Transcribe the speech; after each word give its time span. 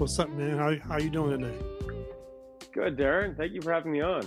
What's 0.00 0.18
up, 0.18 0.30
man? 0.30 0.56
How 0.56 0.74
how 0.78 0.96
you 0.96 1.10
doing 1.10 1.38
today? 1.42 1.58
Good, 2.72 2.96
Darren. 2.96 3.36
Thank 3.36 3.52
you 3.52 3.60
for 3.60 3.70
having 3.70 3.92
me 3.92 4.00
on. 4.00 4.26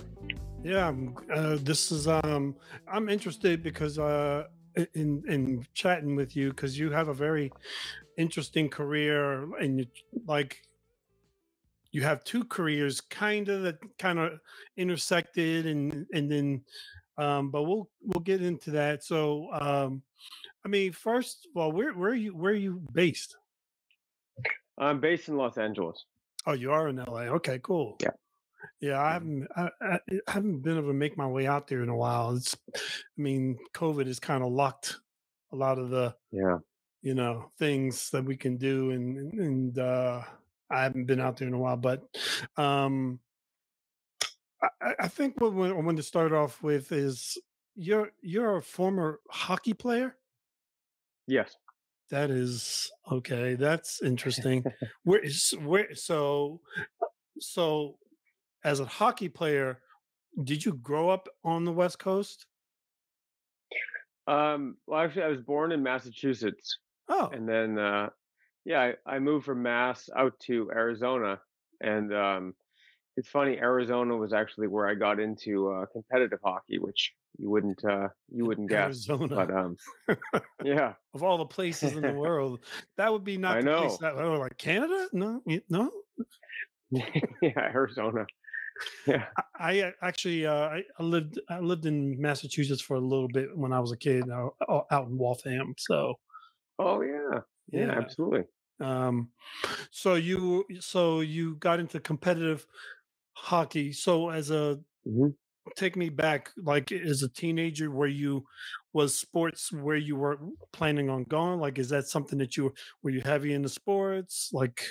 Yeah, 0.62 0.92
uh, 1.34 1.58
this 1.62 1.90
is 1.90 2.06
um, 2.06 2.54
I'm 2.86 3.08
interested 3.08 3.60
because 3.60 3.98
uh, 3.98 4.44
in 4.94 5.24
in 5.28 5.66
chatting 5.74 6.14
with 6.14 6.36
you 6.36 6.50
because 6.50 6.78
you 6.78 6.92
have 6.92 7.08
a 7.08 7.12
very 7.12 7.50
interesting 8.16 8.68
career 8.68 9.52
and 9.56 9.80
you, 9.80 9.86
like 10.28 10.62
you 11.90 12.02
have 12.02 12.22
two 12.22 12.44
careers 12.44 13.00
kind 13.00 13.48
of 13.48 13.62
that 13.62 13.78
kind 13.98 14.20
of 14.20 14.38
intersected 14.76 15.66
and 15.66 16.06
and 16.12 16.30
then 16.30 16.62
um 17.18 17.50
but 17.50 17.64
we'll 17.64 17.90
we'll 18.00 18.22
get 18.22 18.42
into 18.42 18.70
that 18.70 19.02
so 19.02 19.48
um 19.52 20.02
i 20.64 20.68
mean 20.68 20.92
first 20.92 21.48
of 21.50 21.60
all 21.60 21.72
where 21.72 21.92
where 21.94 22.10
are 22.10 22.14
you 22.14 22.30
where 22.36 22.52
are 22.52 22.56
you 22.56 22.80
based 22.92 23.36
I'm 24.78 25.00
based 25.00 25.28
in 25.28 25.36
Los 25.36 25.56
Angeles. 25.58 26.04
oh 26.46 26.52
you 26.52 26.70
are 26.72 26.88
in 26.88 26.96
la 26.96 27.20
okay 27.38 27.58
cool 27.62 27.96
Yeah. 28.00 28.10
yeah 28.80 29.00
i 29.00 29.12
Mhm. 29.12 29.12
haven't 29.12 29.48
I, 29.56 29.70
I 29.80 30.32
haven't 30.32 30.60
been 30.60 30.76
able 30.78 30.88
to 30.88 30.94
make 30.94 31.16
my 31.16 31.26
way 31.26 31.46
out 31.46 31.66
there 31.68 31.82
in 31.82 31.88
a 31.88 31.96
while 31.96 32.36
it's 32.36 32.56
i 32.76 33.18
mean 33.20 33.58
covid 33.72 34.06
has 34.06 34.20
kind 34.20 34.42
of 34.44 34.52
locked 34.52 35.00
a 35.52 35.56
lot 35.56 35.78
of 35.78 35.88
the 35.90 36.14
Yeah. 36.32 36.58
you 37.02 37.14
know 37.14 37.50
things 37.58 38.10
that 38.10 38.24
we 38.24 38.36
can 38.36 38.56
do 38.58 38.90
and 38.90 39.32
and 39.40 39.78
uh 39.78 40.22
i 40.70 40.82
haven't 40.82 41.06
been 41.06 41.20
out 41.20 41.36
there 41.36 41.48
in 41.48 41.54
a 41.54 41.58
while 41.58 41.76
but 41.78 42.02
um 42.56 43.20
i 44.62 44.68
i 44.80 44.94
I 45.06 45.08
think 45.08 45.40
what 45.40 45.52
i 45.70 45.72
want 45.86 45.96
to 45.98 46.02
start 46.12 46.32
off 46.32 46.62
with 46.62 46.92
is 46.92 47.38
you're 47.76 48.10
you're 48.20 48.56
a 48.58 48.62
former 48.62 49.20
hockey 49.30 49.74
player 49.74 50.16
Yes. 51.26 51.56
That 52.14 52.30
is 52.30 52.90
okay 53.10 53.54
that's 53.54 54.00
interesting 54.10 54.64
where 55.02 55.20
is 55.20 55.52
where 55.64 55.94
so 55.94 56.60
so 57.40 57.96
as 58.64 58.78
a 58.80 58.86
hockey 58.86 59.28
player 59.28 59.80
did 60.44 60.64
you 60.64 60.72
grow 60.74 61.08
up 61.10 61.28
on 61.44 61.64
the 61.64 61.72
west 61.72 61.98
coast 61.98 62.46
Um, 64.26 64.76
well, 64.86 65.00
actually, 65.00 65.24
I 65.24 65.28
was 65.28 65.42
born 65.42 65.72
in 65.72 65.82
Massachusetts, 65.82 66.78
oh 67.08 67.28
and 67.32 67.46
then 67.46 67.78
uh, 67.78 68.08
yeah, 68.64 68.80
I, 69.06 69.16
I 69.16 69.18
moved 69.18 69.44
from 69.44 69.62
Mass 69.62 70.08
out 70.16 70.32
to 70.46 70.70
Arizona, 70.72 71.40
and 71.80 72.14
um, 72.14 72.54
it's 73.18 73.28
funny. 73.28 73.58
Arizona 73.58 74.16
was 74.16 74.32
actually 74.32 74.68
where 74.68 74.88
I 74.88 74.94
got 74.94 75.20
into 75.20 75.70
uh, 75.70 75.86
competitive 75.92 76.38
hockey, 76.42 76.78
which 76.78 77.12
you 77.38 77.50
wouldn't 77.50 77.84
uh, 77.84 78.08
you 78.28 78.44
wouldn't 78.46 78.68
guess. 78.70 79.06
But 79.06 79.50
um, 79.50 79.76
yeah, 80.62 80.94
of 81.14 81.22
all 81.22 81.38
the 81.38 81.46
places 81.46 81.96
in 81.96 82.02
the 82.02 82.12
world, 82.12 82.64
that 82.96 83.12
would 83.12 83.24
be 83.24 83.36
not 83.36 83.58
I 83.58 83.60
the 83.60 83.70
place 83.70 83.98
know. 83.98 83.98
that 83.98 84.14
oh, 84.16 84.38
like 84.38 84.56
Canada. 84.58 85.08
No, 85.12 85.42
no. 85.68 85.90
yeah, 86.90 87.50
Arizona. 87.56 88.26
Yeah. 89.06 89.26
I, 89.36 89.42
I 89.58 89.80
uh, 89.80 89.92
actually 90.02 90.46
uh, 90.46 90.54
I, 90.68 90.82
I 90.98 91.02
lived 91.02 91.40
I 91.48 91.60
lived 91.60 91.86
in 91.86 92.20
Massachusetts 92.20 92.82
for 92.82 92.94
a 92.94 93.00
little 93.00 93.28
bit 93.28 93.56
when 93.56 93.72
I 93.72 93.80
was 93.80 93.92
a 93.92 93.96
kid 93.96 94.28
uh, 94.30 94.50
o- 94.68 94.86
out 94.90 95.08
in 95.08 95.18
Waltham. 95.18 95.74
So 95.78 96.14
Oh 96.78 97.02
yeah. 97.02 97.40
Yeah, 97.72 97.86
yeah. 97.86 97.90
absolutely. 97.90 98.44
Um, 98.80 99.30
so 99.90 100.14
you 100.14 100.66
so 100.80 101.20
you 101.20 101.56
got 101.56 101.80
into 101.80 102.00
competitive 102.00 102.66
hockey. 103.34 103.92
So 103.92 104.30
as 104.30 104.50
a 104.50 104.80
hmm 105.04 105.28
take 105.76 105.96
me 105.96 106.08
back, 106.10 106.50
like 106.56 106.92
as 106.92 107.22
a 107.22 107.28
teenager, 107.28 107.90
where 107.90 108.08
you 108.08 108.46
was 108.92 109.18
sports 109.18 109.72
where 109.72 109.96
you 109.96 110.16
were 110.16 110.38
planning 110.72 111.10
on 111.10 111.24
going? 111.24 111.60
Like, 111.60 111.78
is 111.78 111.88
that 111.90 112.06
something 112.06 112.38
that 112.38 112.56
you 112.56 112.74
were 113.02 113.10
you 113.10 113.22
heavy 113.22 113.52
into 113.52 113.68
sports? 113.68 114.50
Like, 114.52 114.84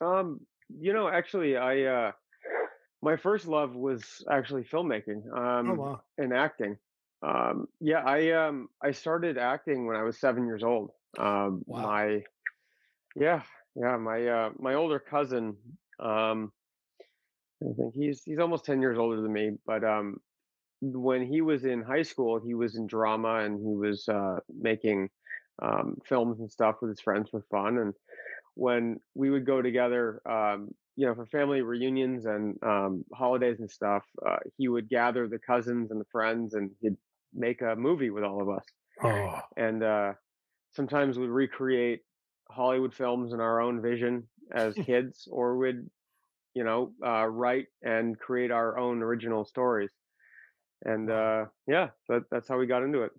Um, 0.00 0.46
you 0.68 0.92
know, 0.92 1.08
actually, 1.08 1.56
I 1.56 1.82
uh, 1.82 2.12
my 3.02 3.16
first 3.16 3.46
love 3.46 3.74
was 3.74 4.24
actually 4.30 4.64
filmmaking. 4.64 5.22
oh 5.64 5.72
Um, 5.72 5.74
wow, 5.74 6.02
and 6.18 6.34
acting. 6.34 6.78
Um, 7.22 7.68
yeah, 7.80 8.02
I 8.04 8.32
um 8.32 8.68
I 8.82 8.92
started 8.92 9.38
acting 9.38 9.86
when 9.86 9.96
I 9.96 10.02
was 10.04 10.20
seven 10.20 10.46
years 10.46 10.64
old. 10.64 10.92
Um, 11.18 11.64
wow. 11.66 11.82
my 11.82 12.24
yeah, 13.16 13.42
yeah, 13.74 13.96
my 13.96 14.26
uh 14.26 14.50
my 14.58 14.74
older 14.74 14.98
cousin, 14.98 15.58
um, 16.00 16.52
I 17.62 17.72
think 17.74 17.94
he's 17.94 18.22
he's 18.24 18.38
almost 18.38 18.64
ten 18.64 18.80
years 18.80 18.98
older 18.98 19.20
than 19.20 19.32
me, 19.32 19.52
but 19.66 19.84
um 19.84 20.18
when 20.80 21.26
he 21.26 21.40
was 21.42 21.64
in 21.64 21.82
high 21.82 22.02
school, 22.02 22.40
he 22.40 22.54
was 22.54 22.76
in 22.76 22.86
drama 22.86 23.36
and 23.40 23.58
he 23.60 23.74
was 23.74 24.08
uh 24.08 24.40
making 24.48 25.10
um 25.62 25.98
films 26.06 26.40
and 26.40 26.50
stuff 26.50 26.76
with 26.80 26.90
his 26.90 27.00
friends 27.00 27.30
for 27.30 27.42
fun. 27.50 27.78
And 27.78 27.94
when 28.54 29.00
we 29.14 29.30
would 29.30 29.46
go 29.46 29.62
together, 29.62 30.20
um, 30.28 30.70
you 30.96 31.06
know, 31.06 31.14
for 31.14 31.26
family 31.26 31.62
reunions 31.62 32.26
and 32.26 32.62
um, 32.62 33.04
holidays 33.14 33.60
and 33.60 33.70
stuff, 33.70 34.04
uh, 34.26 34.38
he 34.56 34.68
would 34.68 34.88
gather 34.88 35.28
the 35.28 35.38
cousins 35.38 35.90
and 35.90 36.00
the 36.00 36.06
friends, 36.12 36.54
and 36.54 36.70
he'd 36.80 36.96
make 37.34 37.62
a 37.62 37.76
movie 37.76 38.10
with 38.10 38.24
all 38.24 38.42
of 38.42 38.48
us. 38.48 38.64
Oh, 39.02 39.40
And 39.56 39.82
uh, 39.82 40.14
sometimes 40.70 41.18
we'd 41.18 41.28
recreate 41.28 42.02
Hollywood 42.50 42.94
films 42.94 43.32
in 43.32 43.40
our 43.40 43.60
own 43.60 43.82
vision 43.82 44.28
as 44.52 44.78
kids, 44.78 45.28
or 45.30 45.56
would, 45.58 45.90
you 46.54 46.64
know, 46.64 46.94
uh, 47.04 47.26
write 47.26 47.68
and 47.82 48.18
create 48.18 48.50
our 48.50 48.78
own 48.78 49.02
original 49.02 49.44
stories. 49.44 49.92
And 50.84 51.10
uh, 51.10 51.46
yeah, 51.66 51.90
that, 52.08 52.24
that's 52.30 52.48
how 52.48 52.58
we 52.58 52.66
got 52.66 52.82
into 52.82 53.02
it. 53.02 53.12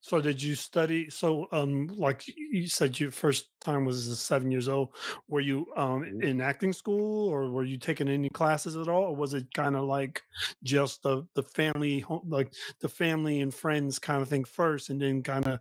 So 0.00 0.20
did 0.20 0.42
you 0.42 0.54
study? 0.54 1.08
So, 1.08 1.48
um, 1.50 1.86
like 1.86 2.24
you 2.26 2.68
said, 2.68 3.00
your 3.00 3.10
first 3.10 3.48
time 3.60 3.86
was 3.86 4.20
seven 4.20 4.50
years 4.50 4.68
old. 4.68 4.94
Were 5.28 5.40
you 5.40 5.66
um 5.76 6.04
Mhm. 6.04 6.20
in 6.20 6.42
acting 6.42 6.74
school, 6.74 7.28
or 7.28 7.50
were 7.50 7.64
you 7.64 7.78
taking 7.78 8.08
any 8.08 8.28
classes 8.28 8.76
at 8.76 8.88
all, 8.88 9.04
or 9.04 9.16
was 9.16 9.32
it 9.32 9.52
kind 9.54 9.76
of 9.76 9.84
like 9.84 10.22
just 10.62 11.02
the 11.02 11.26
the 11.34 11.42
family, 11.42 12.04
like 12.26 12.52
the 12.80 12.88
family 12.88 13.40
and 13.40 13.54
friends 13.54 13.98
kind 13.98 14.20
of 14.20 14.28
thing 14.28 14.44
first, 14.44 14.90
and 14.90 15.00
then 15.00 15.22
kind 15.22 15.46
of 15.46 15.60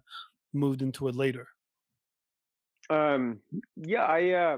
moved 0.53 0.81
into 0.81 1.07
it 1.07 1.15
later? 1.15 1.47
Um, 2.89 3.41
yeah, 3.75 4.03
I 4.03 4.29
uh, 4.31 4.57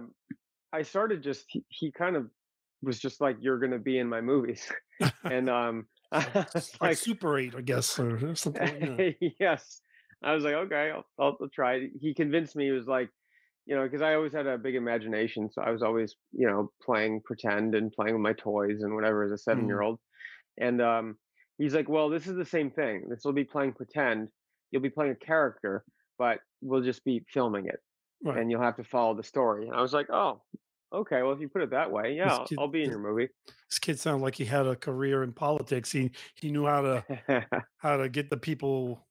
I 0.74 0.84
started 0.84 1.24
just 1.24 1.46
he, 1.50 1.66
he 1.70 1.92
kind 1.92 2.16
of 2.16 2.32
was 2.82 3.00
just 3.00 3.22
like 3.22 3.38
you're 3.40 3.60
gonna 3.60 3.80
be 3.80 4.00
in 4.00 4.08
my 4.08 4.22
movies, 4.22 4.72
and 5.24 5.50
um, 5.50 5.88
like 6.12 6.48
like, 6.82 6.98
Super 6.98 7.38
Eight, 7.38 7.56
I 7.56 7.62
guess, 7.62 8.00
or 8.00 8.36
something 8.36 8.98
like 8.98 9.18
yes, 9.40 9.82
I 10.24 10.34
was 10.34 10.44
like, 10.44 10.54
okay, 10.54 10.92
I'll, 10.94 11.06
I'll, 11.20 11.38
I'll 11.42 11.50
try. 11.50 11.76
it. 11.76 11.92
He 12.00 12.14
convinced 12.14 12.56
me. 12.56 12.66
He 12.66 12.72
was 12.72 12.88
like, 12.88 13.10
you 13.66 13.76
know, 13.76 13.84
because 13.84 14.02
I 14.02 14.16
always 14.16 14.34
had 14.34 14.48
a 14.48 14.58
big 14.58 14.76
imagination, 14.76 15.50
so 15.52 15.62
I 15.62 15.72
was 15.72 15.82
always, 15.82 16.16
you 16.32 16.48
know, 16.48 16.72
playing 16.84 17.22
pretend 17.26 17.76
and 17.76 17.92
playing 17.92 18.14
with 18.14 18.22
my 18.22 18.34
toys 18.34 18.82
and 18.82 18.94
whatever 18.96 19.24
as 19.24 19.32
a 19.32 19.38
seven 19.38 19.68
year 19.68 19.82
Mm, 19.82 19.86
old. 19.86 20.00
And 20.58 20.82
um, 20.82 21.18
he's 21.58 21.74
like, 21.74 21.90
well, 21.90 22.10
this 22.10 22.28
is 22.28 22.36
the 22.36 22.46
same 22.46 22.72
thing. 22.72 23.08
This 23.10 23.22
will 23.26 23.34
be 23.34 23.44
playing 23.44 23.74
pretend. 23.74 24.30
You'll 24.72 24.82
be 24.82 24.90
playing 24.90 25.12
a 25.12 25.26
character, 25.26 25.84
but 26.18 26.40
we'll 26.62 26.82
just 26.82 27.04
be 27.04 27.26
filming 27.34 27.68
it 27.68 27.80
right. 28.24 28.38
and 28.38 28.50
you'll 28.50 28.62
have 28.62 28.78
to 28.78 28.84
follow 28.84 29.16
the 29.16 29.24
story. 29.24 29.68
And 29.68 29.76
I 29.76 29.82
was 29.82 29.94
like, 29.94 30.10
oh, 30.12 30.42
okay. 30.94 31.22
Well, 31.24 31.32
if 31.32 31.40
you 31.40 31.50
put 31.50 31.62
it 31.62 31.72
that 31.72 31.92
way, 31.92 32.16
yeah, 32.16 32.34
I'll, 32.34 32.46
kid, 32.46 32.58
I'll 32.60 32.68
be 32.68 32.84
in 32.84 32.90
your 32.90 33.00
movie. 33.00 33.30
this 33.70 33.80
kid 33.80 34.00
sounded 34.00 34.24
like 34.24 34.36
he 34.36 34.46
had 34.46 34.66
a 34.66 34.76
career 34.76 35.24
in 35.24 35.34
politics. 35.34 35.92
He 35.92 36.12
he 36.36 36.52
knew 36.52 36.66
how 36.66 36.82
to 36.82 37.46
how 37.78 37.98
to 37.98 38.10
get 38.10 38.30
the 38.30 38.38
people 38.38 39.06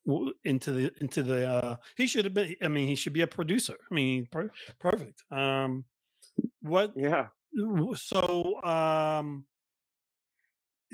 into 0.44 0.72
the 0.72 0.92
into 1.00 1.22
the 1.22 1.48
uh 1.48 1.76
he 1.96 2.06
should 2.06 2.24
have 2.24 2.34
been 2.34 2.54
i 2.62 2.68
mean 2.68 2.88
he 2.88 2.94
should 2.94 3.12
be 3.12 3.22
a 3.22 3.26
producer 3.26 3.74
i 3.90 3.94
mean 3.94 4.26
per- 4.30 4.50
perfect 4.78 5.22
um 5.30 5.84
what 6.62 6.92
yeah. 6.96 7.26
so 7.94 8.62
um 8.64 9.44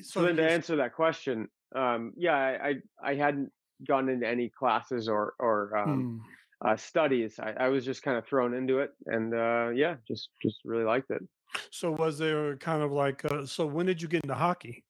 So 0.03 0.21
so 0.21 0.23
then 0.23 0.37
to 0.37 0.51
answer 0.51 0.77
that 0.77 0.95
question, 0.95 1.49
um, 1.75 2.13
yeah, 2.17 2.35
I, 2.35 2.69
I 2.69 3.11
I 3.13 3.15
hadn't 3.15 3.51
gone 3.87 4.09
into 4.09 4.27
any 4.27 4.49
classes 4.49 5.09
or 5.09 5.35
or 5.39 5.77
um, 5.77 6.21
mm, 6.21 6.21
uh, 6.65 6.77
studies. 6.77 7.39
I, 7.39 7.53
I 7.65 7.69
was 7.69 7.85
just 7.85 8.03
kind 8.03 8.17
of 8.19 8.27
thrown 8.27 8.55
into 8.55 8.79
it, 8.81 8.91
and 9.07 9.35
uh, 9.35 9.71
yeah, 9.75 9.97
just 10.07 10.31
just 10.43 10.59
really 10.65 10.85
liked 10.85 11.11
it. 11.11 11.23
so 11.71 11.91
was 11.91 12.19
there 12.19 12.57
kind 12.57 12.83
of 12.83 12.93
like 12.93 13.25
uh, 13.25 13.45
so 13.45 13.67
when 13.67 13.87
did 13.87 14.01
you 14.01 14.09
get 14.09 14.23
into 14.23 14.35
hockey 14.35 14.85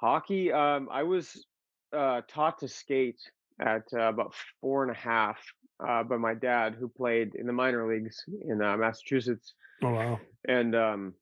Hockey, 0.00 0.52
um, 0.52 0.88
I 0.92 1.02
was 1.02 1.44
uh, 1.92 2.20
taught 2.28 2.58
to 2.60 2.68
skate 2.68 3.20
at 3.60 3.82
uh, 3.92 4.02
about 4.02 4.32
four 4.60 4.84
and 4.84 4.92
a 4.92 4.98
half 4.98 5.40
uh, 5.84 6.04
by 6.04 6.16
my 6.16 6.34
dad, 6.34 6.76
who 6.78 6.88
played 6.88 7.34
in 7.34 7.46
the 7.46 7.52
minor 7.52 7.92
leagues 7.92 8.24
in 8.48 8.62
uh, 8.62 8.76
Massachusetts, 8.76 9.54
oh 9.82 9.90
wow 9.90 10.20
and 10.46 10.74
um, 10.74 11.14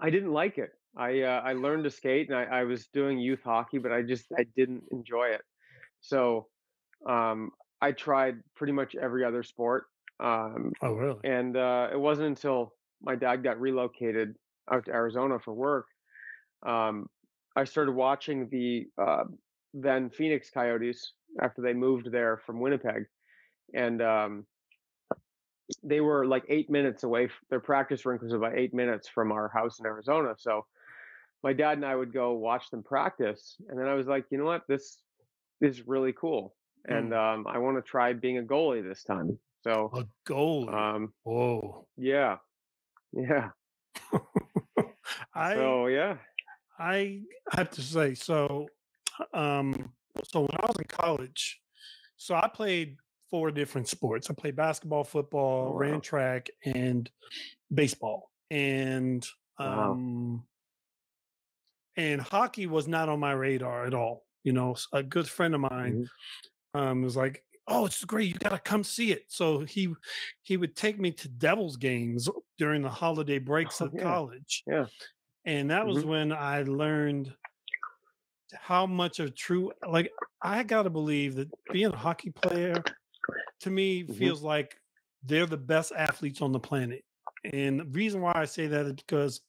I 0.00 0.10
didn't 0.10 0.32
like 0.32 0.58
it. 0.58 0.70
I 0.96 1.22
uh, 1.22 1.42
I 1.44 1.52
learned 1.52 1.84
to 1.84 1.90
skate 1.90 2.28
and 2.30 2.38
I, 2.38 2.44
I 2.44 2.64
was 2.64 2.86
doing 2.86 3.18
youth 3.18 3.42
hockey, 3.44 3.78
but 3.78 3.92
I 3.92 4.02
just 4.02 4.26
I 4.36 4.44
didn't 4.56 4.84
enjoy 4.90 5.28
it. 5.28 5.42
So 6.00 6.46
um, 7.06 7.50
I 7.80 7.92
tried 7.92 8.36
pretty 8.56 8.72
much 8.72 8.94
every 8.94 9.24
other 9.24 9.42
sport, 9.42 9.84
um, 10.20 10.72
oh 10.82 10.92
really 10.92 11.18
and 11.24 11.56
uh, 11.56 11.88
it 11.92 11.98
wasn't 11.98 12.28
until 12.28 12.74
my 13.02 13.14
dad 13.14 13.42
got 13.42 13.60
relocated 13.60 14.34
out 14.70 14.86
to 14.86 14.92
Arizona 14.92 15.38
for 15.38 15.52
work, 15.52 15.86
um, 16.64 17.08
I 17.56 17.64
started 17.64 17.92
watching 17.92 18.48
the 18.50 18.86
uh, 19.00 19.24
then 19.72 20.10
Phoenix 20.10 20.50
Coyotes 20.50 21.12
after 21.40 21.62
they 21.62 21.72
moved 21.72 22.10
there 22.10 22.40
from 22.46 22.60
Winnipeg, 22.60 23.06
and 23.74 24.00
um, 24.02 24.46
they 25.82 26.00
were 26.00 26.26
like 26.26 26.44
eight 26.48 26.70
minutes 26.70 27.02
away. 27.02 27.28
Their 27.50 27.60
practice 27.60 28.04
rink 28.06 28.22
was 28.22 28.32
about 28.32 28.56
eight 28.56 28.74
minutes 28.74 29.08
from 29.08 29.32
our 29.32 29.48
house 29.48 29.80
in 29.80 29.86
Arizona. 29.86 30.34
So 30.38 30.66
my 31.42 31.52
dad 31.52 31.78
and 31.78 31.84
I 31.84 31.94
would 31.94 32.12
go 32.12 32.32
watch 32.32 32.70
them 32.70 32.82
practice, 32.82 33.56
and 33.68 33.78
then 33.78 33.86
I 33.86 33.94
was 33.94 34.06
like, 34.06 34.24
you 34.30 34.38
know 34.38 34.44
what, 34.44 34.62
this 34.68 34.98
is 35.60 35.86
really 35.86 36.12
cool, 36.12 36.54
and 36.86 37.12
Mm. 37.12 37.16
um, 37.34 37.46
I 37.46 37.58
want 37.58 37.76
to 37.76 37.82
try 37.82 38.12
being 38.12 38.38
a 38.38 38.42
goalie 38.42 38.82
this 38.86 39.02
time. 39.04 39.38
So 39.62 39.90
A 39.94 40.06
goalie. 40.30 40.72
um, 40.72 41.14
Whoa. 41.22 41.86
yeah, 41.96 42.38
yeah. 43.12 43.50
I 45.34 45.54
So 45.54 45.86
yeah, 45.86 46.18
I 46.78 47.22
have 47.52 47.70
to 47.70 47.82
say 47.82 48.14
so. 48.14 48.68
Um, 49.32 49.92
so 50.24 50.40
when 50.40 50.56
I 50.60 50.66
was 50.66 50.76
in 50.78 50.86
college, 50.88 51.60
so 52.16 52.34
I 52.34 52.48
played 52.48 52.96
four 53.30 53.50
different 53.50 53.88
sports. 53.88 54.28
I 54.30 54.34
played 54.34 54.56
basketball, 54.56 55.04
football, 55.04 55.72
Oh, 55.72 55.76
ran 55.76 56.00
track, 56.00 56.48
and 56.64 57.10
baseball. 57.72 58.30
And 58.50 59.26
Wow. 59.58 59.92
um, 59.92 60.46
and 61.96 62.20
hockey 62.20 62.66
was 62.66 62.88
not 62.88 63.08
on 63.08 63.20
my 63.20 63.32
radar 63.32 63.86
at 63.86 63.94
all. 63.94 64.24
You 64.42 64.52
know, 64.52 64.76
a 64.92 65.02
good 65.02 65.28
friend 65.28 65.54
of 65.54 65.60
mine 65.60 65.94
Mhm. 66.04 66.08
Um, 66.74 67.02
was 67.02 67.16
like, 67.16 67.44
"Oh, 67.66 67.86
it's 67.86 68.04
great! 68.04 68.28
You 68.28 68.34
got 68.38 68.50
to 68.50 68.58
come 68.58 68.84
see 68.84 69.12
it." 69.12 69.30
So 69.32 69.60
he 69.60 69.94
he 70.42 70.56
would 70.56 70.76
take 70.76 70.98
me 70.98 71.12
to 71.12 71.28
Devils 71.28 71.76
games 71.76 72.28
during 72.58 72.82
the 72.82 72.90
holiday 72.90 73.38
breaks 73.38 73.80
Oh, 73.80 73.86
of 73.86 73.94
yeah. 73.94 74.02
college, 74.02 74.64
yeah. 74.66 74.86
and 75.44 75.70
that 75.70 75.86
was 75.86 76.04
Mhm. 76.04 76.08
when 76.08 76.32
I 76.32 76.62
learned 76.62 77.36
how 78.54 78.86
much 78.86 79.20
of 79.20 79.34
true. 79.34 79.72
Like 79.86 80.12
I 80.42 80.62
got 80.62 80.82
to 80.84 80.90
believe 80.90 81.36
that 81.36 81.50
being 81.72 81.92
a 81.92 81.96
hockey 81.96 82.30
player 82.30 82.84
to 83.60 83.70
me 83.70 84.04
Mhm. 84.06 84.16
feels 84.18 84.42
like 84.42 84.80
they're 85.22 85.46
the 85.46 85.56
best 85.56 85.92
athletes 85.92 86.42
on 86.42 86.52
the 86.52 86.60
planet, 86.60 87.04
and 87.44 87.80
the 87.80 87.84
reason 87.86 88.20
why 88.22 88.32
I 88.34 88.44
say 88.46 88.66
that 88.68 88.86
is 88.86 88.94
because 88.94 89.42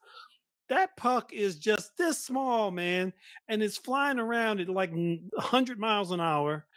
that 0.70 0.96
puck 0.98 1.32
is 1.34 1.58
just 1.60 1.96
this 1.98 2.24
small, 2.24 2.72
man, 2.72 3.14
and 3.50 3.62
it's 3.62 3.78
flying 3.78 4.20
around 4.20 4.60
at 4.60 4.70
like 4.70 4.92
n- 4.92 5.30
100 5.34 5.80
miles 5.80 6.12
an 6.12 6.20
hour. 6.22 6.68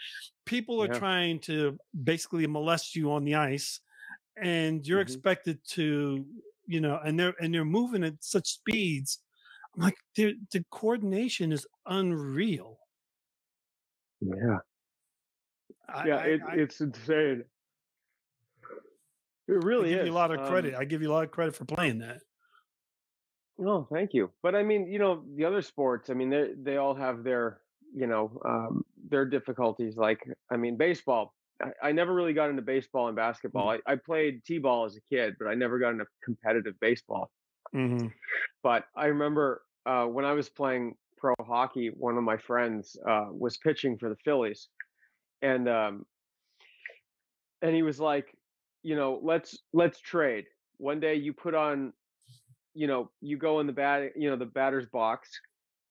People 0.45 0.83
are 0.83 0.87
Yeah. 0.93 0.99
trying 0.99 1.41
to 1.41 1.79
basically 2.05 2.47
molest 2.47 2.95
you 2.97 3.13
on 3.13 3.25
the 3.25 3.35
ice, 3.35 3.81
and 4.37 4.87
you're 4.87 5.01
Mhm. 5.01 5.03
expected 5.03 5.65
to, 5.69 6.27
you 6.67 6.81
know, 6.81 6.99
and 7.05 7.19
they're 7.19 7.35
and 7.41 7.53
they're 7.55 7.65
moving 7.65 8.05
at 8.05 8.23
such 8.23 8.49
speeds. 8.49 9.21
I'm 9.75 9.83
like, 9.83 9.99
the 10.17 10.37
the 10.53 10.65
coordination 10.71 11.53
is 11.53 11.67
unreal. 11.87 12.79
Yeah, 14.21 14.59
I, 15.89 16.07
yeah. 16.09 16.23
It, 16.25 16.41
I, 16.43 16.55
it's 16.57 16.81
insane. 16.81 17.45
It 19.49 19.53
I 19.53 19.53
really 19.67 19.91
give 19.91 20.01
is. 20.01 20.07
you 20.07 20.13
a 20.13 20.15
lot 20.15 20.31
of 20.31 20.41
Um, 20.41 20.49
credit. 20.49 20.75
I 20.75 20.85
give 20.85 21.01
you 21.03 21.11
a 21.11 21.13
lot 21.13 21.25
of 21.25 21.31
credit 21.31 21.55
for 21.55 21.65
playing 21.65 21.99
that. 22.01 22.23
No, 23.59 23.89
thank 23.93 24.15
you. 24.15 24.31
But 24.43 24.55
I 24.55 24.63
mean, 24.63 24.87
you 24.91 24.99
know, 24.99 25.25
the 25.35 25.45
other 25.45 25.63
sports, 25.63 26.11
I 26.11 26.15
mean, 26.15 26.31
they 26.31 26.53
they 26.57 26.77
all 26.77 26.95
have 26.95 27.25
their, 27.25 27.61
you 27.95 28.07
know, 28.07 28.41
um, 28.45 28.85
their 29.11 29.25
difficulties. 29.25 29.97
Like, 29.97 30.21
I 30.51 30.57
mean, 30.57 30.77
baseball. 30.77 31.35
I, 31.61 31.89
I 31.89 31.93
never 31.93 32.15
really 32.15 32.35
got 32.35 32.51
into 32.51 32.63
baseball 32.63 33.09
and 33.09 33.17
basketball. 33.17 33.71
I, 33.71 33.81
I 33.85 33.97
played 33.97 34.45
t-ball 34.45 34.85
as 34.85 34.97
a 34.97 35.01
kid, 35.13 35.35
but 35.41 35.49
I 35.49 35.55
never 35.55 35.81
got 35.81 35.91
into 35.91 36.07
competitive 36.25 36.79
baseball. 36.81 37.31
hmm 37.73 38.07
But 38.63 38.85
I 38.95 39.07
remember 39.07 39.63
uh, 39.85 40.07
when 40.07 40.25
I 40.25 40.33
was 40.33 40.49
playing 40.49 40.95
pro 41.17 41.35
hockey, 41.41 41.89
one 41.89 42.17
of 42.17 42.23
my 42.23 42.37
friends 42.37 42.97
uh, 43.07 43.27
was 43.31 43.57
pitching 43.57 43.99
for 43.99 44.09
the 44.09 44.17
Phillies, 44.25 44.69
and 45.43 45.69
um, 45.69 46.07
and 47.63 47.75
he 47.75 47.83
was 47.83 47.99
like, 47.99 48.37
you 48.85 48.95
know, 48.95 49.19
let's 49.23 49.59
let's 49.73 50.01
trade. 50.01 50.47
One 50.77 51.01
day 51.01 51.17
you 51.17 51.33
put 51.33 51.55
on, 51.55 51.93
you 52.79 52.87
know, 52.87 53.11
you 53.21 53.37
go 53.37 53.59
in 53.59 53.67
the 53.67 53.73
bat, 53.73 54.13
you 54.15 54.31
know, 54.31 54.37
the 54.37 54.47
batter's 54.47 54.87
box, 54.87 55.29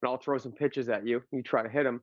and 0.02 0.10
I'll 0.10 0.18
throw 0.18 0.38
some 0.38 0.54
pitches 0.54 0.88
at 0.88 1.06
you. 1.06 1.22
You 1.34 1.44
try 1.44 1.62
to 1.62 1.68
hit 1.70 1.84
them, 1.84 2.02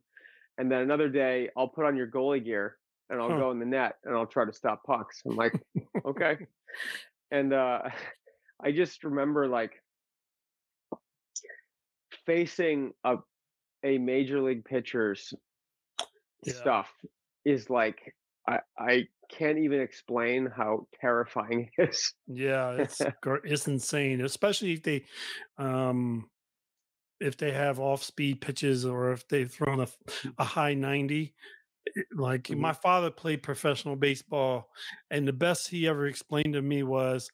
and 0.58 0.70
then 0.70 0.82
another 0.82 1.08
day 1.08 1.48
I'll 1.56 1.68
put 1.68 1.86
on 1.86 1.96
your 1.96 2.06
goalie 2.06 2.44
gear 2.44 2.76
and 3.08 3.18
I'll 3.18 3.30
Huh. 3.30 3.38
go 3.38 3.50
in 3.50 3.58
the 3.58 3.64
net 3.64 3.94
and 4.04 4.14
I'll 4.14 4.26
try 4.26 4.44
to 4.44 4.52
stop 4.52 4.84
pucks. 4.84 5.22
I'm 5.26 5.36
like, 5.36 5.54
okay, 6.06 6.36
and 7.30 7.54
uh, 7.54 7.80
I 8.62 8.72
just 8.72 9.04
remember 9.04 9.48
like 9.48 9.72
facing 12.26 12.92
a 13.04 13.16
a 13.84 13.96
major 13.96 14.42
league 14.42 14.66
pitcher's 14.66 15.32
Yeah. 16.44 16.52
stuff 16.52 16.90
is 17.46 17.70
like 17.70 18.14
I 18.46 18.60
I 18.78 19.08
can't 19.28 19.58
even 19.58 19.80
explain 19.80 20.46
how 20.46 20.86
terrifying 21.00 21.70
it 21.78 21.90
is. 21.90 22.14
Yeah, 22.26 22.72
it's 22.72 23.06
it's 23.44 23.68
insane, 23.68 24.20
especially 24.22 24.72
if 24.74 24.82
they 24.82 25.04
um 25.58 26.30
if 27.20 27.36
they 27.36 27.52
have 27.52 27.80
off 27.80 28.02
speed 28.02 28.40
pitches 28.40 28.84
or 28.86 29.12
if 29.12 29.26
they've 29.28 29.52
thrown 29.52 29.80
a, 29.80 29.88
a 30.38 30.44
high 30.44 30.74
90 30.74 31.34
it- 31.86 32.06
like 32.14 32.50
Mhm. 32.50 32.58
my 32.58 32.72
father 32.72 33.10
played 33.10 33.42
professional 33.42 33.96
baseball 33.96 34.70
and 35.10 35.28
the 35.28 35.32
best 35.32 35.68
he 35.68 35.88
ever 35.88 36.06
explained 36.06 36.54
to 36.54 36.62
me 36.62 36.82
was 36.82 37.30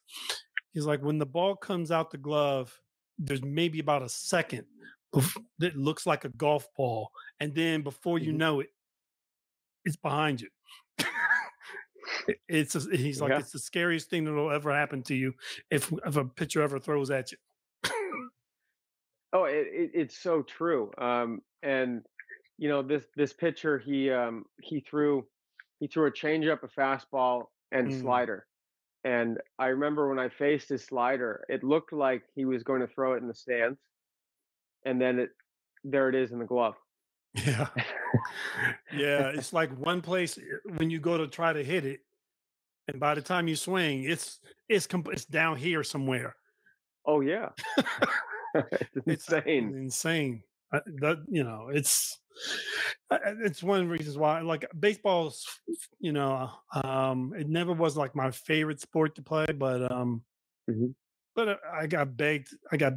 he's 0.73 0.85
like 0.85 1.01
when 1.03 1.19
the 1.19 1.25
ball 1.25 1.55
comes 1.55 1.91
out 1.91 2.11
the 2.11 2.17
glove 2.17 2.79
there's 3.19 3.43
maybe 3.43 3.79
about 3.79 4.03
a 4.03 4.09
second 4.09 4.65
that 5.59 5.75
looks 5.77 6.05
like 6.05 6.25
a 6.25 6.29
golf 6.29 6.67
ball 6.77 7.11
and 7.39 7.55
then 7.55 7.81
before 7.83 8.19
you 8.19 8.31
Mhm. 8.31 8.37
know 8.37 8.59
it 8.61 8.69
it's 9.85 9.95
behind 9.97 10.41
you 10.41 10.49
it's 12.47 12.75
a- 12.75 12.95
he's 12.95 13.21
like 13.21 13.31
Yeah. 13.31 13.39
it's 13.39 13.51
the 13.51 13.59
scariest 13.59 14.09
thing 14.09 14.25
that'll 14.25 14.51
ever 14.51 14.71
happen 14.73 15.03
to 15.03 15.15
you 15.15 15.33
if 15.69 15.91
if 16.05 16.15
a 16.15 16.25
pitcher 16.25 16.61
ever 16.61 16.79
throws 16.79 17.09
at 17.11 17.31
you 17.31 17.37
Oh, 19.33 19.45
it, 19.45 19.67
it 19.71 19.91
it's 19.93 20.17
so 20.17 20.41
true. 20.43 20.91
Um, 20.97 21.41
and 21.63 22.05
you 22.57 22.67
know 22.69 22.81
this 22.81 23.05
this 23.15 23.31
pitcher 23.33 23.79
he 23.79 24.11
um 24.11 24.45
he 24.61 24.81
threw 24.81 25.25
he 25.79 25.87
threw 25.87 26.07
a 26.07 26.11
changeup, 26.11 26.63
a 26.63 26.67
fastball, 26.67 27.45
and 27.71 27.87
Mm. 27.87 28.01
slider. 28.01 28.45
And 29.03 29.39
I 29.57 29.67
remember 29.67 30.09
when 30.09 30.19
I 30.19 30.29
faced 30.29 30.69
his 30.69 30.83
slider, 30.85 31.43
it 31.49 31.63
looked 31.63 31.91
like 31.93 32.23
he 32.35 32.45
was 32.45 32.63
going 32.63 32.81
to 32.81 32.87
throw 32.87 33.13
it 33.13 33.21
in 33.21 33.27
the 33.27 33.33
stands, 33.33 33.79
and 34.85 35.01
then 35.01 35.17
it 35.19 35.29
there 35.83 36.09
it 36.09 36.15
is 36.15 36.31
in 36.33 36.39
the 36.39 36.45
glove. 36.45 36.75
Yeah. 37.33 37.67
yeah. 38.93 39.31
It's 39.35 39.53
like 39.53 39.71
one 39.77 40.01
place 40.01 40.37
eh, 40.37 40.41
when 40.77 40.89
you 40.89 40.99
go 40.99 41.17
to 41.17 41.27
try 41.27 41.53
to 41.53 41.63
hit 41.63 41.85
it, 41.85 42.01
and 42.87 42.99
by 42.99 43.15
the 43.15 43.21
time 43.21 43.47
you 43.47 43.55
swing, 43.55 44.03
it's 44.03 44.39
it's 44.69 44.87
it's 44.91 45.25
down 45.25 45.57
here 45.57 45.83
somewhere. 45.83 46.35
Oh 47.05 47.21
yeah, 47.21 47.49
it's 48.55 48.97
It's 49.05 49.27
insane. 49.29 49.73
insane. 49.75 50.43
I- 50.73 50.81
That 50.99 51.23
you 51.29 51.43
know, 51.43 51.69
it's 51.73 52.19
uh, 53.09 53.15
uh, 53.25 53.35
it's 53.43 53.63
one 53.63 53.81
of 53.81 53.85
the 53.87 53.91
reasons 53.91 54.17
why 54.17 54.41
like 54.41 54.65
baseball's 54.79 55.45
you 55.99 56.11
know 56.13 56.49
um 56.83 57.33
it 57.37 57.47
never 57.49 57.73
was 57.73 57.97
like 57.97 58.15
my 58.15 58.31
favorite 58.31 58.79
sport 58.81 59.15
to 59.15 59.21
play 59.21 59.45
but 59.57 59.91
um 59.91 60.23
Mhm. 60.69 60.93
but 61.35 61.47
uh, 61.49 61.57
i 61.73 61.87
got 61.87 62.15
begged 62.15 62.49
i 62.71 62.77
got 62.77 62.93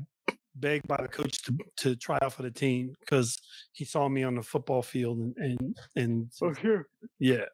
begged 0.57 0.87
by 0.87 0.99
the 1.01 1.09
coach 1.09 1.43
to 1.43 1.57
to 1.77 1.97
try 1.97 2.19
out 2.23 2.33
for 2.33 2.43
the 2.43 2.51
team 2.51 2.95
because 3.01 3.41
he 3.73 3.85
saw 3.85 4.09
me 4.09 4.23
on 4.23 4.35
the 4.35 4.43
football 4.43 4.83
field 4.83 5.19
and 5.19 5.37
and 5.37 5.77
and 5.97 6.57
sure. 6.61 6.89
yeah. 7.19 7.45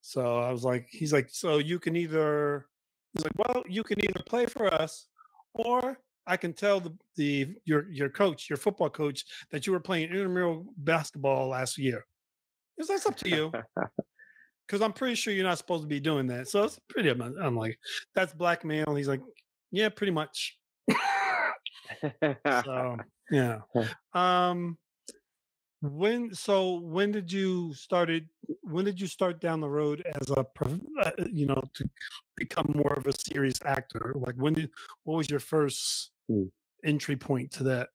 So 0.00 0.38
I 0.38 0.50
was 0.50 0.64
like, 0.64 0.86
he's 0.90 1.12
like, 1.12 1.28
so 1.30 1.58
you 1.58 1.78
can 1.78 1.96
either, 1.96 2.66
he's 3.12 3.24
like, 3.24 3.36
well, 3.36 3.62
you 3.68 3.82
can 3.82 4.02
either 4.02 4.22
play 4.26 4.46
for 4.46 4.72
us, 4.72 5.06
or 5.54 5.98
I 6.26 6.36
can 6.36 6.52
tell 6.52 6.80
the 6.80 6.96
the 7.16 7.54
your 7.64 7.90
your 7.90 8.08
coach, 8.08 8.48
your 8.48 8.56
football 8.56 8.90
coach, 8.90 9.24
that 9.50 9.66
you 9.66 9.72
were 9.72 9.80
playing 9.80 10.10
intramural 10.10 10.66
basketball 10.78 11.48
last 11.48 11.78
year. 11.78 12.04
It's 12.78 12.88
that's 12.88 13.06
up 13.06 13.16
to 13.16 13.28
you, 13.28 13.52
because 14.66 14.80
I'm 14.80 14.92
pretty 14.92 15.14
sure 15.14 15.34
you're 15.34 15.44
not 15.44 15.58
supposed 15.58 15.82
to 15.82 15.88
be 15.88 16.00
doing 16.00 16.26
that. 16.28 16.48
So 16.48 16.64
it's 16.64 16.78
pretty. 16.88 17.10
I'm 17.10 17.56
like, 17.56 17.78
that's 18.14 18.32
blackmail. 18.32 18.94
He's 18.94 19.08
like, 19.08 19.20
yeah, 19.70 19.88
pretty 19.88 20.12
much. 20.12 20.56
So 22.48 22.98
yeah. 23.30 23.60
Um 24.12 24.78
when 25.82 26.34
so 26.34 26.74
when 26.80 27.10
did 27.10 27.32
you 27.32 27.72
started 27.72 28.28
when 28.62 28.84
did 28.84 29.00
you 29.00 29.06
start 29.06 29.40
down 29.40 29.60
the 29.60 29.68
road 29.68 30.02
as 30.20 30.28
a 30.30 30.46
uh, 31.00 31.10
you 31.32 31.46
know 31.46 31.62
to 31.72 31.88
become 32.36 32.70
more 32.74 32.92
of 32.92 33.06
a 33.06 33.12
serious 33.12 33.58
actor 33.64 34.12
like 34.16 34.34
when 34.34 34.52
did 34.52 34.70
what 35.04 35.16
was 35.16 35.30
your 35.30 35.40
first 35.40 36.12
Hmm. 36.28 36.48
entry 36.84 37.16
point 37.16 37.50
to 37.52 37.64
that 37.64 37.90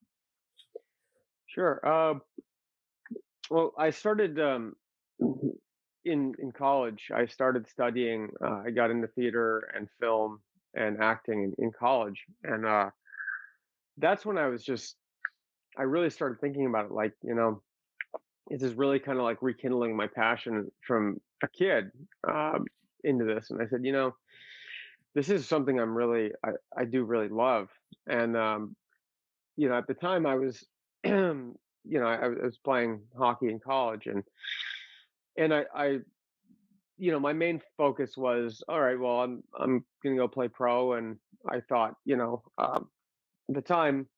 Sure. 1.46 1.80
Uh, 1.84 2.18
well, 3.50 3.72
I 3.78 3.90
started 3.90 4.38
um, 4.40 4.76
in 6.04 6.34
in 6.38 6.52
college. 6.52 7.10
I 7.14 7.26
started 7.26 7.68
studying. 7.68 8.30
Uh, 8.40 8.62
I 8.66 8.70
got 8.70 8.90
into 8.90 9.08
theater 9.08 9.58
and 9.74 9.88
film 10.00 10.42
and 10.74 11.02
acting 11.02 11.42
in, 11.44 11.54
in 11.58 11.72
college, 11.72 12.24
and 12.44 12.66
uh, 12.66 12.90
that's 13.98 14.24
when 14.24 14.38
I 14.38 14.46
was 14.46 14.64
just. 14.64 14.96
I 15.78 15.82
really 15.82 16.08
started 16.08 16.40
thinking 16.40 16.66
about 16.66 16.86
it. 16.86 16.92
Like, 16.92 17.12
you 17.22 17.34
know, 17.34 17.62
this 18.48 18.62
is 18.62 18.74
really 18.74 18.98
kind 18.98 19.18
of 19.18 19.24
like 19.24 19.38
rekindling 19.42 19.96
my 19.96 20.06
passion 20.06 20.70
from 20.86 21.20
a 21.42 21.48
kid 21.48 21.90
um, 22.28 22.64
into 23.04 23.24
this. 23.24 23.50
And 23.50 23.60
I 23.60 23.66
said, 23.66 23.80
you 23.84 23.92
know, 23.92 24.14
this 25.14 25.28
is 25.28 25.48
something 25.48 25.78
I'm 25.78 25.96
really 25.96 26.30
I, 26.44 26.50
I 26.76 26.84
do 26.84 27.04
really 27.04 27.28
love. 27.28 27.68
And 28.06 28.36
um, 28.36 28.76
you 29.56 29.68
know, 29.68 29.76
at 29.76 29.86
the 29.86 29.94
time 29.94 30.26
I 30.26 30.36
was 30.36 30.64
you 31.04 31.54
know, 31.84 32.06
I, 32.06 32.16
I 32.16 32.28
was 32.28 32.58
playing 32.64 33.00
hockey 33.16 33.48
in 33.48 33.58
college 33.58 34.06
and 34.06 34.22
and 35.38 35.52
I, 35.52 35.64
I 35.74 35.98
you 36.98 37.12
know, 37.12 37.20
my 37.20 37.32
main 37.32 37.60
focus 37.76 38.16
was 38.16 38.62
all 38.68 38.80
right, 38.80 38.98
well, 38.98 39.20
I'm 39.20 39.42
I'm 39.58 39.84
gonna 40.02 40.16
go 40.16 40.28
play 40.28 40.48
pro 40.48 40.94
and 40.94 41.16
I 41.48 41.60
thought, 41.68 41.94
you 42.04 42.16
know, 42.16 42.42
um, 42.58 42.88
the 43.48 43.60
time, 43.60 44.08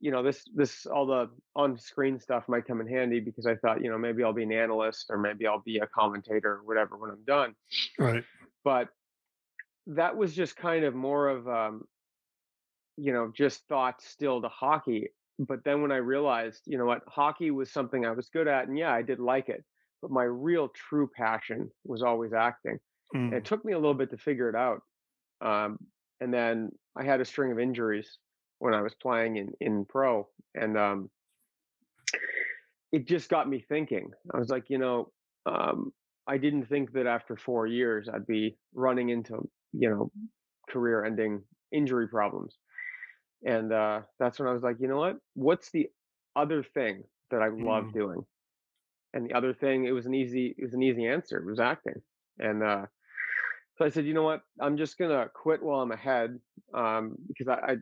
you 0.00 0.10
know, 0.10 0.22
this 0.22 0.44
this 0.54 0.86
all 0.86 1.06
the 1.06 1.30
on 1.54 1.78
screen 1.78 2.18
stuff 2.18 2.48
might 2.48 2.66
come 2.66 2.80
in 2.80 2.88
handy 2.88 3.20
because 3.20 3.46
I 3.46 3.54
thought, 3.56 3.82
you 3.82 3.90
know, 3.90 3.98
maybe 3.98 4.24
I'll 4.24 4.32
be 4.32 4.42
an 4.42 4.52
analyst 4.52 5.06
or 5.10 5.18
maybe 5.18 5.46
I'll 5.46 5.60
be 5.60 5.78
a 5.78 5.86
commentator 5.86 6.54
or 6.54 6.62
whatever 6.64 6.96
when 6.96 7.10
I'm 7.10 7.24
done. 7.24 7.54
Right. 7.98 8.24
But 8.64 8.88
that 9.88 10.16
was 10.16 10.34
just 10.34 10.56
kind 10.56 10.84
of 10.84 10.94
more 10.94 11.28
of 11.28 11.48
um, 11.48 11.84
you 12.96 13.12
know, 13.12 13.32
just 13.34 13.66
thought 13.68 14.02
still 14.02 14.42
to 14.42 14.48
hockey. 14.48 15.08
But 15.38 15.64
then 15.64 15.82
when 15.82 15.92
I 15.92 15.96
realized, 15.96 16.62
you 16.66 16.78
know 16.78 16.84
what, 16.84 17.02
hockey 17.08 17.50
was 17.50 17.72
something 17.72 18.04
I 18.06 18.12
was 18.12 18.28
good 18.28 18.48
at, 18.48 18.68
and 18.68 18.78
yeah, 18.78 18.92
I 18.92 19.02
did 19.02 19.18
like 19.18 19.48
it. 19.48 19.64
But 20.00 20.10
my 20.10 20.24
real 20.24 20.68
true 20.68 21.08
passion 21.14 21.70
was 21.84 22.02
always 22.02 22.32
acting. 22.32 22.78
And 23.14 23.32
Mm. 23.32 23.36
it 23.36 23.44
took 23.44 23.64
me 23.64 23.72
a 23.72 23.78
little 23.78 23.94
bit 23.94 24.10
to 24.10 24.16
figure 24.16 24.48
it 24.48 24.56
out. 24.56 24.82
Um, 25.40 25.78
and 26.20 26.32
then 26.32 26.70
I 26.96 27.04
had 27.04 27.20
a 27.20 27.24
string 27.24 27.52
of 27.52 27.58
injuries 27.58 28.18
when 28.62 28.74
I 28.74 28.80
was 28.80 28.94
playing 28.94 29.36
in 29.36 29.52
in 29.60 29.84
pro, 29.84 30.28
and 30.54 30.78
um, 30.78 31.10
it 32.92 33.08
just 33.08 33.28
got 33.28 33.48
me 33.48 33.64
thinking. 33.68 34.10
I 34.32 34.38
was 34.38 34.50
like, 34.50 34.70
you 34.70 34.78
know, 34.78 35.10
um, 35.46 35.92
I 36.28 36.38
didn't 36.38 36.66
think 36.66 36.92
that 36.92 37.08
after 37.08 37.36
four 37.36 37.66
years 37.66 38.08
I'd 38.08 38.26
be 38.26 38.56
running 38.72 39.08
into, 39.08 39.48
you 39.72 39.90
know, 39.90 40.12
career-ending 40.70 41.42
injury 41.72 42.06
problems. 42.06 42.56
And 43.44 43.72
uh, 43.72 44.02
that's 44.20 44.38
when 44.38 44.48
I 44.48 44.52
was 44.52 44.62
like, 44.62 44.76
you 44.78 44.86
know 44.86 44.98
what? 44.98 45.16
What's 45.34 45.72
the 45.72 45.88
other 46.36 46.62
thing 46.62 47.02
that 47.32 47.42
I 47.42 47.48
love 47.48 47.86
Mm. 47.86 47.94
doing? 47.94 48.22
And 49.12 49.28
the 49.28 49.34
other 49.34 49.54
thing, 49.54 49.86
it 49.86 49.92
was 49.92 50.06
an 50.06 50.14
easy, 50.14 50.54
it 50.56 50.62
was 50.62 50.74
an 50.74 50.82
easy 50.82 51.06
answer. 51.06 51.38
It 51.38 51.46
was 51.46 51.58
acting. 51.58 52.00
And 52.38 52.62
uh, 52.62 52.86
so 53.76 53.84
I 53.84 53.88
said, 53.88 54.06
you 54.06 54.14
know 54.14 54.22
what? 54.22 54.42
I'm 54.60 54.76
just 54.76 54.96
gonna 54.98 55.28
quit 55.34 55.62
while 55.62 55.80
I'm 55.80 55.90
ahead 55.90 56.38
um, 56.72 57.16
because 57.26 57.48
I, 57.48 57.72
I, 57.72 57.76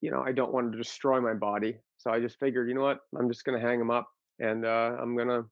you 0.00 0.10
know, 0.10 0.22
I 0.22 0.32
don't 0.32 0.52
want 0.52 0.72
to 0.72 0.78
destroy 0.78 1.20
my 1.20 1.34
body. 1.34 1.78
So 1.98 2.10
I 2.10 2.20
just 2.20 2.38
figured, 2.38 2.68
you 2.68 2.74
know 2.74 2.82
what? 2.82 3.00
I'm 3.18 3.28
just 3.28 3.44
gonna 3.44 3.60
hang 3.60 3.78
them 3.78 3.90
up 3.90 4.08
and 4.38 4.64
uh, 4.64 4.96
I'm 5.00 5.16
gonna 5.16 5.44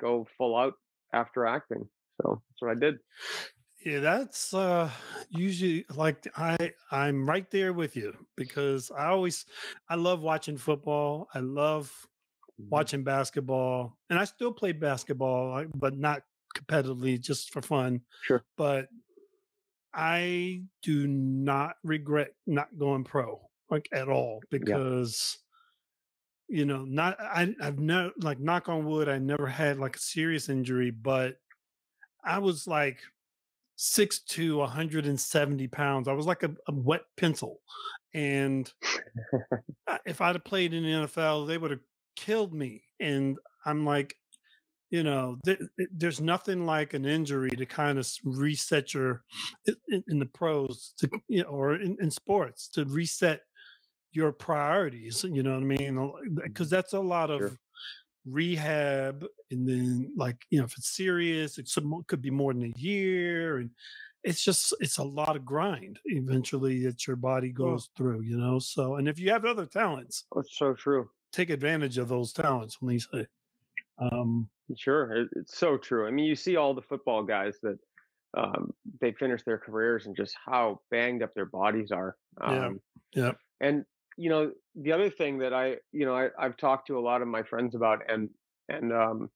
go 0.00 0.26
full 0.38 0.56
out 0.56 0.74
after 1.12 1.46
acting. 1.46 1.88
So 2.22 2.42
that's 2.48 2.60
what 2.60 2.70
I 2.70 2.74
did. 2.80 2.96
Yeah, 3.84 4.00
that's 4.00 4.52
uh 4.52 4.90
usually 5.30 5.86
like 5.94 6.26
I 6.36 6.72
I'm 6.90 7.26
right 7.26 7.50
there 7.50 7.72
with 7.72 7.96
you 7.96 8.26
because 8.36 8.90
I 8.90 9.06
always 9.06 9.46
I 9.88 9.94
love 9.94 10.20
watching 10.20 10.58
football. 10.58 11.28
I 11.32 11.38
love 11.40 12.06
Mhm. 12.58 12.68
watching 12.70 13.04
basketball, 13.04 13.98
and 14.10 14.18
I 14.18 14.24
still 14.24 14.52
play 14.52 14.72
basketball, 14.72 15.64
but 15.74 15.96
not 15.96 16.22
competitively, 16.56 17.20
just 17.20 17.52
for 17.52 17.62
fun. 17.62 18.02
Sure. 18.20 18.44
But 18.56 18.88
I 19.92 20.64
do 20.82 21.06
not 21.08 21.76
regret 21.82 22.34
not 22.46 22.78
going 22.78 23.04
pro, 23.04 23.49
like 23.70 23.88
at 23.92 24.08
all, 24.08 24.40
Yeah. 24.50 24.58
because 24.58 25.38
you 26.48 26.64
know, 26.64 26.84
not 26.84 27.16
I 27.20 27.54
I've 27.62 27.78
never 27.78 28.10
like 28.20 28.40
knock 28.40 28.68
on 28.68 28.84
wood, 28.84 29.08
I 29.08 29.18
never 29.18 29.46
had 29.46 29.78
like 29.78 29.96
a 29.96 30.00
serious 30.00 30.48
injury, 30.48 30.90
but 30.90 31.36
I 32.24 32.38
was 32.38 32.66
like 32.66 32.98
six 33.76 34.18
to 34.20 34.58
170 34.58 35.68
pounds. 35.68 36.08
I 36.08 36.12
was 36.12 36.26
like 36.26 36.42
a, 36.42 36.50
a 36.68 36.72
wet 36.74 37.02
pencil, 37.16 37.60
and 38.14 38.70
if 40.04 40.20
I'd 40.20 40.34
have 40.34 40.44
played 40.44 40.74
in 40.74 40.82
the 40.82 41.06
NFL, 41.06 41.46
they 41.46 41.56
would 41.56 41.70
have 41.70 41.80
killed 42.16 42.52
me. 42.52 42.82
And 42.98 43.38
I'm 43.64 43.84
like, 43.86 44.14
you 44.90 45.02
know, 45.04 45.38
th- 45.44 45.60
th- 45.78 45.88
there's 45.96 46.20
nothing 46.20 46.66
like 46.66 46.94
an 46.94 47.06
injury 47.06 47.50
to 47.50 47.64
kind 47.64 47.96
of 47.98 48.08
reset 48.24 48.92
your 48.92 49.22
in, 49.66 49.76
in 49.88 50.04
in 50.08 50.18
the 50.18 50.26
pros 50.26 50.94
to, 50.98 51.08
you 51.28 51.44
know, 51.44 51.48
or 51.50 51.76
in, 51.76 51.96
in 52.00 52.10
sports 52.10 52.68
to 52.70 52.84
reset 52.86 53.42
your 54.12 54.32
priorities. 54.32 55.24
You 55.24 55.42
know 55.42 55.54
what 55.54 55.62
I 55.62 55.66
mean? 55.66 56.12
Because 56.42 56.70
that's 56.70 56.92
a 56.92 57.00
lot 57.00 57.28
Sure. 57.30 57.46
of 57.46 57.58
rehab, 58.26 59.24
and 59.50 59.66
then 59.68 60.12
like 60.16 60.36
you 60.50 60.58
know, 60.58 60.64
if 60.64 60.76
it's 60.76 60.94
serious, 60.94 61.58
it 61.58 61.70
could 62.06 62.22
be 62.22 62.30
more 62.30 62.52
than 62.52 62.64
a 62.64 62.78
year, 62.78 63.58
and 63.58 63.70
it's 64.22 64.44
just 64.44 64.74
it's 64.80 64.98
a 64.98 65.02
lot 65.04 65.36
of 65.36 65.44
grind 65.44 65.98
eventually 66.04 66.84
that 66.84 67.06
your 67.06 67.16
body 67.16 67.48
Oh, 67.50 67.64
goes 67.64 67.90
through. 67.96 68.20
You 68.22 68.36
know, 68.36 68.58
so 68.58 68.96
and 68.96 69.08
if 69.08 69.18
you 69.18 69.30
have 69.30 69.44
other 69.44 69.66
talents, 69.66 70.26
that's 70.34 70.56
so 70.56 70.74
true. 70.74 71.08
take 71.32 71.50
advantage 71.50 71.98
of 71.98 72.08
those 72.08 72.32
talents. 72.32 72.80
When 72.80 72.94
they 72.94 72.98
say, 72.98 73.26
um, 73.98 74.48
Sure, 74.76 75.26
it's 75.34 75.58
so 75.58 75.76
true. 75.76 76.06
I 76.06 76.10
mean, 76.12 76.26
you 76.26 76.36
see 76.36 76.56
all 76.56 76.74
the 76.74 76.82
football 76.82 77.24
guys 77.24 77.56
that 77.62 77.78
um, 78.36 78.72
they 79.00 79.10
finish 79.12 79.42
their 79.42 79.58
careers 79.58 80.06
and 80.06 80.14
just 80.14 80.36
how 80.46 80.80
banged 80.92 81.22
up 81.24 81.34
their 81.34 81.46
bodies 81.46 81.90
are. 81.90 82.16
yeah, 82.40 82.66
Um, 82.66 82.80
yeah, 83.12 83.32
and 83.60 83.84
you 84.16 84.30
know, 84.30 84.52
the 84.74 84.92
other 84.92 85.10
thing 85.10 85.38
that 85.38 85.52
I, 85.52 85.76
you 85.92 86.04
know, 86.04 86.14
I, 86.14 86.28
I've 86.38 86.56
talked 86.56 86.88
to 86.88 86.98
a 86.98 87.00
lot 87.00 87.22
of 87.22 87.28
my 87.28 87.42
friends 87.42 87.74
about, 87.74 88.02
and 88.08 88.28
and 88.68 88.92
um, 88.92 89.30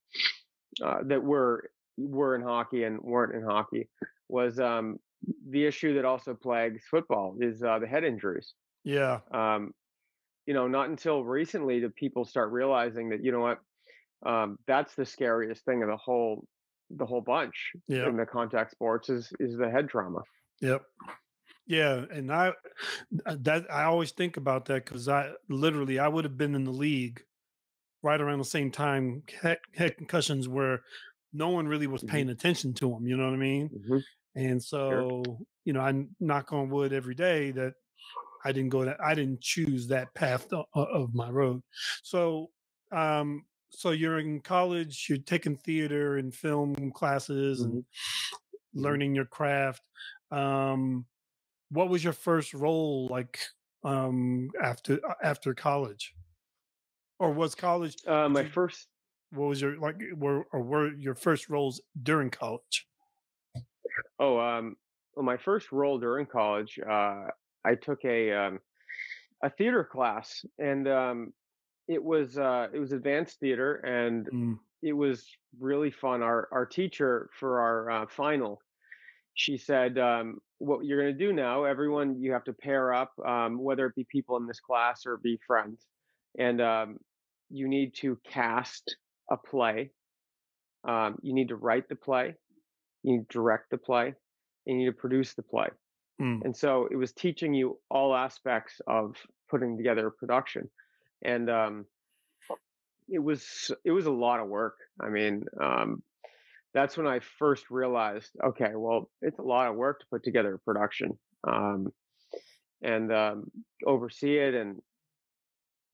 uh, 0.82 0.98
that 1.04 1.22
were 1.22 1.70
were 1.96 2.34
in 2.34 2.42
hockey 2.42 2.84
and 2.84 3.00
weren't 3.00 3.34
in 3.34 3.42
hockey, 3.42 3.88
was 4.28 4.58
um, 4.58 4.98
the 5.48 5.64
issue 5.64 5.94
that 5.94 6.04
also 6.04 6.34
plagues 6.34 6.82
football 6.90 7.36
is 7.40 7.62
uh, 7.62 7.78
the 7.78 7.86
head 7.86 8.04
injuries. 8.04 8.54
yeah, 8.84 9.20
Um, 9.32 9.72
you 10.46 10.54
know, 10.54 10.68
not 10.68 10.88
until 10.88 11.24
recently 11.24 11.80
do 11.80 11.88
people 11.88 12.24
start 12.24 12.52
realizing 12.52 13.10
that 13.10 13.24
you 13.24 13.32
know 13.32 13.40
what 13.40 13.60
um, 14.26 14.58
that's 14.66 14.94
the 14.94 15.06
scariest 15.06 15.64
thing 15.64 15.82
of 15.82 15.88
the 15.88 15.96
whole 15.96 16.46
the 16.90 17.06
whole 17.06 17.20
bunch 17.22 17.72
in 18.08 18.16
the 18.16 18.26
contact 18.26 18.70
sports 18.70 19.08
is 19.08 19.32
is 19.40 19.56
the 19.56 19.70
head 19.70 19.88
trauma. 19.88 20.20
yep. 20.60 20.82
Yeah, 21.66 22.04
and 22.10 22.32
I 22.32 22.52
uh, 23.26 23.36
that 23.40 23.70
I 23.72 23.84
always 23.84 24.12
think 24.12 24.36
about 24.36 24.66
that 24.66 24.84
because 24.84 25.08
I 25.08 25.32
literally 25.48 25.98
I 25.98 26.08
would 26.08 26.24
have 26.24 26.36
been 26.36 26.54
in 26.54 26.64
the 26.64 26.72
league 26.72 27.22
right 28.02 28.20
around 28.20 28.38
the 28.38 28.44
same 28.44 28.70
time 28.70 29.22
had, 29.42 29.58
had 29.74 29.96
concussions 29.96 30.48
where 30.48 30.82
no 31.32 31.50
one 31.50 31.68
really 31.68 31.86
was 31.86 32.02
hmm 32.02 32.08
paying 32.10 32.30
attention 32.30 32.74
to 32.74 32.90
them. 32.90 33.06
You 33.06 33.16
know 33.16 33.24
what 33.26 33.34
I 33.34 33.38
mean? 33.38 33.70
hmm 33.70 33.98
And 34.36 34.62
Sure. 34.88 35.06
so 35.08 35.46
you 35.64 35.72
know, 35.72 35.80
I 35.80 36.04
knock 36.20 36.52
on 36.52 36.70
wood 36.70 36.92
every 36.92 37.14
day 37.14 37.50
that 37.52 37.74
I 38.44 38.52
didn't 38.52 38.70
go 38.70 38.84
that 38.84 39.00
I 39.02 39.14
didn't 39.14 39.40
choose 39.42 39.88
that 39.88 40.14
path 40.14 40.48
of 40.74 41.14
my 41.14 41.30
road. 41.30 41.62
So 42.02 42.50
um 42.92 43.46
so 43.70 43.90
you're 43.90 44.18
in 44.20 44.40
college, 44.40 45.06
you're 45.08 45.18
taking 45.18 45.56
theater 45.56 46.18
and 46.18 46.34
film 46.34 46.92
classes 46.92 47.64
and 47.64 47.74
hmm 47.74 48.80
hmm 48.80 48.82
learning 48.82 49.14
your 49.14 49.26
craft. 49.26 49.82
Um 50.30 51.06
what 51.70 51.88
was 51.88 52.04
your 52.04 52.12
first 52.12 52.54
role 52.54 53.08
like 53.08 53.40
um 53.84 54.50
after 54.62 55.00
uh, 55.08 55.14
after 55.22 55.54
college? 55.54 56.14
Or 57.18 57.32
was 57.32 57.56
college 57.56 57.96
Uh, 58.06 58.28
my 58.28 58.44
first, 58.44 58.88
what 59.30 59.46
was 59.48 59.60
your 59.60 59.78
like 59.78 60.00
were 60.14 60.44
or 60.52 60.62
were 60.62 60.94
your 60.94 61.14
first 61.14 61.48
roles 61.50 61.80
during 62.02 62.30
college? 62.30 62.88
oh, 64.18 64.38
um, 64.38 64.76
well, 65.14 65.24
my 65.24 65.36
first 65.36 65.72
role 65.72 65.98
during 65.98 66.26
college, 66.26 66.78
uh, 66.78 67.26
I 67.64 67.74
took 67.80 68.04
a 68.04 68.32
um, 68.32 68.60
a 69.42 69.50
theater 69.50 69.84
class, 69.84 70.44
and 70.58 70.88
um, 70.88 71.34
it 71.88 72.04
was 72.04 72.38
uh, 72.38 72.68
it 72.74 72.80
was 72.80 72.92
advanced 72.92 73.40
theater, 73.40 73.76
and 73.76 74.30
Mm, 74.32 74.58
it 74.82 74.94
was 74.94 75.28
really 75.60 75.92
fun. 75.92 76.22
Our 76.22 76.48
our 76.52 76.66
teacher 76.66 77.30
for 77.38 77.60
our 77.60 77.90
uh, 77.90 78.06
final, 78.08 78.60
she 79.34 79.58
said, 79.58 79.98
um, 79.98 80.38
"What 80.58 80.84
you're 80.84 81.00
going 81.00 81.12
to 81.16 81.26
do 81.26 81.32
now, 81.32 81.64
everyone, 81.64 82.20
you 82.20 82.32
have 82.32 82.44
to 82.44 82.52
pair 82.52 82.94
up, 82.94 83.12
um, 83.24 83.58
whether 83.58 83.86
it 83.86 83.94
be 83.94 84.06
people 84.10 84.36
in 84.36 84.46
this 84.46 84.60
class 84.60 85.06
or 85.06 85.16
be 85.18 85.38
friends, 85.46 85.86
and 86.38 86.60
um, 86.60 86.98
you 87.50 87.68
need 87.68 87.94
to 87.96 88.18
cast 88.24 88.96
a 89.30 89.36
play. 89.36 89.90
Um, 90.86 91.18
you 91.22 91.34
need 91.34 91.48
to 91.48 91.56
write 91.56 91.88
the 91.88 91.96
play. 91.96 92.34
You 93.02 93.12
need 93.12 93.28
to 93.28 93.32
direct 93.32 93.70
the 93.70 93.78
play. 93.78 94.14
And 94.66 94.80
you 94.80 94.86
need 94.86 94.92
to 94.92 95.00
produce 95.00 95.34
the 95.34 95.42
play." 95.42 95.68
mm, 96.20 96.42
And 96.44 96.56
so 96.56 96.88
it 96.90 96.96
was 96.96 97.12
teaching 97.12 97.54
you 97.54 97.78
all 97.90 98.14
aspects 98.14 98.80
of 98.86 99.16
putting 99.50 99.76
together 99.76 100.06
a 100.06 100.12
production, 100.12 100.70
and 101.22 101.50
um, 101.50 101.86
it 103.08 103.18
was 103.18 103.70
it 103.84 103.90
was 103.90 104.06
a 104.06 104.10
lot 104.10 104.40
of 104.40 104.48
work. 104.48 104.76
I 105.00 105.08
mean, 105.08 105.44
um, 105.60 106.02
that's 106.74 106.96
when 106.96 107.06
I 107.06 107.20
first 107.38 107.70
realized, 107.70 108.30
okay, 108.44 108.72
well, 108.74 109.08
it's 109.22 109.38
a 109.38 109.42
lot 109.42 109.68
of 109.68 109.76
work 109.76 110.00
to 110.00 110.06
put 110.10 110.24
together 110.24 110.54
a 110.54 110.58
production 110.58 111.16
um, 111.46 111.92
and 112.82 113.12
um, 113.12 113.44
oversee 113.86 114.38
it. 114.38 114.54
And 114.54 114.80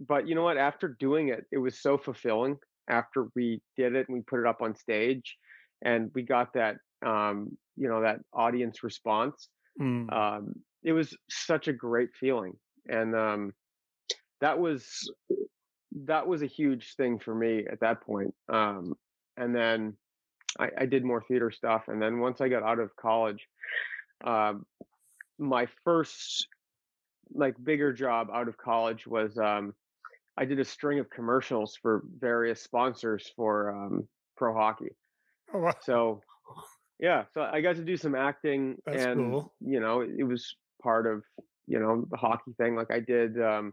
but 0.01 0.27
you 0.27 0.35
know 0.35 0.43
what? 0.43 0.57
After 0.57 0.97
doing 0.99 1.29
it, 1.29 1.45
it 1.53 1.59
was 1.59 1.81
so 1.81 1.99
fulfilling. 1.99 2.57
After 2.89 3.29
we 3.37 3.61
did 3.77 3.95
it 3.95 4.09
and 4.09 4.17
we 4.17 4.23
put 4.23 4.41
it 4.41 4.47
up 4.47 4.63
on 4.63 4.75
stage, 4.75 5.37
and 5.85 6.11
we 6.15 6.23
got 6.23 6.55
that 6.55 6.77
um, 7.05 7.57
you 7.77 7.89
know 7.89 8.01
that 8.01 8.21
audience 8.33 8.83
response. 8.83 9.49
Mm. 9.81 10.11
Um, 10.13 10.55
it 10.83 10.93
was 10.93 11.15
such 11.29 11.69
a 11.69 11.75
great 11.75 12.09
feeling, 12.19 12.55
and 12.89 13.15
um, 13.15 13.53
that 14.41 14.59
was 14.59 15.13
that 16.07 16.27
was 16.27 16.41
a 16.41 16.47
huge 16.47 16.95
thing 16.97 17.19
for 17.19 17.35
me 17.35 17.67
at 17.71 17.81
that 17.81 18.01
point. 18.03 18.33
Um, 18.49 18.95
and 19.37 19.55
then 19.55 19.97
I, 20.59 20.69
I 20.79 20.87
did 20.87 21.05
more 21.05 21.23
theater 21.23 21.51
stuff, 21.51 21.85
and 21.89 22.01
then 22.01 22.21
once 22.21 22.41
I 22.41 22.49
got 22.49 22.63
out 22.63 22.79
of 22.79 22.95
college, 22.97 23.47
um, 24.25 24.67
my 25.39 25.67
first 25.85 26.47
like 27.33 27.55
bigger 27.63 27.93
job 27.93 28.29
out 28.33 28.49
of 28.49 28.57
college 28.57 29.07
was 29.07 29.39
um, 29.39 29.75
I 30.37 30.45
did 30.45 30.59
a 30.59 30.65
string 30.65 30.99
of 30.99 31.11
commercials 31.11 31.79
for 31.81 32.03
various 32.19 32.63
sponsors 32.63 33.31
for 33.37 33.71
um, 33.71 34.09
pro 34.37 34.55
hockey. 34.55 34.97
Oh, 35.55 35.61
wow. 35.61 35.75
So 35.83 36.23
yeah, 36.99 37.25
so 37.33 37.43
I 37.43 37.61
got 37.61 37.77
to 37.77 37.85
do 37.85 37.97
some 37.97 38.15
acting, 38.15 38.77
That's 38.87 39.05
and 39.05 39.33
cool. 39.33 39.55
you 39.61 39.81
know, 39.81 40.01
it 40.03 40.25
was 40.25 40.55
part 40.83 41.07
of 41.07 41.23
you 41.67 41.79
know 41.79 42.07
the 42.11 42.17
hockey 42.17 42.53
thing. 42.59 42.75
Like 42.75 42.91
I 42.91 43.01
did, 43.01 43.41
um, 43.41 43.73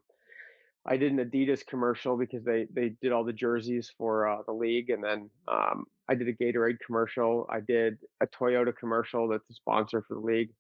I 0.88 0.96
did 0.98 1.12
an 1.12 1.20
Adidas 1.20 1.66
commercial 1.66 2.18
because 2.18 2.44
they 2.44 2.68
they 2.74 2.90
did 3.02 3.12
all 3.12 3.24
the 3.24 3.34
jerseys 3.34 3.92
for 3.98 4.28
uh, 4.28 4.42
the 4.46 4.54
league, 4.54 4.90
and 4.90 5.04
then 5.04 5.30
um, 5.48 5.86
I 6.08 6.16
did 6.16 6.28
a 6.28 6.34
Gatorade 6.34 6.78
commercial. 6.86 7.46
I 7.50 7.60
did 7.60 7.98
a 8.22 8.28
Toyota 8.28 8.76
commercial 8.76 9.28
that's 9.28 9.50
a 9.50 9.54
sponsor 9.54 10.04
for 10.08 10.14
the 10.16 10.22
league. 10.22 10.52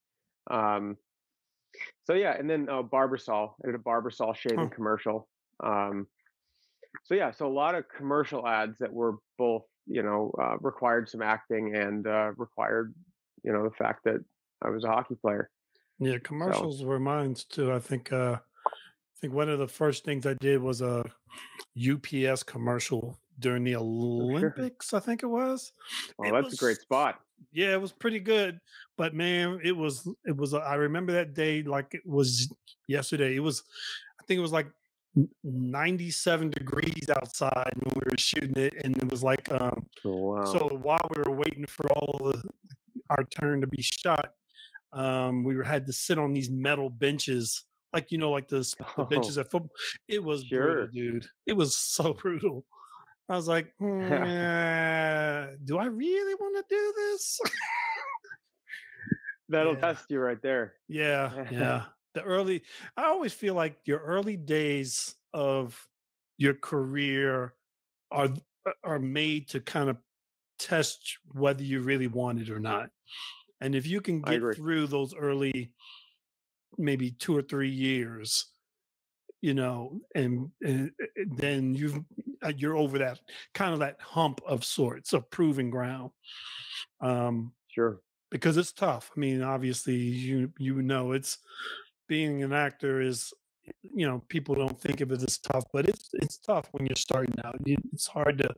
Um, 0.50 0.98
so 2.06 2.14
yeah, 2.14 2.36
and 2.38 2.50
then 2.50 2.68
uh, 2.70 2.84
Barbasol. 2.84 3.54
I 3.64 3.68
did 3.68 3.76
a 3.76 3.80
Barbasol 3.80 4.36
shaving 4.36 4.60
Huh. 4.60 4.76
commercial. 4.76 5.30
Um, 5.64 6.08
so 7.04 7.14
yeah, 7.14 7.32
so 7.32 7.48
a 7.48 7.54
lot 7.54 7.76
of 7.76 7.86
commercial 7.96 8.46
ads 8.48 8.80
that 8.80 8.92
were 8.92 9.16
both, 9.38 9.64
you 9.86 10.04
know, 10.04 10.34
uh, 10.42 10.58
required 10.60 11.10
some 11.10 11.22
acting 11.22 11.76
and 11.76 12.06
uh, 12.08 12.32
required, 12.36 12.94
you 13.44 13.54
know, 13.54 13.64
the 13.64 13.76
fact 13.76 14.04
that 14.06 14.24
I 14.62 14.70
was 14.70 14.84
a 14.84 14.88
hockey 14.88 15.16
player. 15.16 15.50
Yeah, 16.00 16.18
commercials 16.24 16.84
were 16.84 17.00
mine 17.00 17.36
too. 17.50 17.72
I 17.72 17.80
think 17.80 18.12
uh 18.12 18.40
think 19.22 19.34
one 19.34 19.50
of 19.50 19.60
the 19.60 19.68
first 19.68 20.04
things 20.06 20.26
I 20.26 20.34
did 20.36 20.62
was 20.62 20.82
a 20.82 21.04
UPS 21.78 22.44
commercial 22.44 23.18
during 23.40 23.64
the. 23.64 23.76
Olympics, 23.76 24.94
I 24.94 25.00
think 25.00 25.24
it 25.24 25.28
was. 25.28 25.72
Well, 26.18 26.36
It 26.36 26.42
that's 26.42 26.54
a 26.56 26.58
great 26.58 26.78
spot. 26.78 27.20
yeah, 27.52 27.74
it 27.74 27.82
was 27.82 27.92
pretty 27.92 28.20
good. 28.20 28.60
But 28.98 29.14
man, 29.14 29.60
it 29.64 29.76
was 29.76 30.08
it 30.26 30.36
was 30.36 30.54
I 30.54 30.76
remember 30.76 31.14
that 31.14 31.34
day 31.34 31.64
like 31.64 31.94
it 31.94 32.06
was 32.06 32.52
yesterday. 32.88 33.36
It 33.36 33.42
was 33.42 33.64
I 34.20 34.24
think 34.26 34.40
it 34.40 34.42
was 34.42 34.52
like 34.52 34.68
97 35.44 36.50
degrees 36.52 37.10
outside 37.10 37.72
when 37.84 37.94
we 37.96 38.12
were 38.12 38.18
shooting 38.18 38.56
it 38.56 38.74
and 38.84 38.96
it 38.98 39.10
was 39.10 39.24
like 39.24 39.52
um 39.52 39.86
Oh, 40.06 40.16
wow. 40.16 40.46
so 40.46 40.60
while 40.82 41.10
we 41.16 41.24
were 41.24 41.36
waiting 41.36 41.66
for 41.66 41.92
all 41.94 42.32
the 42.32 42.44
our 43.10 43.24
turn 43.24 43.62
to 43.62 43.68
be 43.68 43.82
shot 43.82 44.34
um 44.94 45.44
we 45.44 45.56
were, 45.56 45.64
had 45.64 45.86
to 45.88 45.94
sit 45.94 46.20
on 46.20 46.34
these 46.34 46.50
metal 46.52 46.90
benches 46.92 47.64
like 47.94 48.12
you 48.12 48.18
know 48.18 48.32
like 48.32 48.48
the, 48.48 48.60
s- 48.60 48.76
the 48.76 48.86
Oh, 48.98 49.06
benches 49.10 49.38
at 49.38 49.50
football 49.52 49.72
it 50.08 50.24
was 50.24 50.44
brutal 50.46 50.88
dude. 50.88 51.26
It 51.46 51.54
was 51.54 51.76
so 51.78 52.14
brutal. 52.22 52.66
I 53.30 53.36
was 53.36 53.48
like 53.48 53.74
"Mm, 53.82 55.58
do 55.66 55.78
i 55.78 55.86
really 55.86 56.36
want 56.36 56.56
to 56.58 56.76
do 56.76 56.94
this? 56.96 57.40
That'll 59.50 59.76
yeah. 59.76 59.80
test 59.82 60.06
you 60.10 60.20
right 60.20 60.42
there. 60.42 60.74
yeah 60.88 61.46
yeah. 61.52 61.84
The 62.14 62.24
early 62.24 62.64
i 62.96 63.04
always 63.06 63.34
feel 63.34 63.54
like 63.54 63.78
your 63.86 64.00
early 64.00 64.38
days 64.38 65.16
of 65.34 65.88
your 66.38 66.54
career 66.56 67.54
are 68.12 68.30
are 68.84 69.00
made 69.00 69.50
to 69.50 69.60
kind 69.60 69.90
of 69.90 69.98
test 70.60 71.18
whether 71.34 71.64
you 71.64 71.82
really 71.82 72.08
want 72.08 72.40
it 72.42 72.50
or 72.50 72.60
not. 72.60 72.90
And 73.62 73.76
if 73.76 73.86
you 73.88 74.02
can 74.02 74.22
get 74.22 74.42
through 74.56 74.88
those 74.88 75.14
early 75.16 75.72
maybe 76.78 77.12
two 77.12 77.36
or 77.36 77.42
three 77.42 77.70
years 77.70 78.54
you 79.42 79.54
know 79.54 80.00
and, 80.16 80.52
and 80.64 80.92
uh, 81.02 81.06
then 81.36 81.74
you've 81.76 82.00
you're 82.56 82.78
over 82.78 82.98
that 83.00 83.20
kind 83.54 83.74
of 83.74 83.80
that 83.80 84.00
hump 84.02 84.40
of 84.48 84.64
sorts 84.64 85.14
of 85.14 85.30
proving 85.30 85.70
ground 85.70 86.12
um 87.02 87.54
Sure. 87.68 88.02
because 88.32 88.58
it's 88.58 88.72
tough 88.74 89.12
i 89.16 89.20
mean 89.20 89.42
obviously 89.44 89.96
you 89.96 90.52
you 90.58 90.82
know 90.82 91.12
it's 91.12 91.38
being 92.08 92.42
an 92.44 92.54
actor 92.54 93.02
is 93.02 93.34
you 93.84 94.08
know 94.08 94.24
people 94.30 94.56
don't 94.56 94.80
think 94.82 95.02
of 95.02 95.12
it 95.12 95.22
as 95.22 95.38
tough 95.40 95.66
but 95.74 95.88
it's 95.88 96.10
it's 96.14 96.38
tough 96.38 96.68
when 96.72 96.86
you're 96.88 96.96
starting 96.96 97.36
out 97.44 97.56
it's 97.66 98.08
hard 98.08 98.38
to 98.40 98.50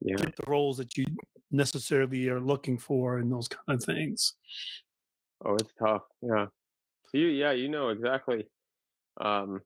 Yeah. 0.00 0.16
get 0.16 0.34
the 0.36 0.44
roles 0.50 0.78
that 0.78 0.96
you 0.96 1.04
necessarily 1.50 2.28
are 2.28 2.40
looking 2.40 2.78
for 2.78 3.18
and 3.18 3.30
those 3.30 3.46
kind 3.48 3.62
of 3.68 3.84
things 3.84 4.34
Oh, 5.44 5.54
it's 5.56 5.72
tough. 5.78 6.02
Yeah. 6.22 6.46
You, 7.14 7.28
yeah, 7.28 7.52
you 7.52 7.70
know 7.70 7.88
exactly. 7.90 8.50
Um, 9.20 9.62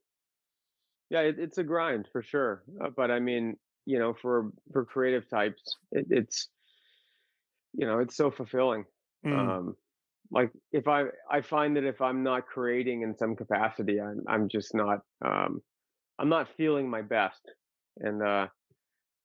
yeah, 1.10 1.20
it, 1.22 1.38
it's 1.38 1.58
a 1.58 1.64
grind 1.64 2.08
for 2.12 2.22
sure. 2.22 2.64
Uh, 2.82 2.90
but 2.94 3.10
I 3.10 3.20
mean, 3.20 3.56
you 3.86 3.98
know, 3.98 4.14
for 4.14 4.52
for 4.72 4.84
creative 4.84 5.28
types, 5.28 5.76
it, 5.92 6.06
it's 6.10 6.48
you 7.74 7.86
know, 7.86 8.00
it's 8.00 8.16
so 8.16 8.30
fulfilling. 8.30 8.86
Mm, 9.24 9.58
Um, 9.58 9.76
like 10.30 10.52
if 10.72 10.88
I 10.88 11.06
I 11.30 11.42
find 11.42 11.76
that 11.76 11.84
if 11.84 12.00
I'm 12.02 12.22
not 12.22 12.46
creating 12.46 13.02
in 13.02 13.16
some 13.16 13.36
capacity, 13.36 14.00
I'm 14.00 14.22
I'm 14.28 14.48
just 14.48 14.74
not 14.74 15.00
um, 15.24 15.62
I'm 16.18 16.30
not 16.30 16.48
feeling 16.56 16.90
my 16.90 17.02
best. 17.02 17.42
And 17.98 18.22
uh, 18.22 18.48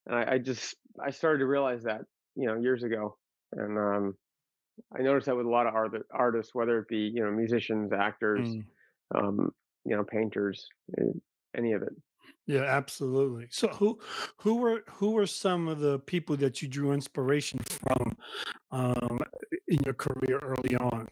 and 0.08 0.16
I, 0.16 0.34
I 0.34 0.40
just 0.40 0.78
I 1.04 1.12
started 1.12 1.40
to 1.40 1.48
realize 1.48 1.84
that 1.84 2.02
you 2.36 2.48
know 2.48 2.56
years 2.60 2.84
ago, 2.84 3.18
and 3.54 3.78
um, 3.80 4.18
I 4.98 5.02
noticed 5.02 5.28
that 5.28 5.36
with 5.36 5.46
a 5.46 5.50
lot 5.50 5.68
of 5.68 5.76
art, 5.76 5.94
artists, 6.12 6.54
whether 6.54 6.80
it 6.80 6.88
be 6.88 7.12
you 7.14 7.24
know 7.24 7.32
musicians, 7.32 7.92
actors, 7.94 8.48
mm. 8.48 8.64
um, 9.16 9.52
you 9.86 9.96
know 9.96 10.04
painters, 10.04 10.68
eh, 10.98 11.12
any 11.56 11.74
of 11.74 11.82
it. 11.82 11.94
yeah 12.48 12.64
absolutely 12.64 13.48
so 13.50 13.68
who 13.68 14.00
who 14.38 14.56
were 14.56 14.84
who 14.90 15.12
were 15.12 15.28
some 15.28 15.68
of 15.68 15.80
the 15.80 16.00
people 16.00 16.36
that 16.38 16.62
you 16.62 16.68
drew 16.68 16.94
inspiration 16.94 17.60
from 17.60 18.18
um 18.72 19.20
in 19.68 19.78
your 19.86 19.94
career 19.94 20.40
early 20.42 20.76
on 20.78 21.08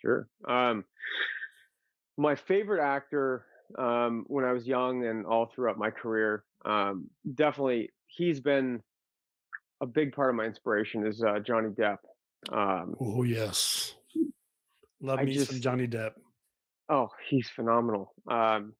Sure. 0.00 0.28
Um, 0.48 0.84
my 2.16 2.34
favorite 2.34 2.82
actor 2.82 3.44
um, 3.78 4.24
when 4.28 4.44
I 4.44 4.52
was 4.52 4.66
young 4.66 5.04
and 5.06 5.26
all 5.26 5.46
throughout 5.46 5.78
my 5.78 5.90
career, 5.90 6.44
um, 6.64 7.08
definitely 7.34 7.90
he's 8.06 8.40
been 8.40 8.82
a 9.80 9.86
big 9.86 10.12
part 10.12 10.30
of 10.30 10.36
my 10.36 10.44
inspiration 10.44 11.06
is 11.06 11.22
uh, 11.22 11.38
Johnny 11.40 11.70
Depp. 11.70 11.98
Um, 12.52 12.96
oh 13.00 13.22
yes 13.22 13.94
love 15.02 15.18
I 15.18 15.24
me 15.24 15.38
some 15.38 15.60
johnny 15.60 15.86
depp 15.86 16.12
oh 16.90 17.08
he's 17.28 17.48
phenomenal. 17.48 18.12
Um, 18.30 18.74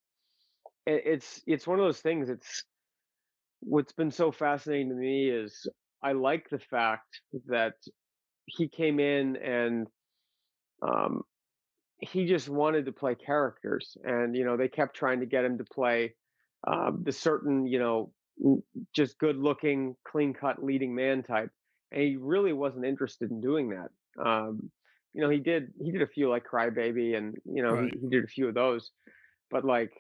it, 0.87 1.03
it's 1.07 1.41
it's 1.47 1.67
one 1.67 1.79
of 1.79 1.85
those 1.85 2.01
things. 2.01 2.29
It's 2.29 2.65
what's 3.61 3.93
been 3.93 4.11
so 4.11 4.31
fascinating 4.33 4.91
to 4.91 4.95
me 4.95 5.31
is 5.31 5.67
I 6.03 6.13
like 6.13 6.51
the 6.51 6.59
fact 6.59 7.21
that 7.47 7.75
he 8.47 8.69
came 8.69 8.99
in 8.99 9.37
and 9.37 9.87
um, 10.83 11.23
he 11.99 12.27
just 12.27 12.49
wanted 12.49 12.87
to 12.87 12.93
play 12.93 13.15
characters, 13.15 13.97
and 14.05 14.37
you 14.37 14.45
know 14.45 14.57
they 14.57 14.69
kept 14.69 14.97
trying 14.97 15.21
to 15.21 15.27
get 15.27 15.45
him 15.45 15.59
to 15.59 15.65
play 15.65 16.15
um, 16.67 17.03
the 17.05 17.13
certain 17.13 17.67
you 17.67 17.79
know 17.79 18.13
just 18.95 19.19
good 19.19 19.37
looking, 19.37 19.97
clean 20.07 20.35
cut 20.35 20.63
leading 20.63 20.95
man 20.95 21.23
type, 21.23 21.51
and 21.93 22.03
he 22.03 22.17
really 22.17 22.53
wasn't 22.53 22.85
interested 22.85 23.31
in 23.31 23.41
doing 23.41 23.71
that. 23.71 23.91
Um, 24.25 24.71
you 25.13 25.23
know 25.23 25.29
he 25.29 25.39
did 25.39 25.73
he 25.83 25.91
did 25.91 26.03
a 26.03 26.07
few 26.07 26.29
like 26.29 26.45
Crybaby, 26.47 27.17
and 27.17 27.37
you 27.45 27.63
know 27.63 27.75
right 27.75 27.93
he, 27.93 28.01
he 28.01 28.09
did 28.09 28.25
a 28.25 28.29
few 28.29 28.49
of 28.49 28.55
those, 28.55 28.91
but 29.51 29.65
like 29.65 29.93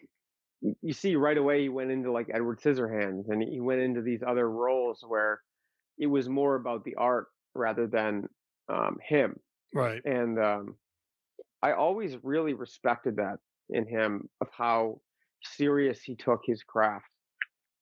you 0.82 0.92
see 0.92 1.16
right 1.16 1.38
away 1.38 1.62
he 1.62 1.68
went 1.68 1.90
into 1.90 2.12
like 2.12 2.30
Edward 2.32 2.60
Scissorhands, 2.60 3.28
and 3.28 3.42
he 3.42 3.60
went 3.60 3.80
into 3.80 4.02
these 4.02 4.22
other 4.26 4.50
roles 4.50 5.02
where 5.06 5.40
it 5.98 6.06
was 6.06 6.28
more 6.28 6.54
about 6.54 6.84
the 6.84 6.94
art 6.96 7.26
rather 7.54 7.86
than 7.86 8.28
um, 8.68 8.98
him. 9.06 9.36
right 9.74 10.00
And 10.04 10.38
um, 10.38 10.76
I 11.62 11.72
always 11.72 12.16
really 12.22 12.54
respected 12.54 13.16
that 13.16 13.38
in 13.70 13.86
him 13.86 14.28
of 14.40 14.48
how 14.56 15.00
serious 15.42 16.02
he 16.02 16.14
took 16.14 16.40
his 16.44 16.62
craft 16.62 17.09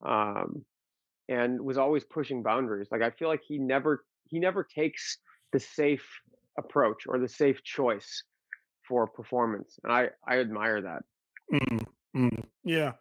um, 0.04 0.64
and 1.28 1.60
was 1.60 1.78
always 1.78 2.04
pushing 2.04 2.42
boundaries. 2.42 2.88
Like 2.90 3.02
I 3.02 3.10
feel 3.10 3.28
like 3.28 3.42
he 3.46 3.58
never 3.58 4.04
he 4.28 4.38
never 4.38 4.64
takes 4.64 5.18
the 5.52 5.60
safe 5.60 6.06
approach 6.58 7.06
or 7.06 7.18
the 7.18 7.28
safe 7.28 7.62
choice 7.62 8.24
for 8.86 9.06
performance, 9.06 9.78
and 9.84 9.92
I 9.92 10.08
I 10.26 10.38
admire 10.38 10.82
that. 10.82 11.02
Mm, 11.52 11.86
mm, 12.16 12.44
yeah. 12.64 12.92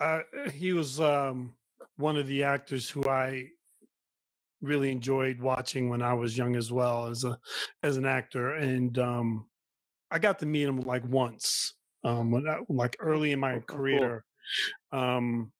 Uh, 0.00 0.20
he 0.52 0.72
was 0.72 1.00
um, 1.00 1.54
one 1.96 2.16
of 2.16 2.26
the 2.26 2.44
actors 2.44 2.88
who 2.88 3.08
I 3.08 3.48
really 4.60 4.90
enjoyed 4.90 5.40
watching 5.40 5.88
when 5.88 6.02
I 6.02 6.14
was 6.14 6.36
young 6.36 6.56
as 6.56 6.72
well 6.72 7.06
as 7.06 7.24
a 7.24 7.38
as 7.82 7.96
an 7.96 8.06
actor, 8.06 8.54
and 8.54 8.98
um, 8.98 9.46
I 10.10 10.18
got 10.18 10.38
to 10.40 10.46
meet 10.46 10.64
him 10.64 10.80
like 10.80 11.04
once 11.06 11.74
um, 12.04 12.30
when 12.30 12.48
I, 12.48 12.58
like 12.68 12.96
early 13.00 13.32
in 13.32 13.40
my 13.40 13.54
Oh, 13.54 13.56
oh, 13.56 13.60
cool. 13.66 13.76
career 13.76 14.24
um, 14.92 15.52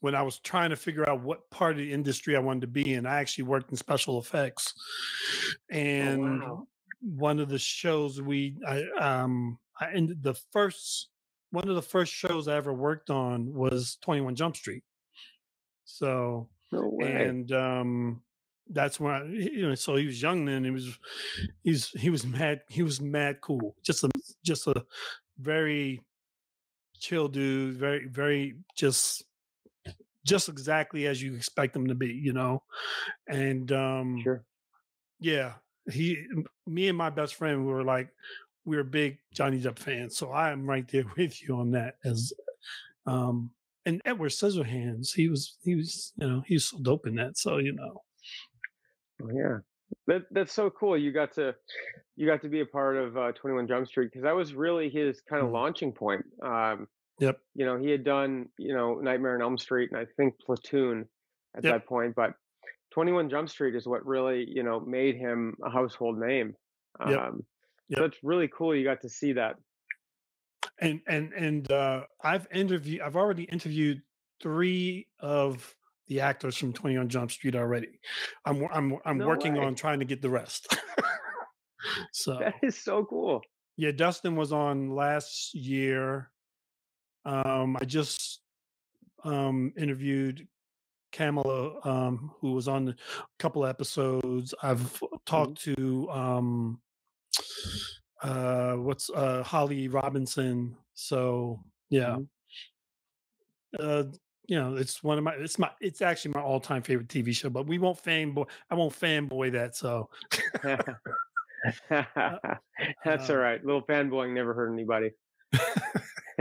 when 0.00 0.14
I 0.14 0.22
was 0.22 0.38
trying 0.38 0.70
to 0.70 0.76
figure 0.76 1.08
out 1.08 1.22
what 1.22 1.48
part 1.50 1.72
of 1.72 1.78
the 1.78 1.92
industry 1.92 2.36
I 2.36 2.40
wanted 2.40 2.62
to 2.62 2.66
be 2.66 2.94
in. 2.94 3.06
I 3.06 3.20
actually 3.20 3.44
worked 3.44 3.70
in 3.70 3.76
special 3.76 4.18
effects, 4.18 4.74
Oh 5.72 5.76
and 5.76 6.40
wow! 6.40 6.66
one 7.00 7.38
of 7.38 7.48
the 7.48 7.58
shows 7.58 8.20
we 8.20 8.56
I 8.66 8.84
um 8.98 9.58
I 9.80 9.92
ended 9.92 10.22
the 10.22 10.34
first 10.34 11.08
one 11.50 11.68
of 11.68 11.74
the 11.74 11.82
first 11.82 12.12
shows 12.12 12.48
I 12.48 12.56
ever 12.56 12.72
worked 12.72 13.10
on 13.10 13.52
was 13.54 13.98
21 14.02 14.34
Jump 14.36 14.56
Street. 14.56 14.84
So 15.84 16.48
No 16.72 16.98
and 17.02 17.50
um 17.52 18.22
that's 18.72 19.00
when 19.00 19.12
I, 19.12 19.24
you 19.24 19.68
know 19.68 19.74
so 19.74 19.96
he 19.96 20.06
was 20.06 20.22
young 20.22 20.44
then 20.44 20.62
he 20.64 20.70
was 20.70 20.96
he's 21.64 21.88
he 21.90 22.08
was 22.08 22.24
mad 22.24 22.60
he 22.68 22.82
was 22.84 23.00
mad 23.00 23.40
cool 23.40 23.74
just 23.82 24.04
a 24.04 24.10
just 24.44 24.68
a 24.68 24.84
very 25.38 26.00
chill 27.00 27.26
dude 27.26 27.76
very 27.76 28.06
very 28.06 28.56
just 28.76 29.24
just 30.24 30.48
exactly 30.48 31.06
as 31.06 31.22
you 31.22 31.34
expect 31.34 31.72
them 31.74 31.86
to 31.86 31.94
be 31.94 32.08
you 32.08 32.32
know 32.32 32.62
and 33.28 33.72
um 33.72 34.18
Sure. 34.22 34.44
yeah 35.20 35.54
he 35.90 36.26
me 36.66 36.88
and 36.88 36.98
my 36.98 37.10
best 37.10 37.34
friend 37.36 37.66
we 37.66 37.72
were 37.72 37.84
like 37.84 38.10
we 38.64 38.76
were 38.76 38.84
big 38.84 39.18
johnny 39.32 39.60
depp 39.60 39.78
fans 39.78 40.16
so 40.16 40.30
i 40.32 40.50
am 40.50 40.66
right 40.68 40.88
there 40.92 41.04
with 41.16 41.42
you 41.42 41.56
on 41.56 41.70
that 41.70 41.96
as 42.04 42.32
um 43.06 43.50
and 43.86 44.02
edward 44.04 44.30
scissorhands 44.30 45.14
he 45.14 45.28
was 45.28 45.56
he 45.64 45.74
was 45.74 46.12
you 46.16 46.28
know 46.28 46.42
he's 46.46 46.66
so 46.66 46.78
dope 46.80 47.06
in 47.06 47.14
that 47.14 47.36
so 47.38 47.58
you 47.58 47.72
know 47.72 48.02
Oh, 49.22 49.28
yeah. 49.32 49.58
That 50.06 50.22
that's 50.30 50.52
so 50.52 50.70
cool. 50.70 50.96
You 50.96 51.12
got 51.12 51.32
to 51.34 51.54
you 52.16 52.26
got 52.26 52.42
to 52.42 52.48
be 52.48 52.60
a 52.60 52.66
part 52.66 52.96
of 52.96 53.16
uh, 53.16 53.32
21 53.32 53.66
Jump 53.68 53.86
Street 53.86 54.06
because 54.06 54.22
that 54.22 54.34
was 54.34 54.54
really 54.54 54.88
his 54.88 55.20
kind 55.20 55.42
of 55.42 55.50
Mhm. 55.50 55.52
launching 55.52 55.92
point. 55.92 56.24
Um, 56.42 56.88
yep 57.20 57.38
you 57.54 57.64
know, 57.66 57.78
he 57.78 57.90
had 57.90 58.02
done, 58.04 58.48
you 58.58 58.74
know, 58.74 58.94
Nightmare 58.96 59.34
on 59.36 59.42
Elm 59.42 59.58
Street 59.58 59.90
and 59.92 60.00
I 60.00 60.06
think 60.16 60.34
Platoon 60.40 61.06
at 61.56 61.62
Yep. 61.64 61.72
that 61.72 61.86
point, 61.86 62.14
but 62.16 62.32
21 62.92 63.28
Jump 63.30 63.48
Street 63.48 63.74
is 63.76 63.86
what 63.86 64.04
really, 64.06 64.44
you 64.48 64.62
know, 64.64 64.80
made 64.80 65.16
him 65.16 65.56
a 65.64 65.70
household 65.70 66.18
name. 66.18 66.54
Yep. 67.06 67.18
Um, 67.18 67.44
Yep. 67.88 67.98
So 67.98 68.04
it's 68.04 68.18
really 68.22 68.48
cool 68.48 68.74
you 68.74 68.84
got 68.84 69.00
to 69.02 69.08
see 69.08 69.32
that. 69.34 69.56
and 70.80 71.00
and 71.08 71.32
and 71.32 71.70
uh 71.72 72.04
i've 72.22 72.46
interviewed 72.52 73.00
i've 73.00 73.16
already 73.16 73.42
interviewed 73.44 74.00
three 74.40 75.08
of 75.18 75.74
the 76.08 76.20
actors 76.20 76.56
from 76.56 76.72
21 76.72 77.08
jump 77.08 77.30
street 77.32 77.56
already 77.56 77.98
i'm 78.44 78.66
i'm 78.72 78.96
i'm 79.04 79.18
No 79.18 79.26
working 79.26 79.54
way. 79.54 79.64
on 79.64 79.74
trying 79.74 79.98
to 79.98 80.04
get 80.04 80.22
the 80.22 80.30
rest 80.30 80.76
so 82.12 82.38
That 82.38 82.54
is 82.62 82.78
so 82.78 83.04
cool. 83.04 83.42
yeah 83.76 83.90
dustin 83.90 84.36
was 84.36 84.52
on 84.52 84.90
last 84.90 85.54
year 85.54 86.30
um 87.24 87.76
i 87.80 87.84
just 87.84 88.40
um 89.24 89.72
interviewed 89.76 90.46
Kamala, 91.12 91.80
um, 91.84 92.30
who 92.40 92.52
was 92.52 92.68
on 92.68 92.88
a 92.88 92.96
couple 93.38 93.66
episodes. 93.66 94.54
I've 94.62 95.02
talked 95.26 95.60
to 95.62 96.08
um, 96.10 96.80
uh, 98.22 98.74
what's 98.74 99.10
uh, 99.10 99.42
Holly 99.42 99.88
Robinson. 99.88 100.76
So 100.94 101.60
yeah, 101.88 102.16
Mhm. 102.16 102.28
uh, 103.78 104.04
you 104.46 104.58
know, 104.58 104.76
it's 104.76 105.02
one 105.02 105.18
of 105.18 105.24
my. 105.24 105.34
It's 105.34 105.58
my. 105.58 105.70
It's 105.80 106.02
actually 106.02 106.32
my 106.34 106.42
all-time 106.42 106.82
favorite 106.82 107.08
TV 107.08 107.34
show. 107.34 107.50
But 107.50 107.66
we 107.66 107.78
won't 107.78 108.02
fanboy. 108.02 108.46
I 108.70 108.74
won't 108.74 108.92
fanboy 108.98 109.52
that. 109.52 109.76
So 109.76 110.10
That's 111.90 113.30
all 113.30 113.36
um, 113.36 113.42
right. 113.42 113.64
Little 113.64 113.82
fanboying 113.82 114.32
never 114.32 114.54
hurt 114.54 114.72
anybody. 114.72 115.12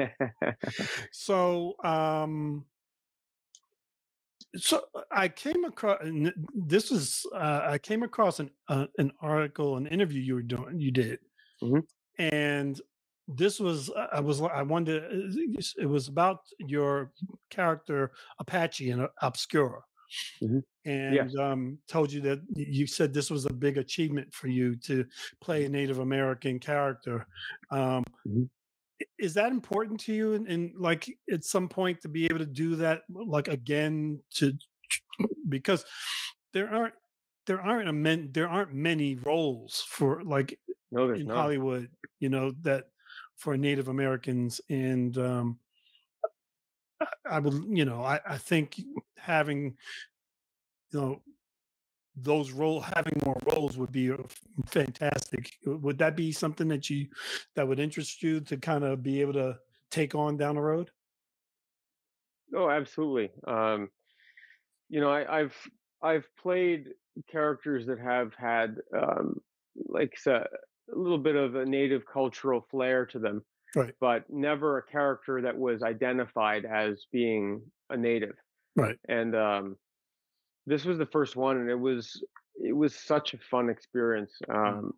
so 1.12 1.76
um 1.84 2.66
so 4.56 4.84
uh, 4.96 5.02
i 5.12 5.28
came 5.28 5.64
across 5.66 6.00
and 6.02 6.34
this 6.56 6.92
is 6.92 7.26
uh, 7.36 7.62
i 7.66 7.78
came 7.78 8.04
across 8.04 8.40
an 8.40 8.50
uh, 8.68 8.88
an 8.98 9.12
article 9.22 9.78
an 9.78 9.88
interview 9.88 10.22
you 10.22 10.36
were 10.36 10.42
doing 10.42 10.80
you 10.80 10.92
did 10.92 11.20
Mhm. 11.62 11.82
and 12.18 12.82
this 13.28 13.60
was 13.60 13.90
uh, 13.92 14.08
i 14.14 14.20
was 14.20 14.42
i 14.42 14.62
wanted 14.62 15.04
uh, 15.04 15.62
it 15.78 15.86
was 15.86 16.08
about 16.08 16.40
your 16.60 17.12
character 17.50 18.12
apache 18.40 18.90
in 18.90 19.02
uh, 19.02 19.08
obscura 19.22 19.82
Mhm. 20.42 20.64
and 20.86 21.14
Yes. 21.14 21.36
um, 21.38 21.78
told 21.88 22.12
you 22.12 22.22
that 22.22 22.40
you 22.56 22.88
said 22.88 23.14
this 23.14 23.30
was 23.30 23.46
a 23.46 23.54
big 23.54 23.78
achievement 23.78 24.34
for 24.34 24.48
you 24.48 24.76
to 24.78 25.06
play 25.42 25.66
a 25.66 25.70
native 25.70 26.00
american 26.00 26.60
character 26.60 27.28
um, 27.72 28.04
Mhm. 28.26 28.50
Is 29.18 29.34
that 29.34 29.52
important 29.52 30.00
to 30.02 30.14
you 30.14 30.34
and, 30.34 30.48
and 30.48 30.74
like 30.78 31.10
at 31.32 31.44
some 31.44 31.68
point 31.70 32.02
to 32.02 32.08
be 32.08 32.26
able 32.26 32.40
to 32.40 32.46
do 32.46 32.76
that 32.78 33.02
like 33.10 33.48
again 33.48 34.22
to 34.32 34.54
because 35.50 35.86
there 36.54 36.70
aren't 36.74 36.94
there 37.46 37.62
aren't 37.62 37.90
a 37.90 37.94
men, 37.94 38.30
there 38.32 38.48
aren't 38.48 38.74
many 38.74 39.16
roles 39.16 39.86
for 39.88 40.24
like 40.24 40.60
No, 40.92 41.12
in 41.12 41.28
not. 41.28 41.38
hollywood 41.38 41.90
you 42.20 42.30
know 42.30 42.52
that 42.62 42.86
for 43.38 43.58
native 43.58 43.88
americans 43.88 44.62
and 44.70 45.18
um 45.18 45.60
i 47.02 47.08
I 47.26 47.40
would 47.40 47.54
you 47.70 47.86
know 47.86 48.04
i 48.04 48.20
i 48.28 48.38
think 48.38 48.80
having 49.18 49.78
you 50.92 51.00
know 51.00 51.22
those 52.22 52.52
role 52.52 52.80
having 52.82 53.14
more 53.26 53.38
roles 53.54 53.78
would 53.78 53.92
be 53.92 54.12
uh, 54.12 54.18
fantastic 54.68 55.58
would 55.66 55.98
that 55.98 56.16
be 56.16 56.32
something 56.32 56.68
that 56.68 56.90
you 56.90 57.08
that 57.56 57.68
would 57.68 57.80
interest 57.80 58.24
you 58.24 58.40
to 58.42 58.58
kind 58.58 58.84
of 58.84 59.04
be 59.04 59.22
able 59.22 59.34
to 59.34 59.58
take 59.92 60.16
on 60.16 60.38
down 60.38 60.56
the 60.56 60.62
road 60.62 60.92
Oh, 62.56 62.70
absolutely. 62.70 63.32
Um, 63.46 63.90
you 64.90 65.02
know, 65.02 65.12
I, 65.12 65.42
I've 65.42 65.56
I've 66.02 66.28
played 66.42 66.90
characters 67.30 67.86
that 67.88 68.00
have 68.00 68.34
had 68.34 68.78
um, 68.96 69.40
like 69.76 70.18
a 70.26 70.46
little 70.88 71.18
bit 71.18 71.36
of 71.36 71.56
a 71.56 71.66
native 71.66 72.04
cultural 72.12 72.66
flair 72.72 73.06
to 73.08 73.20
them, 73.20 73.44
right 73.76 73.94
but 74.00 74.30
never 74.30 74.78
a 74.78 74.84
character 74.84 75.42
that 75.42 75.58
was 75.58 75.84
identified 75.84 76.66
as 76.66 77.06
being 77.12 77.62
a 77.90 77.98
native. 77.98 78.36
right 78.76 78.98
And 79.08 79.36
um, 79.36 79.76
this 80.66 80.86
was 80.86 80.98
the 80.98 81.06
first 81.06 81.36
one, 81.36 81.58
and 81.58 81.70
it 81.70 81.80
was 81.80 82.24
it 82.62 82.76
was 82.76 82.96
such 82.96 83.34
a 83.34 83.38
fun 83.38 83.70
experience. 83.70 84.34
Mm. 84.50 84.68
Um, 84.68 84.94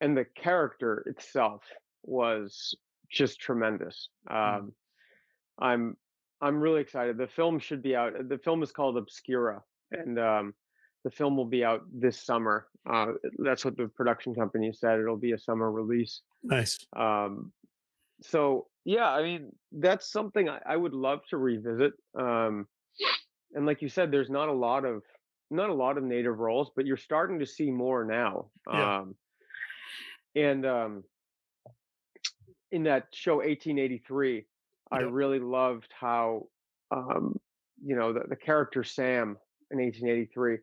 and 0.00 0.16
the 0.16 0.26
character 0.36 1.02
itself 1.06 1.62
was 2.02 2.74
just 3.10 3.40
tremendous. 3.40 4.08
Mm. 4.30 4.58
Um, 4.58 4.72
I'm 5.58 5.96
I'm 6.40 6.60
really 6.60 6.80
excited. 6.80 7.16
The 7.16 7.26
film 7.26 7.58
should 7.58 7.82
be 7.82 7.96
out. 7.96 8.28
The 8.28 8.38
film 8.38 8.62
is 8.62 8.72
called 8.72 8.96
Obscura, 8.96 9.62
and 9.90 10.18
um, 10.18 10.54
the 11.04 11.10
film 11.10 11.36
will 11.36 11.46
be 11.46 11.64
out 11.64 11.82
this 11.92 12.24
summer. 12.24 12.66
Uh, 12.88 13.12
that's 13.38 13.64
what 13.64 13.76
the 13.76 13.88
production 13.88 14.34
company 14.34 14.72
said. 14.72 15.00
It'll 15.00 15.16
be 15.16 15.32
a 15.32 15.38
summer 15.38 15.70
release. 15.70 16.20
nice 16.42 16.84
Um, 16.96 17.52
so 18.22 18.66
yeah, 18.84 19.08
I 19.08 19.22
mean 19.22 19.52
that's 19.72 20.10
something 20.10 20.48
I, 20.48 20.60
I 20.66 20.76
would 20.76 20.94
love 20.94 21.20
to 21.30 21.38
revisit. 21.38 21.92
Um, 22.18 22.66
and 23.56 23.66
like 23.66 23.82
you 23.82 23.88
said, 23.88 24.12
there's 24.12 24.30
not 24.30 24.48
a 24.48 24.52
lot 24.52 24.84
of 24.84 25.02
not 25.50 25.70
a 25.70 25.74
lot 25.74 25.96
of 25.96 26.04
native 26.04 26.38
roles, 26.38 26.70
but 26.76 26.86
you're 26.86 26.96
starting 26.96 27.38
to 27.38 27.46
see 27.46 27.70
more 27.70 28.04
now. 28.04 28.46
Yeah. 28.72 28.98
Um, 28.98 29.14
and 30.34 30.66
um, 30.66 31.04
in 32.70 32.82
that 32.84 33.06
show 33.12 33.36
1883, 33.36 34.44
I 34.92 34.98
really 35.00 35.38
loved 35.38 35.92
how 35.98 36.48
um, 36.90 37.38
you 37.82 37.96
know 37.96 38.12
the, 38.12 38.20
the 38.28 38.36
character 38.36 38.84
Sam 38.84 39.36
in 39.70 39.78
1883 39.78 40.58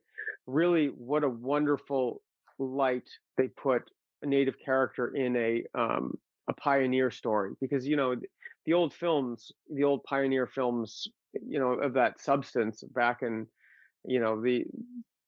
really 0.47 0.87
what 0.87 1.23
a 1.23 1.29
wonderful 1.29 2.21
light 2.59 3.09
they 3.37 3.47
put 3.47 3.83
a 4.21 4.25
native 4.25 4.55
character 4.63 5.15
in 5.15 5.35
a 5.35 5.63
um, 5.75 6.17
a 6.49 6.53
pioneer 6.53 7.11
story 7.11 7.51
because 7.61 7.87
you 7.87 7.95
know 7.95 8.15
the 8.65 8.73
old 8.73 8.93
films 8.93 9.51
the 9.73 9.83
old 9.83 10.03
pioneer 10.03 10.47
films 10.47 11.07
you 11.41 11.59
know 11.59 11.71
of 11.73 11.93
that 11.93 12.19
substance 12.19 12.83
back 12.93 13.21
in 13.21 13.47
you 14.05 14.19
know 14.19 14.41
the 14.41 14.65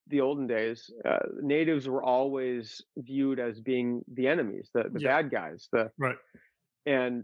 the 0.07 0.21
olden 0.21 0.47
days 0.47 0.89
uh, 1.07 1.17
natives 1.41 1.87
were 1.87 2.03
always 2.03 2.81
viewed 2.97 3.39
as 3.39 3.59
being 3.59 4.01
the 4.13 4.27
enemies 4.27 4.69
the, 4.73 4.83
the 4.91 4.99
Yeah. 4.99 5.09
bad 5.09 5.29
guys 5.31 5.67
the 5.71 5.89
right 5.97 6.17
and 6.85 7.23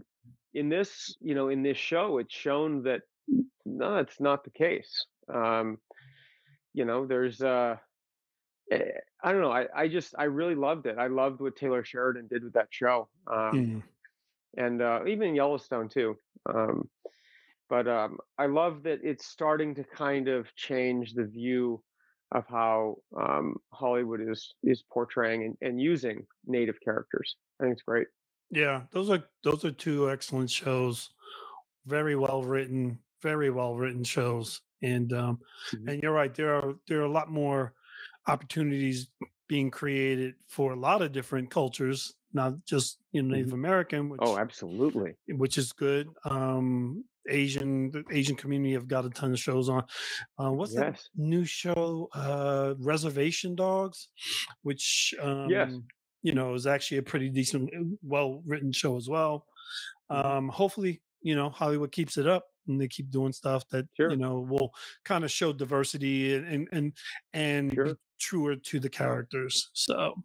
in 0.53 0.69
this 0.69 1.15
you 1.21 1.35
know 1.35 1.49
in 1.49 1.63
this 1.63 1.77
show 1.77 2.17
it's 2.17 2.33
shown 2.33 2.83
that 2.83 3.01
no 3.65 3.97
it's 3.97 4.19
not 4.19 4.43
the 4.43 4.51
case 4.51 5.05
um 5.33 5.77
you 6.73 6.85
know 6.85 7.05
there's 7.05 7.41
uh 7.41 7.75
eh, 8.71 8.79
i 9.23 9.31
don't 9.31 9.41
know 9.41 9.51
i 9.51 9.65
i 9.75 9.87
just 9.87 10.13
i 10.17 10.23
really 10.23 10.55
loved 10.55 10.85
it 10.85 10.97
i 10.97 11.07
loved 11.07 11.41
what 11.41 11.55
taylor 11.55 11.83
sheridan 11.83 12.27
did 12.27 12.43
with 12.43 12.53
that 12.53 12.67
show 12.71 13.07
um 13.31 13.63
Mm. 13.63 13.83
and 14.57 14.81
uh 14.81 14.99
even 15.07 15.35
yellowstone 15.35 15.87
too 15.89 16.15
um 16.53 16.87
but 17.71 17.87
um 17.87 18.19
i 18.37 18.45
love 18.45 18.83
that 18.83 18.99
it's 19.03 19.25
starting 19.27 19.75
to 19.75 19.83
kind 19.85 20.27
of 20.29 20.53
change 20.55 21.15
the 21.15 21.25
view 21.25 21.83
of 22.33 22.45
how 22.47 22.97
um 23.19 23.55
hollywood 23.73 24.21
is 24.21 24.53
is 24.63 24.83
portraying 24.93 25.43
and, 25.45 25.57
and 25.61 25.81
using 25.81 26.27
native 26.45 26.77
characters 26.85 27.37
i 27.59 27.63
think 27.63 27.73
it's 27.73 27.83
great 27.83 28.07
yeah 28.51 28.85
those 28.91 29.09
are 29.09 29.23
those 29.43 29.65
are 29.65 29.71
two 29.71 30.09
excellent 30.11 30.51
shows 30.51 31.11
very 31.85 32.15
well 32.15 32.43
written 32.43 32.99
very 33.21 33.49
well 33.49 33.75
written 33.75 34.03
shows 34.03 34.61
and 34.83 35.13
um 35.13 35.39
Mhm. 35.73 35.87
and 35.87 36.03
you're 36.03 36.13
right 36.13 36.35
there 36.35 36.55
are 36.55 36.75
there 36.87 36.99
are 36.99 37.05
a 37.05 37.11
lot 37.11 37.29
more 37.31 37.73
opportunities 38.27 39.09
being 39.47 39.71
created 39.71 40.35
for 40.47 40.73
a 40.73 40.77
lot 40.77 41.01
of 41.01 41.11
different 41.11 41.51
cultures, 41.51 42.15
not 42.33 42.65
just 42.65 42.99
you 43.11 43.21
know 43.21 43.35
Native 43.35 43.51
Mhm. 43.51 43.55
American, 43.55 44.09
Oh, 44.19 44.37
absolutely. 44.37 45.17
which 45.27 45.57
is 45.57 45.71
good. 45.73 46.09
Um, 46.25 47.05
Asian, 47.29 47.91
the 47.91 48.03
Asian 48.11 48.35
community 48.35 48.73
have 48.73 48.87
got 48.87 49.05
a 49.05 49.09
ton 49.09 49.31
of 49.31 49.39
shows 49.39 49.69
on. 49.69 49.83
Uh, 50.37 50.51
what's 50.51 50.73
that 50.75 51.01
new 51.15 51.45
show? 51.45 52.09
Uh, 52.13 52.73
Reservation 52.79 53.55
Dogs, 53.55 54.09
which 54.63 55.13
Yes. 55.49 55.71
um, 55.71 55.85
you 56.23 56.33
know 56.33 56.53
is 56.53 56.67
actually 56.67 56.97
a 56.97 57.03
pretty 57.03 57.29
decent, 57.29 57.69
well 58.01 58.41
written 58.45 58.71
show 58.71 58.97
as 58.97 59.07
well. 59.09 59.45
Mhm. 60.11 60.25
Um, 60.25 60.49
hopefully, 60.49 61.01
you 61.21 61.35
know 61.35 61.49
Hollywood 61.49 61.91
keeps 61.91 62.17
it 62.17 62.27
up 62.27 62.45
and 62.67 62.79
they 62.79 62.87
keep 62.87 63.09
doing 63.09 63.31
stuff 63.33 63.67
that 63.69 63.85
you 64.11 64.17
know 64.17 64.39
will 64.41 64.71
kind 65.05 65.23
of 65.23 65.31
show 65.31 65.53
diversity 65.53 66.35
and 66.35 66.45
and 66.47 66.67
and, 66.71 66.93
and 67.33 67.71
be 67.71 67.93
truer 68.19 68.55
to 68.55 68.79
the 68.79 68.89
characters. 68.89 69.69
So 69.73 70.15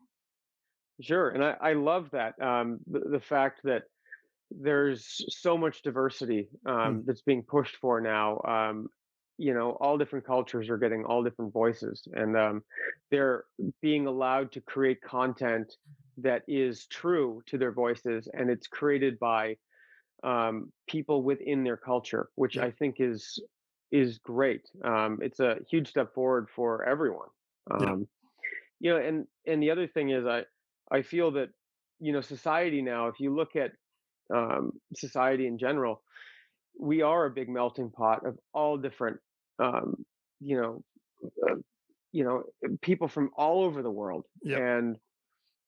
Sure. 1.02 1.28
And 1.28 1.44
I, 1.44 1.56
I 1.60 1.72
love 1.74 2.10
that. 2.12 2.40
Um, 2.40 2.80
the, 2.86 3.00
the 3.00 3.20
fact 3.20 3.60
that 3.64 3.82
there's 4.50 5.24
so 5.28 5.56
much 5.56 5.82
diversity 5.82 6.48
mm, 6.84 6.98
um, 6.98 7.02
that's 7.06 7.22
being 7.22 7.42
pushed 7.42 7.76
for 7.76 8.00
now. 8.00 8.40
Um, 8.46 8.88
you 9.38 9.52
know, 9.54 9.72
all 9.80 9.98
different 9.98 10.26
cultures 10.26 10.70
are 10.70 10.78
getting 10.78 11.04
all 11.04 11.22
different 11.22 11.52
voices, 11.52 12.06
and 12.14 12.36
um, 12.36 12.62
they're 13.10 13.44
being 13.82 14.06
allowed 14.06 14.52
to 14.52 14.60
create 14.60 15.00
content 15.02 15.74
that 16.18 16.42
is 16.48 16.86
true 16.86 17.42
to 17.46 17.58
their 17.58 17.72
voices, 17.72 18.28
and 18.32 18.50
it's 18.50 18.66
created 18.66 19.18
by 19.18 19.56
um, 20.24 20.72
people 20.88 21.22
within 21.22 21.64
their 21.64 21.76
culture, 21.76 22.28
which 22.36 22.56
yep, 22.56 22.64
I 22.64 22.70
think 22.70 22.96
is 22.98 23.38
is 23.92 24.18
great. 24.18 24.62
Um, 24.84 25.18
it's 25.22 25.40
a 25.40 25.56
huge 25.70 25.88
step 25.88 26.14
forward 26.14 26.48
for 26.54 26.84
everyone. 26.84 27.28
yep, 27.76 27.94
Um, 27.94 28.08
you 28.80 28.90
know, 28.90 28.98
and 28.98 29.26
and 29.46 29.62
the 29.62 29.70
other 29.70 29.86
thing 29.86 30.10
is, 30.10 30.26
I 30.26 30.44
I 30.90 31.02
feel 31.02 31.32
that 31.32 31.50
you 32.00 32.12
know 32.12 32.20
society 32.20 32.82
now, 32.82 33.08
if 33.08 33.20
you 33.20 33.34
look 33.34 33.56
at 33.56 33.72
um, 34.34 34.72
society 34.94 35.46
in 35.46 35.58
general, 35.58 36.02
we 36.78 37.02
are 37.02 37.26
a 37.26 37.30
big 37.30 37.48
melting 37.48 37.90
pot 37.90 38.26
of 38.26 38.38
all 38.52 38.76
different, 38.76 39.18
um, 39.58 40.04
you 40.40 40.60
know, 40.60 40.84
uh, 41.48 41.56
you 42.12 42.24
know, 42.24 42.44
people 42.82 43.08
from 43.08 43.30
all 43.36 43.64
over 43.64 43.82
the 43.82 43.90
world, 43.90 44.24
yep, 44.42 44.60
and 44.60 44.96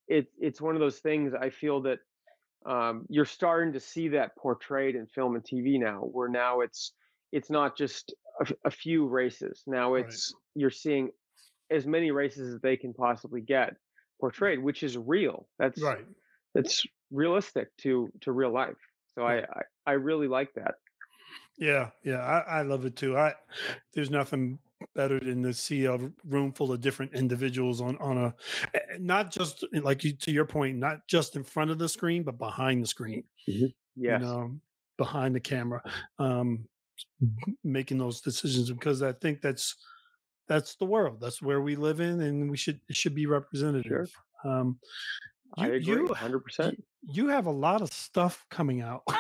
it's 0.07 0.33
it's 0.39 0.61
one 0.61 0.75
of 0.75 0.81
those 0.81 0.99
things. 0.99 1.33
I 1.39 1.51
feel 1.51 1.83
that 1.83 1.99
um, 2.67 3.07
you're 3.09 3.25
starting 3.25 3.73
to 3.75 3.81
see 3.81 4.09
that 4.09 4.37
portrayed 4.37 4.95
in 4.95 5.07
film 5.07 5.35
and 5.35 5.45
TV 5.45 5.79
now, 5.79 6.01
where 6.01 6.29
now 6.29 6.61
it's 6.61 6.93
it's 7.33 7.51
not 7.51 7.77
just 7.77 8.15
a 8.65 8.71
few 8.71 9.07
races. 9.07 9.63
Now 9.67 9.95
right, 9.95 10.05
it's 10.05 10.35
you're 10.55 10.71
seeing 10.71 11.11
as 11.71 11.87
many 11.87 12.11
races 12.11 12.55
as 12.55 12.61
they 12.61 12.77
can 12.77 12.95
possibly 12.95 13.41
get 13.41 13.75
portrayed, 14.21 14.59
which 14.59 14.83
is 14.83 14.97
real. 14.97 15.49
That's 15.59 15.81
right. 15.83 16.05
that's 16.55 16.85
realistic 17.11 17.69
to 17.79 18.11
to 18.23 18.33
real 18.33 18.53
life. 18.53 18.77
So 19.15 19.27
I. 19.27 19.39
I, 19.39 19.63
I 19.87 19.93
really 19.93 20.29
like 20.29 20.53
that. 20.55 20.75
Yeah, 21.59 21.91
yeah, 22.05 22.19
I, 22.21 22.59
I 22.59 22.63
love 22.63 22.85
it 22.85 22.95
too. 22.95 23.17
I 23.17 23.35
there's 23.93 24.11
nothing 24.11 24.59
better 24.95 25.19
than 25.19 25.43
to 25.43 25.53
see 25.53 25.87
a 25.87 25.99
room 26.25 26.53
full 26.53 26.73
of 26.73 26.81
different 26.81 27.15
individuals 27.15 27.81
on 27.81 27.97
on 27.99 28.19
a 28.19 28.35
not 28.99 29.31
just 29.33 29.65
eh, 29.75 29.81
like 29.83 30.05
you 30.05 30.13
to 30.13 30.31
your 30.31 30.45
point, 30.45 30.77
not 30.79 31.09
just 31.09 31.37
in 31.37 31.43
front 31.43 31.71
of 31.71 31.79
the 31.79 31.89
screen, 31.89 32.23
but 32.23 32.39
behind 32.39 32.83
the 32.83 32.87
screen. 32.87 33.25
Mhm. 33.49 33.75
You 33.97 34.19
know, 34.19 34.61
behind 34.97 35.35
the 35.35 35.41
camera, 35.41 35.83
um, 36.19 36.69
making 37.65 37.99
those 37.99 38.21
decisions 38.21 38.71
because 38.71 39.03
I 39.03 39.13
think 39.13 39.41
that's 39.41 39.75
that's 40.47 40.77
the 40.77 40.87
world. 40.87 41.21
That's 41.21 41.43
where 41.43 41.61
we 41.61 41.77
live 41.77 42.01
in, 42.01 42.21
and 42.21 42.51
we 42.51 42.57
should 42.57 42.81
it 42.89 42.97
should 42.97 43.15
be 43.15 43.27
representative. 43.27 44.11
sure. 44.45 44.53
Um, 44.53 44.79
I 45.57 45.69
agree, 45.69 46.07
hundred 46.09 46.39
you 46.39 46.43
percent. 46.45 46.85
You 47.03 47.29
have 47.29 47.47
a 47.47 47.51
lot 47.51 47.83
of 47.83 47.93
stuff 47.93 48.45
coming 48.51 48.81
out. 48.83 49.03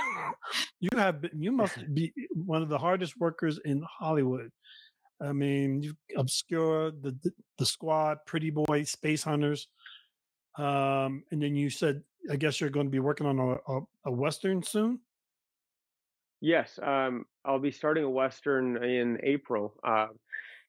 you 0.81 0.91
have 0.97 1.21
been, 1.21 1.31
you 1.35 1.53
must 1.53 1.79
be 1.95 2.13
one 2.33 2.63
of 2.63 2.69
the 2.69 2.79
hardest 2.79 3.19
workers 3.19 3.59
in 3.65 3.83
Hollywood. 3.83 4.51
I 5.21 5.33
mean, 5.33 5.83
you 5.83 5.95
Obscura 6.17 6.93
the 6.93 7.17
the, 7.23 7.33
the 7.59 7.67
squad, 7.67 8.19
Pretty 8.27 8.51
Boy, 8.51 8.85
Space 8.85 9.23
Hunters, 9.23 9.69
um, 10.57 11.25
and 11.33 11.43
then 11.43 11.57
you 11.57 11.71
said, 11.71 12.03
I 12.31 12.37
guess 12.37 12.61
you're 12.61 12.71
going 12.71 12.87
to 12.87 12.91
be 12.91 13.01
working 13.01 13.27
on 13.27 13.39
a, 13.39 13.73
a, 13.73 13.81
a 14.07 14.13
western 14.13 14.63
soon. 14.63 15.01
Yes, 16.41 16.79
um, 16.83 17.25
I'll 17.45 17.59
be 17.59 17.73
starting 17.73 18.05
a 18.05 18.11
western 18.11 18.83
in 18.85 19.19
April. 19.25 19.75
Uh, 19.83 20.09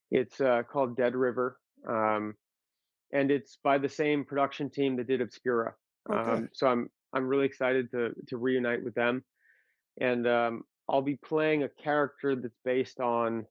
it's 0.10 0.41
uh, 0.41 0.63
called 0.63 0.98
Dead 0.98 1.15
River, 1.15 1.60
um, 1.88 2.34
and 3.13 3.30
it's 3.30 3.60
by 3.63 3.78
the 3.78 3.89
same 3.89 4.26
production 4.26 4.72
team 4.72 4.95
that 4.98 5.06
did 5.06 5.22
Obscura. 5.22 5.76
Okay, 6.10 6.32
Um, 6.32 6.50
so 6.54 6.65
I'm 6.65 6.89
I'm 7.13 7.28
really 7.28 7.45
excited 7.45 7.91
to 7.91 8.13
to 8.28 8.38
reunite 8.38 8.84
with 8.84 8.95
them, 8.95 9.24
and 10.00 10.28
um, 10.28 10.63
I'll 10.88 11.02
be 11.02 11.15
playing 11.17 11.63
a 11.63 11.69
character 11.69 12.36
that's 12.36 12.58
based 12.63 13.00
on 13.00 13.45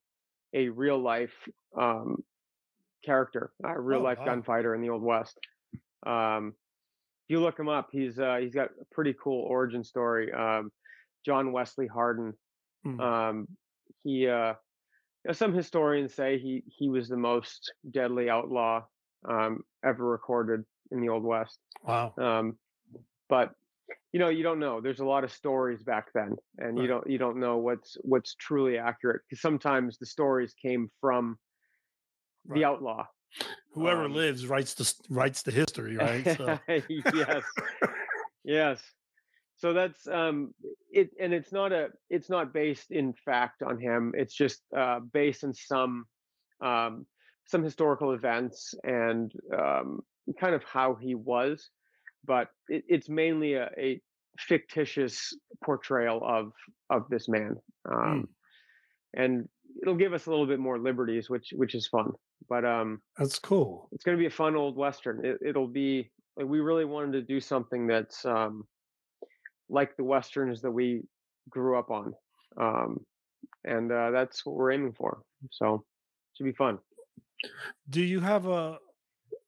a 0.54 0.68
real 0.68 0.98
life 0.98 1.34
um, 1.76 2.22
character, 3.04 3.50
a 3.64 3.80
real 3.80 4.00
oh 4.00 4.04
life 4.04 4.18
wow, 4.18 4.26
gunfighter 4.26 4.74
in 4.74 4.80
the 4.82 4.90
Old 4.90 5.02
West. 5.02 5.38
Um, 6.06 6.54
if 7.24 7.30
you 7.34 7.40
look 7.40 7.58
him 7.58 7.68
up, 7.68 7.88
he's 7.92 8.18
uh, 8.18 8.38
he's 8.40 8.54
got 8.54 8.70
a 8.80 8.84
pretty 8.94 9.14
cool 9.22 9.42
origin 9.44 9.84
story. 9.84 10.32
Um, 10.32 10.70
John 11.24 11.52
Wesley 11.52 11.86
Hardin. 11.86 12.34
Mm, 12.86 13.00
Um, 13.00 13.48
he 14.04 14.28
uh, 14.28 14.54
some 15.32 15.52
historians 15.52 16.14
say 16.14 16.38
he 16.38 16.62
he 16.66 16.88
was 16.88 17.08
the 17.08 17.16
most 17.16 17.72
deadly 17.90 18.30
outlaw 18.30 18.84
um, 19.28 19.62
ever 19.84 20.04
recorded 20.04 20.64
in 20.90 21.00
the 21.00 21.08
Old 21.08 21.24
West. 21.24 21.58
wow, 21.84 22.14
Um, 22.16 22.56
but 23.28 23.52
you 24.12 24.20
know, 24.20 24.28
you 24.28 24.42
don't 24.42 24.58
know. 24.58 24.80
There's 24.80 25.00
a 25.00 25.04
lot 25.04 25.24
of 25.24 25.32
stories 25.32 25.82
back 25.82 26.08
then, 26.14 26.36
and 26.58 26.78
you 26.78 26.86
don't 26.86 27.08
you 27.08 27.18
don't 27.18 27.38
know 27.38 27.58
what's 27.58 27.96
what's 28.02 28.34
truly 28.34 28.78
accurate 28.78 29.22
because 29.28 29.40
sometimes 29.42 29.98
the 29.98 30.06
stories 30.06 30.54
came 30.60 30.90
from 31.00 31.38
the 32.48 32.64
outlaw. 32.64 33.06
Whoever 33.72 34.04
Um, 34.06 34.14
lives 34.14 34.46
writes 34.46 34.74
the 34.74 34.92
writes 35.10 35.42
the 35.42 35.50
history, 35.50 35.96
right? 35.96 36.26
So 36.36 36.58
yes, 37.14 37.44
yes. 38.44 38.82
So 39.56 39.72
that's 39.72 40.06
um 40.06 40.54
it, 40.90 41.10
and 41.20 41.34
it's 41.34 41.52
not 41.52 41.72
a 41.72 41.90
it's 42.08 42.30
not 42.30 42.52
based 42.52 42.90
in 42.90 43.12
fact 43.12 43.62
on 43.62 43.78
him. 43.78 44.14
It's 44.16 44.34
just 44.34 44.62
uh, 44.76 45.00
based 45.00 45.44
on 45.44 45.52
some 45.52 46.06
um, 46.60 47.06
some 47.46 47.62
historical 47.62 48.12
events 48.12 48.74
and 48.84 49.32
um, 49.56 50.00
kind 50.40 50.54
of 50.54 50.64
how 50.64 50.94
he 50.94 51.14
was, 51.14 51.70
but 52.28 52.48
it, 52.68 52.84
it's 52.86 53.08
mainly 53.08 53.54
a, 53.54 53.68
a 53.78 54.00
fictitious 54.38 55.34
portrayal 55.64 56.20
of 56.22 56.52
of 56.90 57.08
this 57.10 57.28
man, 57.28 57.56
mm, 57.86 57.92
um, 57.92 58.28
and 59.14 59.48
it'll 59.82 59.96
give 59.96 60.12
us 60.12 60.26
a 60.26 60.30
little 60.30 60.46
bit 60.46 60.60
more 60.60 60.78
liberties, 60.78 61.28
which 61.28 61.48
which 61.56 61.74
is 61.74 61.88
fun. 61.88 62.12
But 62.48 62.64
um, 62.64 63.00
that's 63.16 63.38
cool. 63.38 63.88
it's 63.90 64.04
going 64.04 64.16
to 64.16 64.20
be 64.20 64.26
a 64.26 64.30
fun 64.30 64.54
old 64.54 64.76
western. 64.76 65.24
It, 65.24 65.38
it'll 65.44 65.66
be 65.66 66.10
like 66.36 66.46
we 66.46 66.60
really 66.60 66.84
wanted 66.84 67.12
to 67.12 67.22
do 67.22 67.40
something 67.40 67.86
that's 67.86 68.24
um, 68.24 68.64
like 69.68 69.96
the 69.96 70.04
westerns 70.04 70.62
that 70.62 70.70
we 70.70 71.02
grew 71.50 71.78
up 71.78 71.90
on, 71.90 72.12
um, 72.60 73.00
and 73.64 73.90
uh, 73.90 74.10
that's 74.10 74.44
what 74.46 74.54
we're 74.54 74.72
aiming 74.72 74.92
for. 74.92 75.22
So 75.50 75.74
it 75.74 76.36
should 76.36 76.44
be 76.44 76.52
fun. 76.52 76.78
Do 77.88 78.02
you 78.02 78.20
have 78.20 78.46
a 78.46 78.78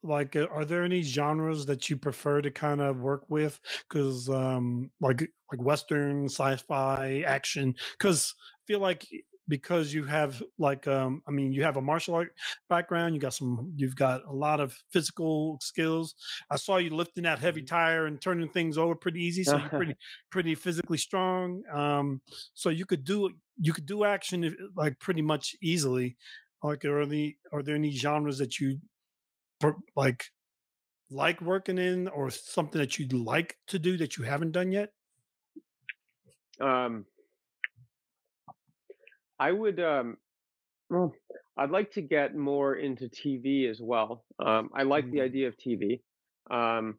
like 0.03 0.37
uh, 0.37 0.47
are 0.51 0.65
there 0.65 0.83
any 0.85 1.03
genres 1.03 1.67
that 1.67 1.91
you 1.91 1.97
prefer 1.97 2.41
to 2.43 2.51
kind 2.51 2.81
of 2.81 2.99
work 3.01 3.25
with? 3.29 3.61
Because 3.89 4.29
um 4.29 4.91
like 5.01 5.21
like 5.51 5.61
western 5.61 6.27
sci-fi 6.27 7.21
action 7.27 7.75
because 7.99 8.35
i 8.39 8.63
feel 8.67 8.79
like 8.81 9.07
because 9.49 9.93
you 9.93 10.05
have 10.05 10.43
like 10.59 10.87
um 10.87 11.23
i 11.27 11.31
mean 11.33 11.53
you 11.53 11.63
have 11.65 11.77
a 11.77 11.83
martial 11.83 12.15
art 12.15 12.33
background 12.69 13.15
you 13.15 13.21
got 13.21 13.35
some 13.35 13.73
you've 13.77 13.97
got 13.97 14.25
a 14.25 14.33
lot 14.33 14.61
of 14.61 14.79
physical 14.93 15.59
skills. 15.61 16.15
I 16.51 16.57
saw 16.57 16.77
you 16.77 16.91
lifting 16.91 17.25
that 17.25 17.41
heavy 17.41 17.63
tire 17.63 18.07
and 18.07 18.21
turning 18.21 18.49
things 18.49 18.79
over 18.79 18.95
pretty 18.95 19.23
easy 19.23 19.45
so 19.45 19.57
you're 19.57 19.71
pretty 19.77 19.97
pretty 20.31 20.55
physically 20.55 20.99
strong 20.99 21.63
um 21.73 22.23
so 22.55 22.69
you 22.71 22.87
could 22.87 23.05
do 23.05 23.31
you 23.57 23.73
could 23.73 23.87
do 23.87 24.05
action 24.05 24.45
if- 24.45 24.55
like 24.77 24.99
pretty 25.01 25.23
much 25.23 25.57
easily. 25.61 26.17
Like 26.63 26.85
are 26.85 27.07
the 27.07 27.37
are 27.53 27.63
there 27.63 27.75
any 27.75 27.91
genres 27.91 28.39
that 28.39 28.61
you 28.61 28.81
like 29.97 30.27
like 31.11 31.41
working 31.41 31.79
in 31.79 32.09
or 32.09 32.31
something 32.31 32.81
that 32.81 32.99
you'd 32.99 33.13
like 33.15 33.59
to 33.69 33.79
do 33.79 33.97
that 33.99 34.17
you 34.17 34.25
haven't 34.25 34.53
done 34.53 34.73
yet? 34.73 34.93
um, 36.61 37.07
I 39.39 39.53
would. 39.53 39.81
Um, 39.81 40.19
well, 40.91 41.21
I'd 41.57 41.71
like 41.71 41.91
to 41.93 42.03
get 42.03 42.35
more 42.35 42.75
into 42.77 43.09
TV 43.09 43.67
as 43.67 43.81
well. 43.81 44.25
Um, 44.39 44.71
I 44.75 44.83
like 44.85 45.11
the 45.11 45.21
Mm, 45.21 45.23
idea 45.23 45.49
of 45.49 45.57
TV. 45.57 46.03
Um, 46.51 46.99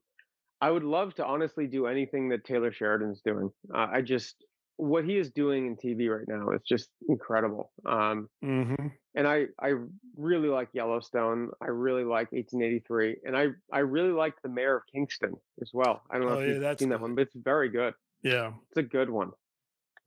I 0.62 0.71
would 0.71 0.84
love 0.84 1.15
to 1.15 1.26
honestly 1.26 1.67
do 1.67 1.88
anything 1.88 2.30
that 2.30 2.45
Taylor 2.45 2.71
Sheridan's 2.71 3.21
doing. 3.21 3.52
Uh, 3.74 3.88
I 3.91 4.02
just 4.02 4.45
what 4.81 5.05
he 5.05 5.17
is 5.17 5.31
doing 5.31 5.67
in 5.67 5.77
TV 5.77 6.09
right 6.09 6.27
now 6.27 6.49
is 6.51 6.61
just 6.67 6.89
incredible. 7.07 7.71
Um, 7.85 8.29
hmm 8.41 8.87
and 9.13 9.27
I 9.27 9.47
I 9.59 9.73
really 10.15 10.47
like 10.47 10.69
Yellowstone. 10.73 11.51
I 11.61 11.67
really 11.67 12.03
like 12.05 12.31
1883, 12.31 13.17
and 13.25 13.37
I 13.37 13.47
I 13.71 13.79
really 13.79 14.11
like 14.11 14.35
The 14.41 14.49
Mayor 14.49 14.77
of 14.77 14.83
Kingstown 14.91 15.35
as 15.61 15.71
well. 15.73 16.01
I 16.09 16.17
don't 16.17 16.27
know 16.27 16.33
Oh 16.35 16.39
if 16.39 16.47
yeah, 16.47 16.53
you've 16.59 16.79
seen 16.79 16.89
that 16.89 17.01
one, 17.01 17.15
but 17.15 17.23
it's 17.23 17.35
very 17.35 17.69
good. 17.69 17.93
Yeah. 18.23 18.53
It's 18.69 18.77
a 18.77 18.83
good 18.83 19.09
one. 19.09 19.31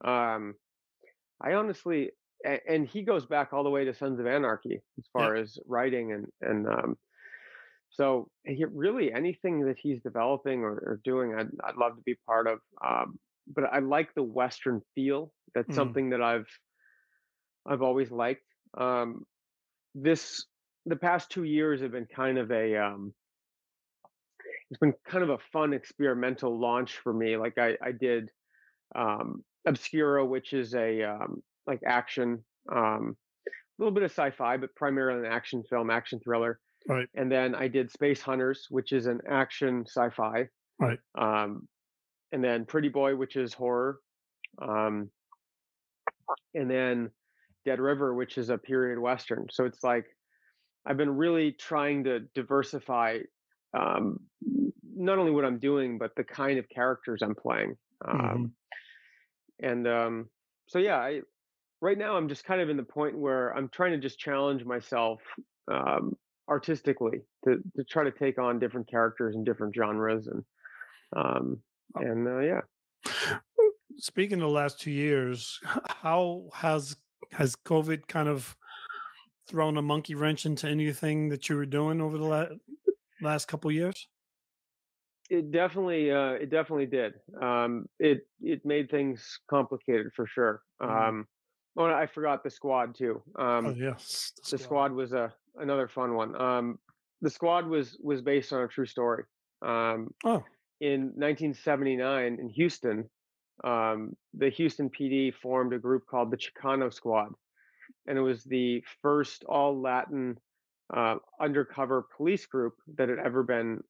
Um, 0.05 0.55
I 1.41 1.55
honestly, 1.55 2.13
and, 2.45 2.61
and 2.69 2.89
he 2.89 3.03
goes 3.03 3.27
back 3.27 3.53
all 3.53 3.65
the 3.65 3.71
way 3.71 3.85
to 3.85 3.95
Sons 3.95 4.21
of 4.21 4.27
Anarchy 4.27 4.77
as 4.99 5.05
Yeah. 5.07 5.13
far 5.13 5.37
as 5.37 5.59
writing 5.67 6.13
and 6.13 6.27
and 6.41 6.67
um, 6.69 6.99
so 7.91 8.31
he, 8.45 8.65
really 8.65 9.13
anything 9.13 9.67
that 9.67 9.79
he's 9.79 10.03
developing 10.03 10.61
or, 10.63 10.73
or 10.73 11.01
doing, 11.05 11.35
I'd 11.35 11.51
I'd 11.63 11.77
love 11.77 11.97
to 11.97 12.03
be 12.03 12.17
part 12.27 12.47
of. 12.47 12.61
Um, 12.85 13.19
but 13.47 13.65
I 13.65 13.81
like 13.81 14.15
the 14.15 14.23
Western 14.23 14.81
feel. 14.95 15.33
That's 15.55 15.69
Mm. 15.71 15.75
something 15.75 16.11
that 16.11 16.23
I've 16.23 16.49
I've 17.67 17.83
always 17.83 18.11
liked. 18.11 18.45
Um, 18.77 19.25
this 19.95 20.47
the 20.87 20.97
past 20.97 21.31
two 21.31 21.45
years 21.45 21.81
have 21.81 21.93
been 21.93 22.07
kind 22.07 22.39
of 22.39 22.51
a 22.51 22.77
um, 22.77 23.15
it's 24.71 24.81
been 24.81 24.95
kind 25.07 25.23
of 25.25 25.31
a 25.31 25.39
fun 25.53 25.73
experimental 25.73 26.59
launch 26.59 26.99
for 26.99 27.13
me. 27.13 27.37
Like 27.37 27.59
I 27.59 27.77
I 27.83 27.93
did 27.93 28.31
um, 28.95 29.45
Obscura, 29.67 30.25
which 30.25 30.53
is 30.53 30.75
a 30.75 31.03
um, 31.03 31.43
like 31.67 31.81
action, 31.87 32.45
um, 32.71 33.17
a 33.47 33.51
little 33.79 33.95
bit 33.95 34.03
of 34.03 34.11
sci-fi, 34.11 34.57
but 34.57 34.75
primarily 34.75 35.27
an 35.27 35.33
action 35.33 35.63
film, 35.71 35.91
action 35.91 36.21
thriller. 36.21 36.61
Right. 36.87 37.09
And 37.15 37.33
then 37.33 37.55
I 37.55 37.69
did 37.69 37.91
Space 37.91 38.21
Hunters, 38.21 38.67
which 38.69 38.93
is 38.93 39.07
an 39.07 39.21
action 39.29 39.85
sci-fi. 39.87 40.49
Right. 40.79 40.99
Um, 41.15 41.67
and 42.35 42.43
then 42.43 42.65
Pretty 42.65 42.89
Boy, 42.89 43.15
which 43.15 43.37
is 43.37 43.55
horror. 43.55 44.01
Um, 44.61 45.09
and 46.53 46.69
then 46.69 47.11
Dead 47.65 47.79
River, 47.79 48.13
which 48.13 48.39
is 48.39 48.51
a 48.51 48.59
period 48.59 48.99
western. 48.99 49.47
So 49.53 49.67
it's 49.67 49.85
like 49.85 50.07
I've 50.85 50.97
been 50.97 51.17
really 51.17 51.53
trying 51.53 52.03
to 52.05 52.21
diversify 52.35 53.21
um, 53.73 54.19
not 54.97 55.19
only 55.19 55.31
what 55.31 55.45
I'm 55.45 55.61
doing, 55.61 55.97
but 55.97 56.17
the 56.17 56.25
kind 56.25 56.59
of 56.59 56.69
characters 56.69 57.23
I'm 57.23 57.37
playing. 57.37 57.77
Um, 58.07 58.19
hmm 58.21 58.45
and 59.61 59.87
um, 59.87 60.29
so 60.67 60.81
yeah, 60.81 60.97
I 60.97 61.21
right 61.81 61.97
now 61.97 62.17
I'm 62.17 62.29
just 62.29 62.45
kind 62.45 62.61
of 62.61 62.69
in 62.69 62.77
the 62.77 62.83
point 62.83 63.17
where 63.17 63.57
I'm 63.57 63.69
trying 63.69 63.93
to 63.93 63.99
just 63.99 64.19
challenge 64.19 64.65
myself 64.65 65.21
um, 65.71 66.17
artistically 66.49 67.21
to 67.45 67.63
to 67.77 67.85
try 67.85 68.03
to 68.03 68.11
take 68.11 68.41
on 68.41 68.59
different 68.59 68.91
characters 68.91 69.37
and 69.37 69.47
different 69.47 69.73
genres 69.73 70.27
and 70.27 70.45
um. 71.15 71.59
And 71.95 72.27
uh, 72.27 72.39
yeah. 72.41 72.61
Speaking 73.97 74.39
of 74.41 74.49
the 74.49 74.55
last 74.55 74.81
two 74.81 74.91
years, 74.91 75.61
how 75.87 76.49
has 76.55 76.97
has 77.33 77.57
COVID 77.57 78.07
kind 78.09 78.29
of 78.29 78.57
thrown 79.47 79.77
a 79.77 79.83
monkey 79.83 80.15
wrench 80.15 80.47
into 80.47 80.69
anything 80.69 81.29
that 81.29 81.49
you 81.49 81.57
were 81.57 81.67
doing 81.67 82.01
over 82.01 82.19
the 82.19 82.25
la- 82.25 82.49
last 83.21 83.47
couple 83.47 83.71
years? 83.71 84.09
It 85.31 85.51
definitely, 85.51 86.11
uh, 86.11 86.33
it 86.33 86.51
definitely 86.51 86.87
did. 86.87 87.15
Um, 87.41 87.87
it 87.99 88.27
it 88.41 88.65
made 88.65 88.91
things 88.91 89.41
complicated 89.49 90.13
for 90.15 90.27
sure. 90.27 90.63
Mm. 90.83 91.09
Um, 91.09 91.29
oh, 91.77 91.87
I 91.87 92.07
forgot 92.07 92.43
the 92.45 92.51
squad 92.51 92.95
too. 92.95 93.23
Oh 93.37 93.47
Um, 93.47 93.75
yes, 93.77 94.33
the 94.51 94.59
squad 94.59 94.93
was 94.93 95.13
a 95.13 95.33
another 95.57 95.89
fun 95.89 96.15
one. 96.15 96.39
Um, 96.41 96.79
the 97.23 97.31
squad 97.31 97.67
was 97.67 97.99
was 98.03 98.21
based 98.23 98.53
on 98.53 98.63
a 98.63 98.69
true 98.69 98.87
story. 98.87 99.25
Um, 99.63 100.13
Oh, 100.25 100.45
in 100.85 101.01
1979 101.17 102.39
in 102.41 102.49
Houston, 102.51 103.09
um, 103.63 104.15
the 104.35 104.51
Houston 104.51 104.91
PD 104.91 105.33
formed 105.33 105.73
a 105.73 105.79
group 105.79 106.07
called 106.07 106.31
the 106.31 106.37
Chicano 106.37 106.93
Squad, 106.93 107.33
and 108.07 108.19
it 108.19 108.21
was 108.21 108.45
the 108.45 108.83
first 109.01 109.45
all 109.45 109.81
Latin 109.81 110.37
uh, 110.93 111.17
undercover 111.41 112.07
police 112.17 112.45
group 112.47 112.75
that 112.97 113.09
had 113.09 113.19
ever 113.19 113.43
been 113.43 113.83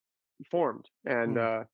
formed. 0.51 0.87
And 1.05 1.37
Mm. 1.37 1.63
uh, 1.63 1.65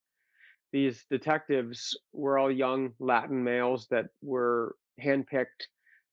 these 0.72 1.04
detectives 1.10 1.98
were 2.12 2.38
all 2.38 2.50
young 2.50 2.94
Latin 2.98 3.42
males 3.44 3.88
that 3.88 4.06
were 4.22 4.76
handpicked 5.02 5.66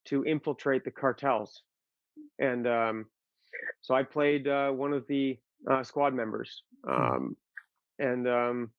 to 0.05 0.25
infiltrate 0.25 0.83
the 0.83 0.91
cartels. 0.91 1.61
And 2.39 2.67
um, 2.67 3.05
so 3.81 3.93
I 3.95 4.03
played 4.03 4.47
uh, 4.47 4.71
one 4.71 4.93
of 4.93 5.05
the 5.07 5.37
uh, 5.69 5.83
squad 5.83 6.13
members, 6.13 6.63
um, 6.87 7.37
and 7.99 8.27
um, 8.27 8.71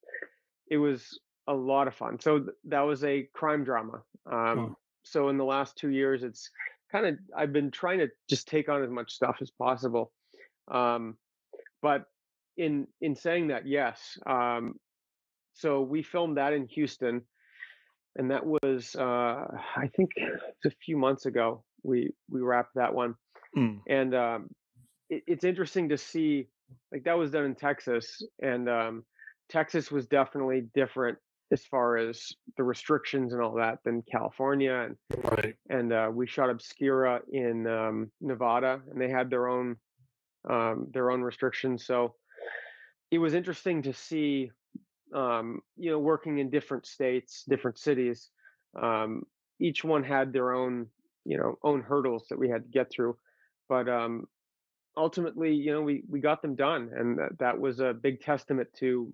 it 0.70 0.76
was 0.78 1.18
a 1.46 1.54
lot 1.54 1.88
of 1.88 1.94
fun. 1.94 2.18
So 2.20 2.38
th- 2.40 2.50
that 2.64 2.80
was 2.82 3.04
a 3.04 3.28
crime 3.34 3.64
drama. 3.64 4.02
Um, 4.30 4.58
Oh. 4.58 4.76
So 5.04 5.28
in 5.30 5.38
the 5.38 5.44
last 5.44 5.76
two 5.78 5.88
years, 5.88 6.22
it's 6.22 6.50
kind 6.92 7.06
of 7.06 7.16
I've 7.34 7.52
been 7.52 7.70
trying 7.70 7.98
to 8.00 8.08
just 8.28 8.46
take 8.46 8.68
on 8.68 8.82
as 8.82 8.90
much 8.90 9.12
stuff 9.12 9.36
as 9.40 9.50
possible. 9.50 10.12
Um, 10.70 11.16
but 11.80 12.04
in 12.58 12.86
in 13.00 13.14
saying 13.14 13.48
that, 13.48 13.66
yes. 13.66 14.18
Um, 14.26 14.74
so 15.54 15.80
we 15.80 16.02
filmed 16.02 16.36
that 16.36 16.52
in 16.52 16.66
Houston, 16.66 17.22
and 18.16 18.30
that 18.30 18.44
was 18.44 18.94
uh, 18.96 19.46
I 19.76 19.88
think 19.96 20.10
it's 20.16 20.66
a 20.66 20.70
few 20.84 20.98
months 20.98 21.24
ago. 21.24 21.64
We 21.82 22.12
we 22.28 22.40
wrapped 22.42 22.74
that 22.74 22.92
one, 22.94 23.14
Mm. 23.56 23.80
and 23.88 24.14
um, 24.14 24.50
it, 25.08 25.22
it's 25.26 25.44
interesting 25.44 25.88
to 25.88 25.96
see 25.96 26.48
like 26.92 27.04
that 27.04 27.18
was 27.18 27.30
done 27.30 27.44
in 27.44 27.54
Texas, 27.54 28.22
and 28.40 28.68
um, 28.68 29.04
Texas 29.48 29.90
was 29.90 30.06
definitely 30.06 30.64
different 30.74 31.18
as 31.50 31.64
far 31.64 31.96
as 31.96 32.32
the 32.56 32.62
restrictions 32.62 33.32
and 33.32 33.40
all 33.40 33.54
that 33.54 33.78
than 33.84 34.02
California, 34.10 34.86
and 34.86 34.96
right. 35.24 35.54
and 35.70 35.92
uh, 35.92 36.10
we 36.12 36.26
shot 36.26 36.50
Obscura 36.50 37.20
in 37.32 37.66
um, 37.66 38.10
Nevada, 38.20 38.80
and 38.90 39.00
they 39.00 39.08
had 39.08 39.30
their 39.30 39.48
own 39.48 39.76
um, 40.48 40.88
their 40.92 41.10
own 41.10 41.22
restrictions. 41.22 41.86
So 41.86 42.14
it 43.10 43.18
was 43.18 43.34
interesting 43.34 43.82
to 43.82 43.92
see, 43.92 44.50
um, 45.14 45.60
you 45.76 45.90
know, 45.90 45.98
working 45.98 46.38
in 46.38 46.50
different 46.50 46.86
states, 46.86 47.44
different 47.48 47.78
cities. 47.78 48.30
Um, 48.80 49.22
each 49.60 49.82
one 49.84 50.04
had 50.04 50.32
their 50.32 50.52
own, 50.52 50.86
you 51.24 51.38
know, 51.38 51.58
own 51.62 51.80
hurdles 51.80 52.26
that 52.28 52.38
we 52.38 52.48
had 52.48 52.64
to 52.64 52.68
get 52.68 52.90
through, 52.90 53.16
but 53.68 53.88
um, 53.88 54.26
ultimately, 54.98 55.54
you 55.54 55.72
know, 55.72 55.82
we 55.82 56.02
we 56.08 56.20
got 56.20 56.42
them 56.42 56.54
done, 56.54 56.90
and 56.94 57.18
that, 57.18 57.38
that 57.38 57.58
was 57.58 57.80
a 57.80 57.94
big 57.94 58.20
testament 58.20 58.68
to 58.80 59.12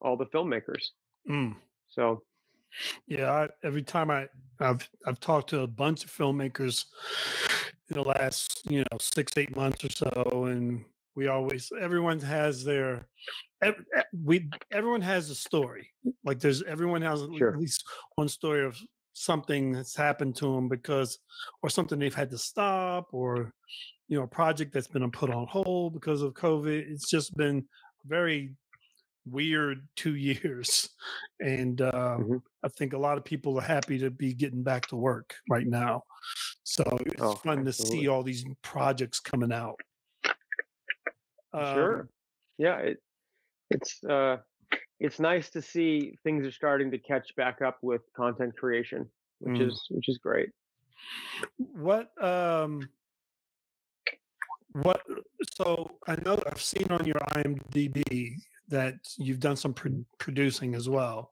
all 0.00 0.16
the 0.16 0.26
filmmakers. 0.26 0.90
Mm. 1.30 1.54
So 1.88 2.22
Yeah, 3.06 3.30
I, 3.30 3.48
every 3.62 3.82
time 3.82 4.10
I 4.10 4.28
I've 4.60 4.88
I've 5.06 5.20
talked 5.20 5.50
to 5.50 5.60
a 5.60 5.66
bunch 5.66 6.04
of 6.04 6.10
filmmakers 6.10 6.86
in 7.88 7.94
the 7.94 8.02
last 8.02 8.62
you 8.68 8.80
know 8.80 8.98
six 9.00 9.32
eight 9.36 9.54
months 9.54 9.84
or 9.84 9.90
so, 9.90 10.44
and 10.46 10.84
we 11.14 11.28
always 11.28 11.70
everyone 11.80 12.20
has 12.20 12.64
their 12.64 13.06
we 14.24 14.50
everyone 14.70 15.00
has 15.02 15.30
a 15.30 15.34
story. 15.34 15.90
Like 16.24 16.40
there's 16.40 16.62
everyone 16.62 17.02
has 17.02 17.22
at 17.22 17.30
Sure. 17.36 17.50
at 17.50 17.58
least 17.58 17.84
one 18.16 18.28
story 18.28 18.64
of 18.64 18.78
something 19.12 19.72
that's 19.72 19.96
happened 19.96 20.36
to 20.36 20.54
them 20.54 20.68
because 20.68 21.18
or 21.62 21.70
something 21.70 21.98
they've 21.98 22.14
had 22.14 22.30
to 22.30 22.38
stop 22.38 23.08
or 23.12 23.52
you 24.08 24.16
know 24.16 24.24
a 24.24 24.28
project 24.28 24.72
that's 24.72 24.86
been 24.88 25.10
put 25.10 25.30
on 25.30 25.46
hold 25.46 25.94
because 25.94 26.22
of 26.22 26.34
COVID. 26.34 26.90
It's 26.90 27.08
just 27.10 27.36
been 27.36 27.64
very 28.06 28.54
weird 29.28 29.86
two 29.96 30.14
years, 30.30 30.90
and. 31.40 31.80
uh 31.80 32.18
mhm. 32.20 32.42
I 32.64 32.68
think 32.68 32.94
a 32.94 32.98
lot 32.98 33.16
of 33.16 33.24
people 33.24 33.56
are 33.58 33.62
happy 33.62 33.96
to 34.00 34.10
be 34.10 34.34
getting 34.34 34.64
back 34.64 34.88
to 34.88 34.96
work 34.96 35.36
right 35.48 35.68
now. 35.68 36.02
So 36.64 36.82
it's 37.06 37.22
Oh, 37.22 37.34
fun 37.36 37.64
to 37.64 37.72
see 37.72 38.08
all 38.08 38.24
these 38.24 38.44
projects 38.62 39.20
coming 39.20 39.52
out. 39.52 39.78
Um, 41.52 41.64
Sure. 41.74 42.08
Yeah, 42.58 42.78
it, 42.78 42.98
it's 43.70 44.02
uh, 44.02 44.38
it's 44.98 45.20
nice 45.20 45.50
to 45.50 45.62
see 45.62 46.18
things 46.24 46.44
are 46.44 46.50
starting 46.50 46.90
to 46.90 46.98
catch 46.98 47.36
back 47.36 47.62
up 47.62 47.78
with 47.82 48.02
content 48.16 48.56
creation, 48.56 49.08
which 49.38 49.58
Mm. 49.60 49.68
is 49.68 49.86
which 49.90 50.08
is 50.08 50.18
great. 50.18 50.50
What 51.58 52.10
um 52.22 52.88
what 54.82 55.00
so 55.56 55.90
I 56.06 56.16
know 56.24 56.40
I've 56.46 56.60
seen 56.62 56.88
on 56.90 57.04
your 57.06 57.20
IMDb 57.32 58.34
that 58.68 58.94
you've 59.16 59.40
done 59.40 59.56
some 59.56 59.72
pro- 59.74 60.04
producing 60.18 60.74
as 60.74 60.88
well. 60.88 61.30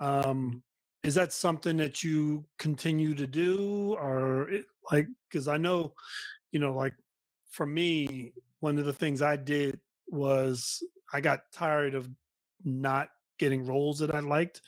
Um 0.00 0.62
is 1.02 1.14
that 1.14 1.32
something 1.32 1.78
that 1.78 2.04
you 2.04 2.44
continue 2.58 3.14
to 3.14 3.26
do 3.26 3.94
or 3.98 4.50
it, 4.50 4.66
like 4.92 5.08
cuz 5.32 5.48
I 5.48 5.56
know 5.56 5.94
you 6.52 6.60
know 6.60 6.74
like 6.74 6.94
for 7.50 7.66
me 7.66 8.32
one 8.60 8.78
of 8.78 8.84
the 8.84 8.92
things 8.92 9.22
I 9.22 9.36
did 9.36 9.80
was 10.08 10.82
I 11.12 11.20
got 11.20 11.40
tired 11.52 11.94
of 11.94 12.08
not 12.64 13.08
getting 13.38 13.64
roles 13.66 13.98
that 14.00 14.14
I 14.14 14.20
liked. 14.20 14.60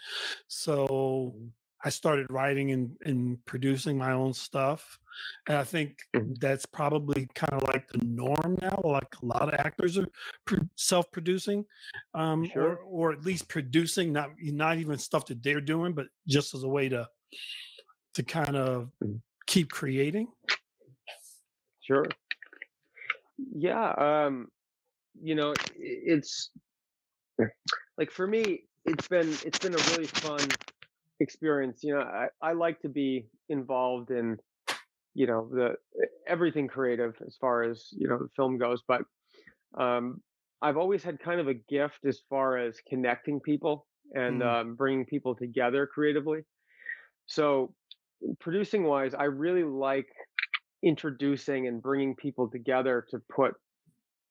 So 0.48 1.34
Mhm. 1.36 1.50
I 1.84 1.90
started 1.90 2.26
writing 2.30 2.70
and, 2.70 2.96
and 3.04 3.44
producing 3.44 3.98
my 3.98 4.12
own 4.12 4.32
stuff. 4.32 4.98
And 5.48 5.56
I 5.56 5.64
think 5.64 5.98
Mhm. 6.14 6.38
that's 6.38 6.64
probably 6.64 7.26
kind 7.34 7.52
of 7.52 7.62
like 7.64 7.88
the 7.88 7.98
norm 8.04 8.56
now. 8.62 8.80
Like 8.84 9.14
a 9.20 9.26
lot 9.26 9.42
of 9.42 9.54
actors 9.54 9.98
are 9.98 10.06
pro- 10.44 10.68
self-producing, 10.76 11.64
um, 12.14 12.44
or 12.44 12.48
Sure. 12.52 12.76
or 12.84 13.12
at 13.12 13.22
least 13.24 13.48
producing, 13.48 14.12
not 14.12 14.30
not 14.40 14.78
even 14.78 14.96
stuff 14.98 15.26
that 15.26 15.42
they're 15.42 15.60
doing, 15.60 15.92
but 15.92 16.06
just 16.28 16.54
as 16.54 16.62
a 16.62 16.68
way 16.68 16.88
to 16.88 17.08
to 18.14 18.22
kind 18.22 18.56
of 18.56 18.90
Mhm. 19.02 19.20
keep 19.46 19.70
creating? 19.70 20.30
Sure. 21.80 22.06
Yeah. 23.54 23.90
Um, 23.92 24.50
you 25.20 25.34
know, 25.34 25.52
it's 25.76 26.50
like 27.98 28.10
for 28.10 28.26
me, 28.26 28.68
it's 28.84 29.08
been 29.08 29.28
it's 29.44 29.58
been 29.58 29.74
a 29.74 29.82
really 29.90 30.06
fun 30.06 30.40
experience. 31.22 31.84
You 31.84 31.94
know, 31.94 32.02
I, 32.02 32.28
I 32.42 32.52
like 32.52 32.80
to 32.82 32.88
be 32.90 33.28
involved 33.48 34.10
in, 34.10 34.38
you 35.14 35.26
know, 35.26 35.48
the 35.50 35.76
everything 36.26 36.68
creative 36.68 37.14
as 37.26 37.36
far 37.40 37.62
as, 37.62 37.88
you 37.92 38.08
know, 38.08 38.18
the 38.18 38.28
film 38.36 38.58
goes, 38.58 38.82
but 38.86 39.02
um 39.78 40.22
I've 40.62 40.76
always 40.76 41.02
had 41.02 41.18
kind 41.18 41.40
of 41.40 41.48
a 41.48 41.54
gift 41.54 42.04
as 42.06 42.20
far 42.30 42.56
as 42.56 42.80
connecting 42.88 43.40
people 43.40 43.86
and 44.14 44.42
Mm, 44.42 44.44
um, 44.44 44.76
bringing 44.76 45.04
people 45.06 45.34
together 45.34 45.88
creatively. 45.88 46.42
So, 47.26 47.74
producing 48.40 48.84
wise, 48.84 49.14
I 49.14 49.24
really 49.24 49.64
like 49.64 50.08
introducing 50.82 51.66
and 51.68 51.82
bringing 51.82 52.14
people 52.16 52.50
together 52.50 53.06
to 53.10 53.20
put 53.34 53.54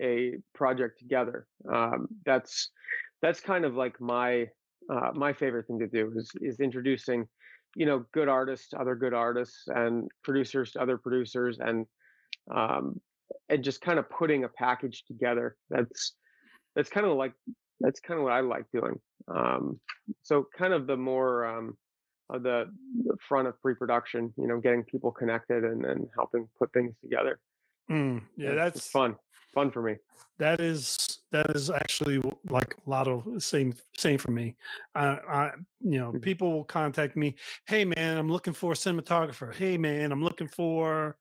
a 0.01 0.35
project 0.53 0.99
together. 0.99 1.47
Um, 1.71 2.07
that's 2.25 2.71
that's 3.21 3.39
kind 3.41 3.65
of 3.65 3.75
like 3.75 3.99
my 4.01 4.47
uh, 4.89 5.11
my 5.13 5.33
favorite 5.33 5.67
thing 5.67 5.79
to 5.79 5.87
do 5.87 6.11
is 6.15 6.31
is 6.41 6.59
introducing, 6.59 7.27
you 7.75 7.85
know, 7.85 8.05
good 8.13 8.27
artists 8.27 8.69
to 8.69 8.79
other 8.79 8.95
good 8.95 9.13
artists 9.13 9.63
and 9.67 10.09
producers 10.23 10.71
to 10.71 10.81
other 10.81 10.97
producers 10.97 11.59
and 11.59 11.85
um, 12.53 12.99
and 13.49 13.63
just 13.63 13.81
kind 13.81 13.99
of 13.99 14.09
putting 14.09 14.43
a 14.43 14.49
package 14.49 15.03
together. 15.05 15.55
That's 15.69 16.13
that's 16.75 16.89
kind 16.89 17.05
of 17.05 17.17
like 17.17 17.33
that's 17.79 17.99
kind 17.99 18.17
of 18.17 18.23
what 18.23 18.33
I 18.33 18.41
like 18.41 18.65
doing. 18.73 18.99
Um, 19.27 19.79
so 20.21 20.47
kind 20.57 20.73
of 20.73 20.87
the 20.87 20.97
more 20.97 21.45
um, 21.45 21.77
of 22.29 22.43
the, 22.43 22.65
the 23.03 23.17
front 23.27 23.47
of 23.47 23.59
pre-production, 23.61 24.33
you 24.37 24.47
know, 24.47 24.59
getting 24.59 24.83
people 24.83 25.11
connected 25.11 25.63
and, 25.63 25.85
and 25.85 26.07
helping 26.15 26.47
put 26.57 26.71
things 26.73 26.93
together. 27.01 27.39
mm, 27.89 28.21
yeah, 28.37 28.49
it's 28.49 28.55
that's 28.55 28.87
fun, 28.87 29.15
fun 29.53 29.71
for 29.71 29.81
me. 29.81 29.95
that 30.37 30.61
is 30.61 31.10
that 31.31 31.49
is 31.55 31.69
actually 31.69 32.21
like 32.49 32.75
a 32.85 32.89
lot 32.89 33.07
of 33.07 33.25
same 33.41 33.73
same 33.97 34.17
for 34.17 34.31
me. 34.31 34.55
I, 34.95 35.05
I 35.07 35.51
you 35.79 35.99
know 35.99 36.13
Mhm. 36.13 36.21
people 36.21 36.51
will 36.51 36.63
contact 36.65 37.15
me. 37.15 37.35
Hey 37.67 37.85
man, 37.85 38.17
I'm 38.17 38.29
looking 38.31 38.53
for 38.53 38.73
a 38.73 38.75
cinematographer. 38.75 39.53
Hey 39.53 39.77
man, 39.77 40.11
I'm 40.11 40.23
looking 40.23 40.47
for 40.47 41.17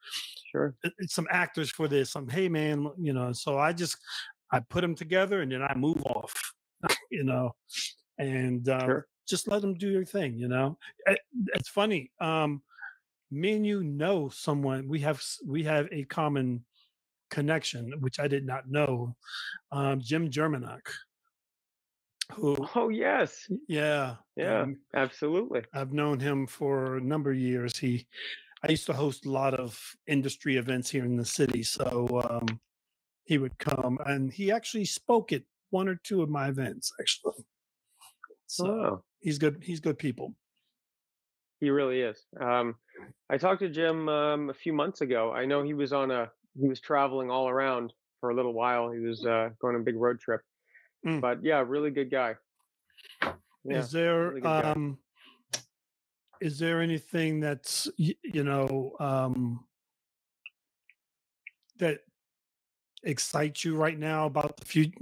Sure, 0.50 0.74
uh, 0.84 0.88
uh, 0.88 1.06
some 1.06 1.26
actors 1.30 1.70
for 1.70 1.88
this. 1.88 2.16
I'm 2.16 2.28
hey 2.28 2.48
man, 2.48 2.90
you 2.98 3.12
know. 3.12 3.32
So 3.32 3.58
I 3.58 3.72
just 3.72 3.96
I 4.52 4.60
put 4.60 4.80
them 4.82 4.94
together 4.94 5.42
and 5.42 5.52
then 5.52 5.62
I 5.62 5.74
move 5.74 6.04
off. 6.06 6.34
You 7.10 7.24
know, 7.24 7.54
and 8.18 8.68
uh, 8.68 8.84
sure. 8.84 9.06
just 9.28 9.48
let 9.48 9.62
them 9.62 9.74
do 9.74 9.92
their 9.92 10.04
thing. 10.04 10.34
You 10.38 10.48
know, 10.48 10.78
Eh, 11.06 11.16
it's 11.54 11.68
funny. 11.68 12.10
Um, 12.20 12.62
me 13.30 13.52
and 13.52 13.66
you 13.66 13.82
know 13.84 14.28
someone. 14.28 14.88
We 14.88 15.00
have 15.00 15.22
we 15.46 15.64
have 15.64 15.88
a 15.92 16.04
common 16.04 16.64
connection, 17.30 17.92
which 18.00 18.18
I 18.20 18.28
did 18.28 18.46
not 18.46 18.68
know. 18.68 19.16
Um, 19.72 20.00
Jim 20.00 20.30
Germanock, 20.30 20.86
who 22.32 22.56
Oh 22.74 22.88
yes, 22.88 23.48
yeah, 23.68 24.16
yeah, 24.36 24.62
um, 24.62 24.78
absolutely. 24.94 25.62
I've 25.72 25.92
known 25.92 26.20
him 26.20 26.46
for 26.46 26.96
a 26.96 27.00
number 27.00 27.30
of 27.30 27.38
years. 27.38 27.76
He 27.78 28.06
I 28.62 28.70
used 28.70 28.86
to 28.86 28.92
host 28.92 29.26
a 29.26 29.30
lot 29.30 29.54
of 29.54 29.80
industry 30.06 30.56
events 30.56 30.90
here 30.90 31.04
in 31.04 31.16
the 31.16 31.24
city, 31.24 31.62
so 31.62 32.08
um, 32.28 32.60
he 33.24 33.38
would 33.38 33.58
come 33.58 33.98
and 34.06 34.32
he 34.32 34.52
actually 34.52 34.84
spoke 34.84 35.32
at 35.32 35.42
one 35.70 35.88
or 35.88 35.96
two 36.02 36.22
of 36.22 36.28
my 36.28 36.48
events 36.48 36.92
actually. 37.00 37.44
So 38.46 38.66
Oh, 38.66 39.04
he's 39.20 39.38
good. 39.38 39.62
He's 39.62 39.80
good 39.80 39.98
people. 39.98 40.34
he 41.60 41.70
really 41.70 42.00
is. 42.00 42.18
Um, 42.40 42.76
I 43.28 43.36
talked 43.38 43.60
to 43.60 43.68
Jim 43.68 44.08
um, 44.08 44.50
a 44.50 44.54
few 44.54 44.72
months 44.72 45.00
ago. 45.02 45.32
I 45.32 45.44
know 45.44 45.62
he 45.62 45.74
was 45.74 45.92
on 45.92 46.10
a 46.10 46.30
he 46.58 46.68
was 46.68 46.80
traveling 46.80 47.30
all 47.30 47.48
around 47.48 47.92
for 48.20 48.30
a 48.30 48.34
little 48.34 48.52
while. 48.52 48.90
He 48.90 49.00
was 49.00 49.24
uh, 49.24 49.50
going 49.60 49.74
on 49.74 49.82
a 49.82 49.84
big 49.84 49.96
road 49.96 50.20
trip, 50.20 50.40
Mm. 51.06 51.20
but 51.20 51.42
yeah, 51.42 51.64
really 51.66 51.90
good 51.90 52.10
guy. 52.10 52.36
Yeah, 53.64 53.78
Is 53.78 53.90
there 53.90 54.28
really 54.28 54.40
good 54.42 54.48
guy. 54.48 54.70
um 54.72 54.98
is 56.40 56.58
there 56.58 56.80
anything 56.80 57.40
that's 57.40 57.88
you 57.96 58.42
know 58.44 58.96
um 59.00 59.64
that 61.78 62.00
excites 63.04 63.64
you 63.64 63.76
right 63.76 63.98
now 63.98 64.26
about 64.26 64.56
the 64.58 64.64
future? 64.66 64.98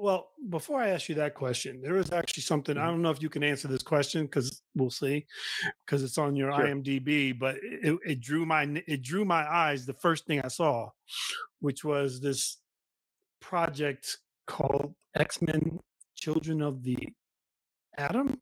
Well, 0.00 0.30
before 0.48 0.80
I 0.80 0.90
ask 0.90 1.08
you 1.08 1.16
that 1.16 1.34
question, 1.34 1.82
there 1.82 1.96
is 1.96 2.12
actually 2.12 2.44
something 2.44 2.78
I 2.78 2.82
Mhm. 2.82 2.86
don't 2.86 3.02
know 3.02 3.10
if 3.10 3.20
you 3.20 3.28
can 3.28 3.42
answer 3.42 3.66
this 3.66 3.82
question 3.82 4.26
because 4.26 4.62
we'll 4.76 4.90
see 4.90 5.26
because 5.84 6.04
it's 6.04 6.18
on 6.18 6.36
your 6.36 6.52
Sure. 6.52 6.66
IMDb, 6.68 7.32
but 7.36 7.56
it, 7.62 7.98
it 8.04 8.20
drew 8.20 8.46
my 8.46 8.62
it 8.86 9.02
drew 9.02 9.24
my 9.24 9.44
eyes. 9.52 9.86
The 9.86 9.94
first 9.94 10.24
thing 10.26 10.40
I 10.40 10.48
saw, 10.48 10.90
which 11.58 11.84
was 11.84 12.20
this 12.20 12.58
project 13.40 14.18
called 14.46 14.94
X 15.14 15.42
Men: 15.42 15.80
Children 16.14 16.62
of 16.62 16.84
the 16.84 17.12
Atom. 17.96 18.40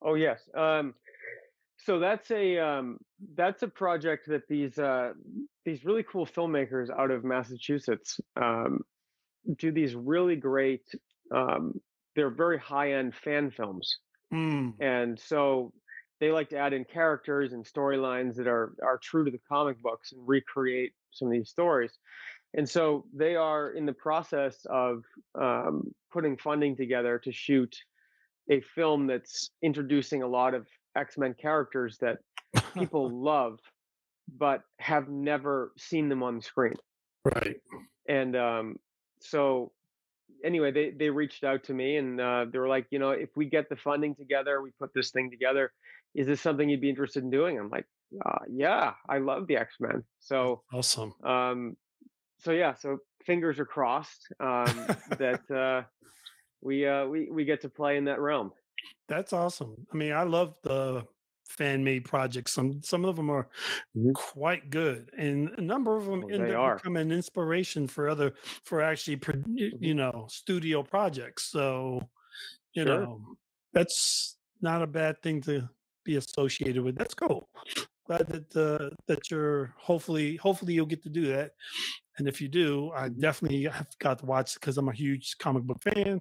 Oh 0.00 0.14
yes. 0.14 0.48
Um, 0.54 0.94
so 1.76 1.98
that's 1.98 2.30
a 2.30 2.58
um, 2.58 2.98
that's 3.34 3.64
a 3.64 3.68
project 3.68 4.28
that 4.28 4.46
these 4.46 4.78
uh, 4.78 5.14
these 5.64 5.84
really 5.84 6.04
cool 6.04 6.24
filmmakers 6.26 6.88
out 6.88 7.10
of 7.10 7.24
Massachusetts 7.24 8.20
um, 8.36 8.84
do 9.56 9.72
these 9.72 9.94
really 9.94 10.36
great. 10.36 10.82
Um, 11.34 11.80
they're 12.14 12.30
very 12.30 12.58
high 12.58 12.92
end 12.92 13.14
fan 13.14 13.50
films, 13.50 13.98
Mm, 14.32 14.72
and 14.80 15.18
so 15.20 15.72
they 16.18 16.30
like 16.32 16.48
to 16.50 16.56
add 16.56 16.72
in 16.72 16.84
characters 16.84 17.52
and 17.52 17.64
storylines 17.64 18.36
that 18.36 18.46
are 18.46 18.74
are 18.82 18.98
true 18.98 19.24
to 19.24 19.30
the 19.30 19.40
comic 19.48 19.80
books 19.82 20.12
and 20.12 20.22
recreate 20.26 20.92
some 21.10 21.28
of 21.28 21.32
these 21.32 21.50
stories. 21.50 21.92
And 22.54 22.68
so 22.68 23.06
they 23.14 23.34
are 23.34 23.70
in 23.72 23.86
the 23.86 23.92
process 23.92 24.66
of 24.70 25.02
um, 25.40 25.94
putting 26.12 26.36
funding 26.36 26.76
together 26.76 27.18
to 27.24 27.32
shoot 27.32 27.74
a 28.50 28.60
film 28.74 29.06
that's 29.06 29.50
introducing 29.62 30.22
a 30.22 30.26
lot 30.26 30.54
of 30.54 30.66
X 30.96 31.18
Men 31.18 31.34
characters 31.34 31.98
that 32.00 32.18
people 32.74 33.10
love, 33.22 33.58
but 34.38 34.62
have 34.78 35.08
never 35.08 35.72
seen 35.76 36.08
them 36.08 36.22
on 36.22 36.36
the 36.36 36.42
screen. 36.42 36.74
right. 37.24 37.56
And 38.08 38.36
um, 38.36 38.76
so, 39.22 39.72
anyway, 40.44 40.70
they 40.70 40.90
they 40.90 41.10
reached 41.10 41.44
out 41.44 41.64
to 41.64 41.74
me 41.74 41.96
and 41.96 42.20
uh, 42.20 42.46
they 42.50 42.58
were 42.58 42.68
like, 42.68 42.86
you 42.90 42.98
know, 42.98 43.10
if 43.10 43.30
we 43.36 43.46
get 43.46 43.68
the 43.68 43.76
funding 43.76 44.14
together, 44.14 44.62
we 44.62 44.70
put 44.78 44.92
this 44.94 45.10
thing 45.10 45.30
together. 45.30 45.72
Is 46.14 46.26
this 46.26 46.40
something 46.40 46.68
you'd 46.68 46.80
be 46.80 46.90
interested 46.90 47.22
in 47.22 47.30
doing? 47.30 47.58
I'm 47.58 47.70
like, 47.70 47.86
uh, 48.24 48.40
yeah, 48.50 48.92
I 49.08 49.18
love 49.18 49.46
the 49.46 49.56
X 49.56 49.76
Men. 49.80 50.04
So, 50.20 50.62
Awesome. 50.72 51.14
um, 51.24 51.76
so 52.38 52.52
yeah, 52.52 52.74
so 52.74 52.98
fingers 53.24 53.58
are 53.58 53.64
crossed 53.64 54.26
um, 54.40 54.86
that 55.18 55.40
uh, 55.54 55.82
we 56.60 56.86
uh, 56.86 57.06
we 57.06 57.30
we 57.30 57.44
get 57.44 57.62
to 57.62 57.68
play 57.68 57.96
in 57.96 58.04
that 58.04 58.20
realm. 58.20 58.52
That's 59.08 59.32
awesome. 59.32 59.86
I 59.92 59.96
mean, 59.96 60.12
I 60.12 60.24
love 60.24 60.54
the 60.62 61.04
fan 61.52 61.84
made 61.84 62.04
projects. 62.04 62.52
Some 62.52 62.82
some 62.82 63.04
of 63.04 63.16
them 63.16 63.30
are 63.30 63.48
Mhm. 63.96 64.14
quite 64.14 64.70
good, 64.70 65.10
and 65.16 65.50
a 65.58 65.62
number 65.62 65.96
of 65.96 66.06
them 66.06 66.24
Oh, 66.24 66.28
end 66.30 66.50
up 66.50 66.58
are. 66.58 66.76
becoming 66.76 67.10
inspiration 67.12 67.86
for 67.88 68.08
other 68.08 68.34
for 68.64 68.82
actually 68.82 69.18
Mhm. 69.72 69.80
you 69.80 69.94
know 69.94 70.26
studio 70.30 70.82
projects. 70.82 71.44
So 71.44 72.10
you 72.74 72.84
Sure. 72.84 72.96
know 73.04 73.36
that's 73.72 74.38
not 74.60 74.82
a 74.82 74.86
bad 74.86 75.22
thing 75.22 75.42
to 75.42 75.68
be 76.04 76.16
associated 76.16 76.82
with. 76.84 76.96
That's 76.96 77.14
cool. 77.14 77.48
Glad 78.06 78.28
that 78.28 78.56
uh, 78.56 78.96
that 79.08 79.30
you're 79.30 79.74
hopefully 79.78 80.36
hopefully 80.36 80.74
you'll 80.74 80.86
get 80.86 81.02
to 81.04 81.10
do 81.10 81.26
that. 81.28 81.52
And 82.18 82.28
if 82.28 82.40
you 82.40 82.48
do, 82.48 82.90
I 82.92 83.08
Mhm. 83.08 83.26
definitely 83.26 83.64
have 83.64 83.88
got 83.98 84.18
to 84.20 84.26
watch 84.26 84.54
because 84.54 84.78
I'm 84.78 84.88
a 84.88 84.92
huge 84.94 85.38
comic 85.38 85.64
book 85.64 85.82
fan. 85.82 86.20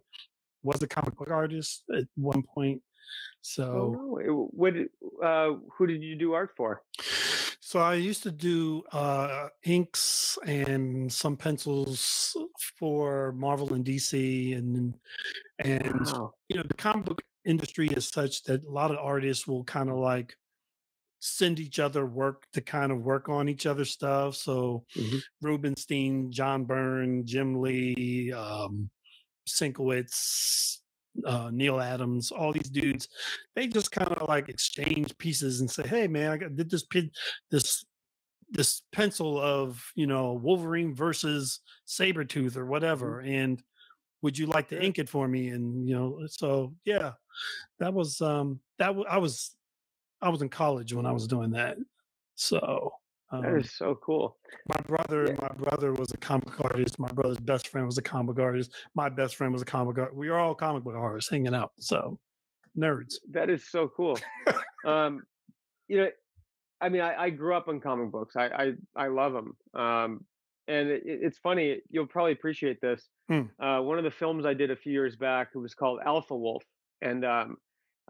Was 0.63 0.81
a 0.83 0.87
comic 0.87 1.15
book 1.15 1.31
artist 1.31 1.83
at 1.95 2.05
one 2.15 2.43
point. 2.43 2.83
Oh 3.11 3.41
So 3.41 3.91
no! 4.17 4.49
What? 4.51 4.73
Uh, 5.23 5.57
who 5.77 5.87
did 5.87 6.01
you 6.03 6.15
do 6.15 6.33
art 6.33 6.51
for? 6.55 6.83
so 7.59 7.79
I 7.79 7.93
used 7.95 8.23
to 8.23 8.31
do 8.31 8.83
uh 8.91 9.47
inks 9.63 10.37
and 10.45 11.11
some 11.11 11.37
pencils 11.37 12.35
for 12.77 13.31
Marvel 13.33 13.73
and 13.73 13.85
DC 13.85 14.57
and 14.57 14.95
and 15.59 16.05
Wow. 16.05 16.33
you 16.49 16.57
know 16.57 16.63
the 16.67 16.73
comic 16.75 17.05
book 17.05 17.21
industry 17.45 17.87
is 17.89 18.07
such 18.09 18.43
that 18.43 18.63
a 18.63 18.69
lot 18.69 18.91
of 18.91 18.97
artists 18.97 19.47
will 19.47 19.63
kind 19.63 19.89
of 19.89 19.97
like 19.97 20.35
send 21.19 21.59
each 21.59 21.79
other 21.79 22.05
work 22.05 22.43
to 22.53 22.61
kind 22.61 22.91
of 22.91 23.01
work 23.03 23.29
on 23.29 23.47
each 23.47 23.65
other's 23.65 23.91
stuff. 23.91 24.35
So 24.35 24.85
Mhm. 24.97 25.21
Rubinstein, 25.41 26.31
John 26.31 26.65
Byrne, 26.65 27.25
Jim 27.25 27.61
Lee, 27.61 28.31
um, 28.33 28.89
Sienkiewicz, 29.47 30.79
uh, 31.25 31.49
Neal 31.51 31.79
Adams, 31.79 32.31
all 32.31 32.53
these 32.53 32.69
dudes, 32.69 33.07
they 33.55 33.67
just 33.67 33.91
kind 33.91 34.11
of 34.11 34.27
like 34.27 34.49
exchange 34.49 35.17
pieces 35.17 35.61
and 35.61 35.69
say, 35.69 35.87
"Hey, 35.87 36.07
man, 36.07 36.31
I 36.31 36.37
got, 36.37 36.55
did 36.55 36.69
this 36.69 36.83
pin, 36.85 37.11
this 37.49 37.85
this 38.49 38.81
pencil 38.91 39.39
of 39.39 39.83
you 39.95 40.07
know 40.07 40.33
Wolverine 40.33 40.93
versus 40.95 41.61
Sabretooth 41.87 42.55
or 42.57 42.65
Mhm. 42.65 42.69
whatever, 42.69 43.21
and 43.21 43.63
would 44.21 44.37
you 44.37 44.45
like 44.47 44.69
to 44.69 44.81
ink 44.83 44.99
it 44.99 45.09
for 45.09 45.27
me?" 45.27 45.49
And 45.49 45.87
you 45.87 45.95
know, 45.95 46.19
so 46.27 46.75
yeah, 46.85 47.13
that 47.79 47.93
was 47.93 48.21
um 48.21 48.61
that 48.77 48.87
w- 48.87 49.07
I 49.09 49.17
was 49.17 49.55
I 50.21 50.29
was 50.29 50.41
in 50.41 50.49
college 50.49 50.93
when 50.93 51.05
I 51.05 51.11
was 51.11 51.27
doing 51.27 51.51
that. 51.51 51.77
So 52.35 52.93
That 53.31 53.45
um, 53.45 53.59
is 53.59 53.71
so 53.71 53.95
cool. 54.03 54.37
my 54.67 54.81
brother, 54.87 55.27
Yeah, 55.27 55.35
my 55.41 55.55
brother 55.65 55.93
was 55.93 56.11
a 56.11 56.17
comic 56.17 56.59
artist. 56.63 56.99
My 56.99 57.07
brother's 57.11 57.39
best 57.39 57.69
friend 57.69 57.85
was 57.85 57.97
a 57.97 58.01
comic 58.01 58.39
artist. 58.39 58.73
My 58.95 59.09
best 59.09 59.35
friend 59.35 59.53
was 59.53 59.61
a 59.61 59.65
comic 59.65 59.97
artist. 59.97 60.17
We 60.17 60.29
are 60.29 60.37
all 60.39 60.53
comic 60.53 60.83
book 60.83 60.95
artists 60.95 61.29
hanging 61.29 61.55
out. 61.55 61.71
So 61.79 62.19
nerds. 62.77 63.15
that 63.31 63.49
is 63.49 63.69
so 63.69 63.89
cool. 63.95 64.17
Um, 64.85 65.23
you 65.87 65.97
know, 65.97 66.09
I 66.81 66.89
mean, 66.89 67.01
I, 67.01 67.23
I 67.25 67.29
grew 67.29 67.53
up 67.55 67.67
on 67.67 67.79
comic 67.79 68.11
books. 68.11 68.35
I 68.35 68.45
I, 68.47 68.73
I 68.95 69.07
love 69.07 69.33
them. 69.33 69.55
Um, 69.73 70.25
and 70.67 70.89
it- 70.89 71.03
it's 71.05 71.37
funny. 71.37 71.81
You'll 71.89 72.07
probably 72.07 72.31
appreciate 72.33 72.81
this. 72.81 73.07
Hmm. 73.29 73.43
Uh, 73.61 73.81
one 73.81 73.97
of 73.97 74.03
the 74.03 74.11
films 74.11 74.45
I 74.45 74.53
did 74.53 74.71
a 74.71 74.75
few 74.75 74.91
years 74.91 75.15
back, 75.15 75.49
it 75.53 75.57
was 75.59 75.73
called 75.73 75.99
Alpha 76.05 76.35
Wolf, 76.35 76.63
and 77.01 77.23
um, 77.25 77.57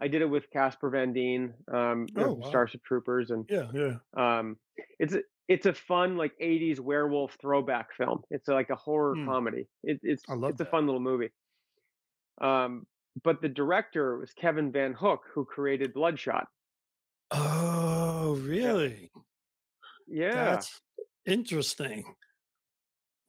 I 0.02 0.08
did 0.08 0.20
it 0.22 0.26
with 0.26 0.50
Casper 0.50 0.90
Van 0.90 1.12
Dien, 1.12 1.54
um, 1.72 2.06
Oh 2.16 2.32
wow. 2.32 2.48
Starship 2.48 2.82
Troopers, 2.84 3.30
and 3.30 3.46
Yeah, 3.48 3.70
yeah. 3.72 3.96
um, 4.16 4.56
it's 4.98 5.16
it's 5.48 5.66
a 5.66 5.72
fun 5.74 6.16
like 6.16 6.32
'80s 6.40 6.80
werewolf 6.80 7.36
throwback 7.40 7.94
film. 7.96 8.22
It's 8.30 8.48
a, 8.48 8.52
like 8.54 8.70
a 8.70 8.76
horror 8.76 9.14
Hmm. 9.14 9.26
comedy. 9.26 9.68
It, 9.84 10.00
it's 10.02 10.24
I 10.28 10.34
love 10.34 10.50
it's 10.52 10.60
a 10.60 10.64
fun 10.66 10.86
little 10.86 11.00
movie. 11.00 11.30
Um, 12.40 12.86
but 13.22 13.40
the 13.42 13.48
director 13.48 14.18
was 14.18 14.32
Kevin 14.32 14.72
VanHook, 14.72 15.18
who 15.34 15.44
created 15.44 15.92
Bloodshot. 15.94 16.48
Oh, 17.30 18.36
really? 18.42 19.10
yeah, 20.08 20.44
That's 20.44 20.80
interesting. 21.26 22.14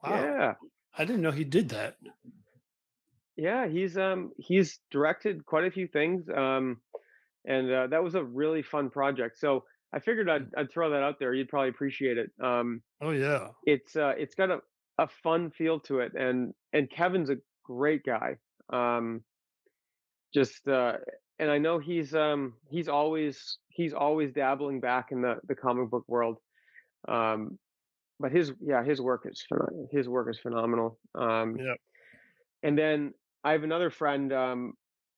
Wow. 0.04 0.10
yeah. 0.22 0.54
I 0.98 1.06
didn't 1.06 1.22
know 1.22 1.32
he 1.32 1.44
did 1.44 1.70
that. 1.70 1.98
Yeah, 3.36 3.68
he's 3.68 3.98
um 3.98 4.32
he's 4.38 4.80
directed 4.92 5.46
quite 5.46 5.66
a 5.66 5.72
few 5.72 5.88
things, 5.88 6.30
um, 6.30 6.82
and 7.46 7.72
uh, 7.72 7.88
that 7.88 8.04
was 8.04 8.16
a 8.16 8.24
really 8.24 8.64
fun 8.64 8.90
project. 8.92 9.40
So 9.40 9.66
I 9.94 10.00
figured 10.00 10.30
I'd 10.30 10.54
I'd 10.56 10.72
throw 10.72 10.92
that 10.92 11.04
out 11.04 11.20
there. 11.20 11.34
You'd 11.34 11.50
probably 11.50 11.70
appreciate 11.70 12.18
it. 12.18 12.32
Um, 12.44 12.84
Oh 13.00 13.12
yeah. 13.12 13.52
it's 13.66 13.96
uh 13.96 14.14
it's 14.18 14.36
got 14.36 14.52
a, 14.52 14.60
a 15.00 15.08
fun 15.08 15.52
feel 15.52 15.80
to 15.82 16.00
it, 16.00 16.14
and 16.16 16.54
and 16.74 16.90
Kevin's 16.92 17.30
a 17.32 17.38
great 17.66 18.04
guy. 18.06 18.38
Um, 18.72 19.24
just 20.34 20.68
uh, 20.68 20.98
and 21.40 21.50
I 21.52 21.58
know 21.58 21.80
he's 21.80 22.14
um 22.16 22.56
he's 22.70 22.88
always 22.88 23.60
he's 23.70 23.94
always 23.94 24.34
dabbling 24.34 24.80
back 24.80 25.12
in 25.12 25.22
the 25.22 25.36
the 25.48 25.56
comic 25.56 25.90
book 25.90 26.06
world. 26.08 26.38
Um, 27.08 27.60
but 28.20 28.32
his 28.32 28.54
yeah 28.62 28.84
his 28.84 29.02
work 29.02 29.24
is 29.26 29.46
his 29.92 30.10
work 30.10 30.30
is 30.30 30.40
phenomenal. 30.40 31.00
Um, 31.16 31.58
Yeah. 31.58 31.76
and 32.64 32.78
then 32.78 33.14
I 33.44 33.52
have 33.52 33.64
another 33.64 33.90
friend. 33.90 34.32
Um, 34.34 34.74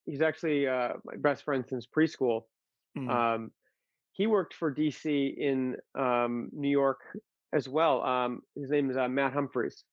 he's 0.05 0.21
actually 0.21 0.67
uh, 0.67 0.93
my 1.03 1.15
best 1.17 1.43
friend 1.43 1.65
since 1.67 1.87
preschool. 1.87 2.43
Mm. 2.97 3.09
Um, 3.11 3.51
he 4.13 4.27
worked 4.27 4.53
for 4.53 4.71
DC 4.71 5.35
in 5.37 5.77
um, 5.99 6.49
New 6.53 6.69
York 6.69 7.01
as 7.53 7.69
well. 7.69 8.03
Um, 8.03 8.41
his 8.55 8.69
name 8.69 8.89
is 8.91 8.97
uh, 8.97 9.09
Matt 9.09 9.33
Humphreys, 9.33 9.85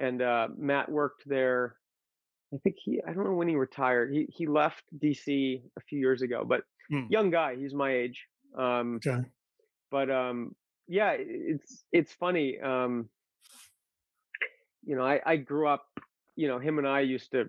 and 0.00 0.22
uh, 0.22 0.48
Matt 0.56 0.90
worked 0.90 1.24
there. 1.26 1.78
I 2.54 2.58
think 2.58 2.76
he 2.78 3.00
I 3.06 3.12
don't 3.12 3.24
know 3.24 3.34
when 3.34 3.48
he 3.48 3.56
retired. 3.56 4.12
He 4.14 4.26
he 4.30 4.46
left 4.46 4.84
DC 4.98 5.64
a 5.78 5.80
few 5.82 5.98
years 5.98 6.22
ago, 6.22 6.44
but 6.46 6.62
Mm. 6.90 7.08
young 7.08 7.30
guy. 7.30 7.56
He's 7.56 7.74
my 7.74 7.92
age. 7.92 8.26
Um, 8.58 9.02
Okay. 9.04 9.30
but 9.90 10.10
um, 10.10 10.56
yeah, 10.88 11.12
it's 11.18 11.84
it's 11.92 12.12
funny. 12.12 12.60
Um, 12.60 13.10
you 14.82 14.96
know, 14.96 15.02
I, 15.02 15.20
I 15.24 15.36
grew 15.36 15.68
up, 15.68 15.86
you 16.36 16.48
know, 16.48 16.58
him 16.58 16.78
and 16.78 16.86
I 16.86 17.00
used 17.00 17.32
to 17.32 17.48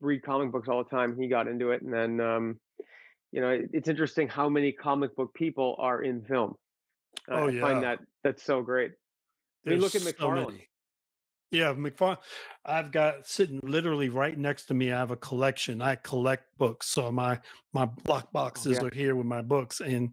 read 0.00 0.22
comic 0.22 0.50
books 0.50 0.68
all 0.68 0.82
the 0.82 0.90
time. 0.90 1.16
He 1.18 1.28
got 1.28 1.46
into 1.46 1.70
it, 1.70 1.82
and 1.82 1.92
then, 1.92 2.20
um, 2.20 2.60
you 3.32 3.40
know, 3.40 3.50
it, 3.50 3.70
it's 3.72 3.88
interesting 3.88 4.28
how 4.28 4.48
many 4.48 4.72
comic 4.72 5.14
book 5.14 5.32
people 5.34 5.76
are 5.78 6.02
in 6.02 6.22
film. 6.22 6.54
Uh, 7.30 7.34
Oh 7.34 7.48
I 7.48 7.60
find 7.60 7.82
that 7.84 8.00
that's 8.22 8.42
so 8.42 8.62
great. 8.62 8.92
I 9.66 9.70
mean, 9.70 9.80
look 9.80 9.94
at 9.94 10.02
so 10.02 10.12
McFarlane. 10.12 10.46
many. 10.48 10.68
Yeah, 11.50 11.72
McFarlane. 11.72 12.18
I've 12.64 12.90
got 12.90 13.26
sitting 13.26 13.60
literally 13.62 14.08
right 14.08 14.36
next 14.36 14.64
to 14.66 14.74
me. 14.74 14.90
I 14.90 14.98
have 14.98 15.10
a 15.12 15.16
collection. 15.16 15.80
I 15.80 15.94
collect 15.96 16.44
books, 16.58 16.88
so 16.88 17.12
my 17.12 17.38
my 17.72 17.84
block 17.86 18.24
Oh 18.26 18.30
boxes 18.32 18.78
yeah, 18.78 18.84
are 18.86 18.94
here 18.94 19.14
with 19.14 19.26
my 19.26 19.42
books. 19.42 19.80
And 19.80 20.10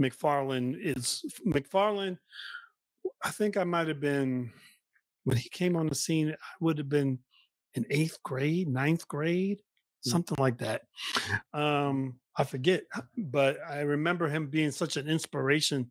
McFarlane 0.00 0.76
is 0.78 1.24
McFarlane. 1.46 2.18
I 3.22 3.30
think 3.30 3.56
I 3.56 3.64
might 3.64 3.88
have 3.88 4.00
been 4.00 4.52
when 5.24 5.36
he 5.36 5.48
came 5.48 5.76
on 5.76 5.86
the 5.86 5.94
scene. 5.94 6.30
I 6.30 6.54
would 6.60 6.78
have 6.78 6.88
been 6.88 7.18
in 7.74 7.86
eighth 7.90 8.22
grade, 8.22 8.68
ninth 8.68 9.06
grade, 9.08 9.60
Mm, 10.06 10.10
something 10.10 10.36
like 10.38 10.58
that. 10.58 10.82
Um, 11.52 12.16
I 12.36 12.44
forget, 12.44 12.82
but 13.16 13.58
I 13.68 13.80
remember 13.80 14.28
him 14.28 14.48
being 14.48 14.70
such 14.70 14.96
an 14.96 15.08
inspiration 15.08 15.90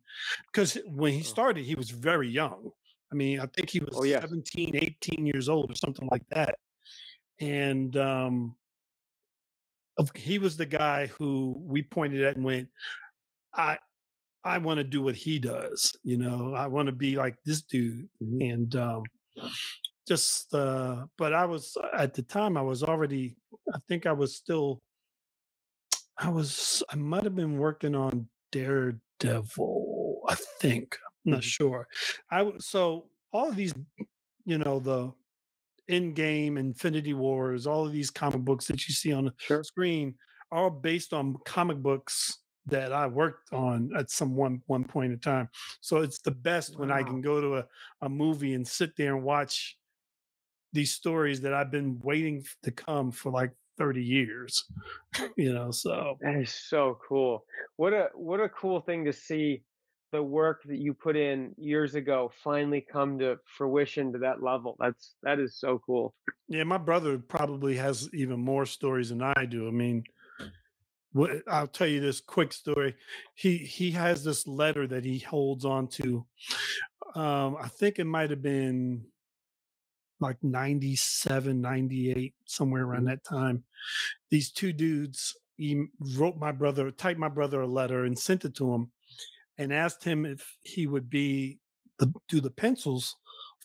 because 0.52 0.78
when 0.86 1.12
he 1.12 1.20
oh, 1.20 1.24
started, 1.24 1.64
he 1.64 1.74
was 1.74 1.90
very 1.90 2.28
young. 2.28 2.70
I 3.12 3.16
mean, 3.16 3.40
I 3.40 3.46
think 3.46 3.70
he 3.70 3.80
oh 3.80 4.00
was 4.00 4.08
yes, 4.08 4.22
17, 4.22 4.76
18 4.76 5.26
years 5.26 5.48
old 5.48 5.70
or 5.70 5.74
something 5.74 6.08
like 6.10 6.26
that. 6.30 6.56
And 7.40 7.96
um, 7.96 8.56
he 10.14 10.38
was 10.38 10.56
the 10.56 10.66
guy 10.66 11.06
who 11.06 11.56
we 11.58 11.82
pointed 11.82 12.22
at 12.22 12.36
and 12.36 12.44
went, 12.44 12.68
I, 13.54 13.78
I 14.44 14.58
want 14.58 14.78
to 14.78 14.84
do 14.84 15.00
what 15.00 15.14
he 15.14 15.38
does. 15.38 15.96
You 16.02 16.18
know, 16.18 16.54
I 16.54 16.66
want 16.66 16.86
to 16.86 16.92
be 16.92 17.16
like 17.16 17.36
this 17.44 17.62
dude. 17.62 18.08
And 18.20 18.74
um, 18.76 19.02
just, 20.06 20.52
uh, 20.54 21.06
but 21.16 21.32
I 21.32 21.44
was 21.46 21.76
at 21.96 22.14
the 22.14 22.22
time, 22.22 22.56
I 22.56 22.62
was 22.62 22.82
already, 22.82 23.36
I 23.72 23.78
think 23.88 24.06
I 24.06 24.12
was 24.12 24.36
still, 24.36 24.82
I 26.18 26.28
was, 26.28 26.82
I 26.90 26.96
might 26.96 27.24
have 27.24 27.34
been 27.34 27.58
working 27.58 27.94
on 27.94 28.28
Daredevil, 28.52 30.22
I 30.28 30.34
think. 30.60 30.98
I'm 31.26 31.32
not 31.32 31.40
Mhm. 31.40 31.44
sure. 31.44 31.88
I, 32.30 32.52
so 32.58 33.10
all 33.32 33.48
of 33.48 33.56
these, 33.56 33.74
you 34.44 34.58
know, 34.58 34.78
the 34.78 35.12
Endgame 35.90 36.58
Infinity 36.58 37.14
Wars, 37.14 37.66
all 37.66 37.86
of 37.86 37.92
these 37.92 38.10
comic 38.10 38.42
books 38.42 38.66
that 38.66 38.86
you 38.86 38.94
see 38.94 39.12
on 39.12 39.26
the 39.26 39.34
sure. 39.38 39.64
screen 39.64 40.14
are 40.50 40.70
based 40.70 41.12
on 41.12 41.36
comic 41.44 41.78
books 41.78 42.38
that 42.66 42.92
I 42.92 43.06
worked 43.06 43.52
on 43.52 43.90
at 43.96 44.10
some 44.10 44.34
one 44.34 44.62
one 44.66 44.84
point 44.84 45.12
in 45.12 45.18
time. 45.18 45.48
So 45.80 45.98
it's 45.98 46.20
the 46.20 46.30
best 46.30 46.78
when 46.78 46.90
I 46.90 47.02
can 47.02 47.20
go 47.20 47.40
to 47.40 47.56
a, 47.58 47.66
a 48.02 48.08
movie 48.08 48.54
and 48.54 48.66
sit 48.66 48.96
there 48.96 49.14
and 49.14 49.24
watch 49.24 49.76
these 50.74 50.92
stories 50.92 51.40
that 51.42 51.54
I've 51.54 51.70
been 51.70 52.00
waiting 52.02 52.44
to 52.64 52.70
come 52.70 53.12
for 53.12 53.30
like 53.30 53.52
30 53.78 54.02
years. 54.02 54.64
you 55.36 55.54
know, 55.54 55.70
so 55.70 56.18
That 56.20 56.34
is 56.34 56.52
so 56.52 56.98
cool. 57.08 57.44
What 57.76 57.92
a 57.92 58.08
what 58.14 58.40
a 58.40 58.48
cool 58.48 58.80
thing 58.80 59.04
to 59.06 59.12
see 59.12 59.62
the 60.12 60.22
work 60.22 60.62
that 60.66 60.78
you 60.78 60.94
put 60.94 61.16
in 61.16 61.54
years 61.56 61.94
ago 61.94 62.30
finally 62.44 62.80
come 62.80 63.18
to 63.18 63.36
fruition 63.56 64.12
to 64.12 64.18
that 64.18 64.42
level. 64.42 64.76
That's 64.78 65.14
that 65.22 65.40
is 65.40 65.56
so 65.56 65.80
cool. 65.86 66.14
yeah, 66.48 66.64
my 66.64 66.78
brother 66.78 67.18
probably 67.18 67.76
has 67.76 68.08
even 68.12 68.40
more 68.40 68.66
stories 68.66 69.08
than 69.08 69.22
I 69.22 69.46
do. 69.46 69.66
I 69.66 69.70
mean, 69.70 70.04
what 71.12 71.30
I'll 71.48 71.68
tell 71.68 71.86
you 71.86 72.00
this 72.00 72.20
quick 72.20 72.52
story. 72.52 72.94
He 73.34 73.58
he 73.58 73.92
has 73.92 74.24
this 74.24 74.46
letter 74.46 74.86
that 74.88 75.04
he 75.04 75.20
holds 75.20 75.64
on 75.64 75.88
to. 75.88 76.26
Um, 77.14 77.56
I 77.60 77.68
think 77.68 77.98
it 77.98 78.04
might 78.06 78.30
have 78.30 78.42
been 78.42 79.06
like 80.24 80.42
97, 80.42 81.60
98, 81.60 82.34
somewhere 82.46 82.84
around 82.84 83.02
Mhm. 83.04 83.06
that 83.06 83.24
time. 83.24 83.64
These 84.30 84.50
two 84.52 84.72
dudes 84.72 85.36
he 85.56 85.86
wrote 86.16 86.36
my 86.36 86.50
brother, 86.50 86.90
typed 86.90 87.20
my 87.20 87.28
brother 87.28 87.60
a 87.60 87.66
letter 87.66 88.04
and 88.04 88.18
sent 88.18 88.44
it 88.44 88.56
to 88.56 88.74
him 88.74 88.90
and 89.56 89.72
asked 89.72 90.02
him 90.02 90.26
if 90.26 90.58
he 90.62 90.88
would 90.88 91.08
be 91.08 91.60
the 91.98 92.12
do 92.28 92.40
the 92.40 92.50
pencils 92.50 93.14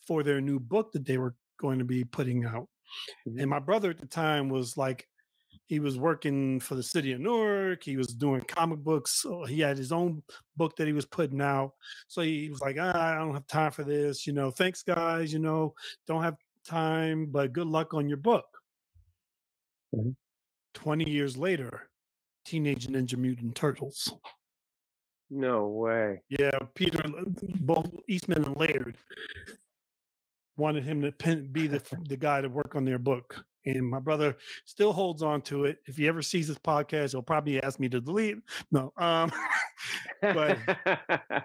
for 0.06 0.22
their 0.22 0.40
new 0.40 0.60
book 0.60 0.92
that 0.92 1.06
they 1.06 1.18
were 1.18 1.36
going 1.58 1.80
to 1.80 1.86
be 1.86 2.04
putting 2.04 2.46
out. 2.46 2.70
Mhm. 3.28 3.42
And 3.42 3.50
my 3.50 3.58
brother 3.60 3.90
at 3.90 3.98
the 3.98 4.06
time 4.06 4.50
was 4.50 4.78
like, 4.78 5.08
he 5.66 5.80
was 5.80 5.98
working 5.98 6.60
for 6.60 6.76
the 6.76 6.84
city 6.84 7.12
of 7.12 7.22
Newark. 7.22 7.84
He 7.84 7.98
was 7.98 8.08
doing 8.14 8.42
comic 8.42 8.80
books. 8.80 9.22
So 9.22 9.46
he 9.46 9.60
had 9.62 9.78
his 9.78 9.92
own 9.92 10.24
book 10.58 10.76
that 10.76 10.88
he 10.88 10.94
was 10.94 11.06
putting 11.06 11.42
out. 11.42 11.74
So 12.08 12.22
he 12.22 12.50
was 12.50 12.62
like, 12.62 12.78
ah, 12.80 13.14
I 13.14 13.16
don't 13.16 13.34
have 13.34 13.48
time 13.48 13.72
for 13.72 13.84
this. 13.84 14.28
You 14.28 14.34
know, 14.34 14.52
thanks, 14.52 14.84
guys. 14.84 15.34
You 15.34 15.40
know, 15.40 15.74
don't 16.08 16.24
have 16.24 16.38
time, 16.66 17.28
but 17.28 17.54
good 17.54 17.68
luck 17.68 17.94
on 17.94 18.08
your 18.08 18.18
book. 18.18 18.46
Mhm. 19.94 20.16
20 20.74 21.10
years 21.10 21.38
later, 21.38 21.90
Teenage 22.46 22.88
Ninja 22.88 23.18
Mutant 23.18 23.56
Turtles. 23.56 24.14
No 25.30 25.68
way. 25.68 26.22
Yeah, 26.30 26.58
Peter, 26.74 27.02
both 27.60 27.92
Eastman 28.08 28.44
and 28.46 28.58
Laird 28.58 28.98
wanted 30.58 30.84
him 30.84 31.02
to 31.02 31.12
pen, 31.12 31.48
be 31.52 31.68
the 31.68 31.82
the 32.08 32.18
guy 32.18 32.42
to 32.42 32.50
work 32.50 32.76
on 32.76 32.84
their 32.84 33.00
book, 33.00 33.44
and 33.66 33.88
my 33.88 34.00
brother 34.00 34.36
still 34.66 34.92
holds 34.92 35.22
on 35.22 35.42
to 35.44 35.66
it. 35.66 35.78
If 35.86 35.98
he 35.98 36.08
ever 36.08 36.22
sees 36.22 36.48
this 36.48 36.58
podcast, 36.58 37.12
he'll 37.12 37.22
probably 37.22 37.62
ask 37.62 37.80
me 37.80 37.90
to 37.90 38.02
delete. 38.02 38.38
No, 38.72 38.92
um, 38.98 39.32
but 40.22 40.58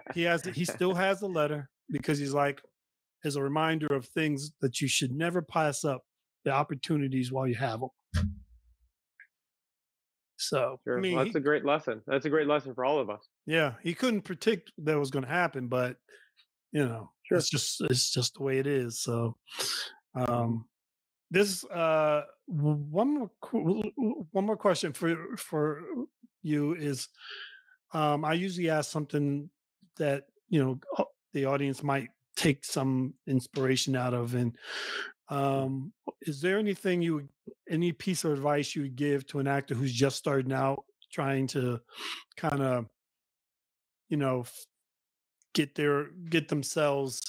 he 0.15 0.23
has 0.23 0.45
he 0.45 0.65
still 0.65 0.95
has 0.95 1.21
the 1.21 1.29
letter 1.29 1.69
because 1.91 2.19
he's 2.19 2.35
like 2.35 2.63
as 3.25 3.37
a 3.37 3.43
reminder 3.43 3.87
of 3.87 4.07
things 4.07 4.53
that 4.61 4.81
you 4.81 4.89
should 4.89 5.13
never 5.13 5.41
pass 5.43 5.85
up 5.85 6.03
the 6.45 6.51
opportunities 6.51 7.33
while 7.33 7.47
you 7.47 7.55
have 7.55 7.81
them. 7.81 8.35
So 10.37 10.79
Sure. 10.85 10.99
I 10.99 11.01
mean, 11.01 11.15
Well, 11.15 11.25
he, 11.25 11.31
that's 11.31 11.37
a 11.37 11.41
great 11.41 11.65
lesson. 11.65 12.03
That's 12.07 12.27
a 12.27 12.31
great 12.31 12.47
lesson 12.47 12.75
for 12.75 12.85
all 12.85 12.99
of 12.99 13.09
us. 13.09 13.27
yeah, 13.47 13.75
he 13.83 13.95
couldn't 13.95 14.23
predict 14.23 14.73
that 14.79 14.99
was 14.99 15.11
going 15.11 15.25
to 15.25 15.31
happen, 15.31 15.69
but 15.69 15.97
you 16.73 16.85
know, 16.85 17.11
Sure. 17.27 17.39
it's 17.39 17.49
just 17.49 17.81
it's 17.83 18.11
just 18.13 18.35
the 18.35 18.43
way 18.43 18.59
it 18.59 18.67
is. 18.67 19.01
So, 19.01 19.37
um, 20.15 20.67
this 21.31 21.65
uh, 21.65 22.23
one 22.47 23.15
more 23.15 23.31
one 24.33 24.45
more 24.45 24.57
question 24.57 24.93
for 24.93 25.17
for 25.39 25.83
you 26.43 26.75
is, 26.75 27.09
um, 27.93 28.25
I 28.25 28.35
usually 28.35 28.69
ask 28.69 28.91
something 28.91 29.49
that 29.97 30.25
you 30.49 30.63
know 30.63 30.81
the 31.33 31.47
audience 31.47 31.83
might 31.83 32.09
take 32.37 32.65
some 32.65 33.15
inspiration 33.27 33.97
out 33.97 34.15
of, 34.15 34.35
and 34.35 34.57
um, 35.29 35.93
is 36.23 36.41
there 36.41 36.59
anything 36.59 37.03
you 37.03 37.15
would, 37.15 37.29
any 37.69 37.93
piece 37.93 38.25
of 38.25 38.33
advice 38.33 38.75
you 38.75 38.83
would 38.83 38.97
give 38.97 39.27
to 39.29 39.39
an 39.39 39.47
actor 39.47 39.75
who's 39.75 39.93
just 39.93 40.17
starting 40.17 40.53
out, 40.53 40.85
trying 41.13 41.47
to 41.49 41.81
kind 42.37 42.63
of 42.63 42.87
you 44.09 44.17
know 44.17 44.45
get 45.55 45.75
their 45.75 46.09
get 46.29 46.49
themselves 46.49 47.21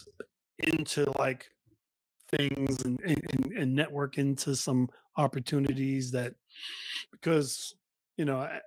into 0.59 1.11
like 1.17 1.47
things 2.31 2.83
and, 2.83 2.99
and, 3.01 3.53
and 3.53 3.75
network 3.75 4.17
into 4.17 4.55
some 4.55 4.89
opportunities 5.17 6.11
that 6.11 6.33
because 7.11 7.75
you 8.17 8.25
know 8.25 8.39
a 8.39 8.59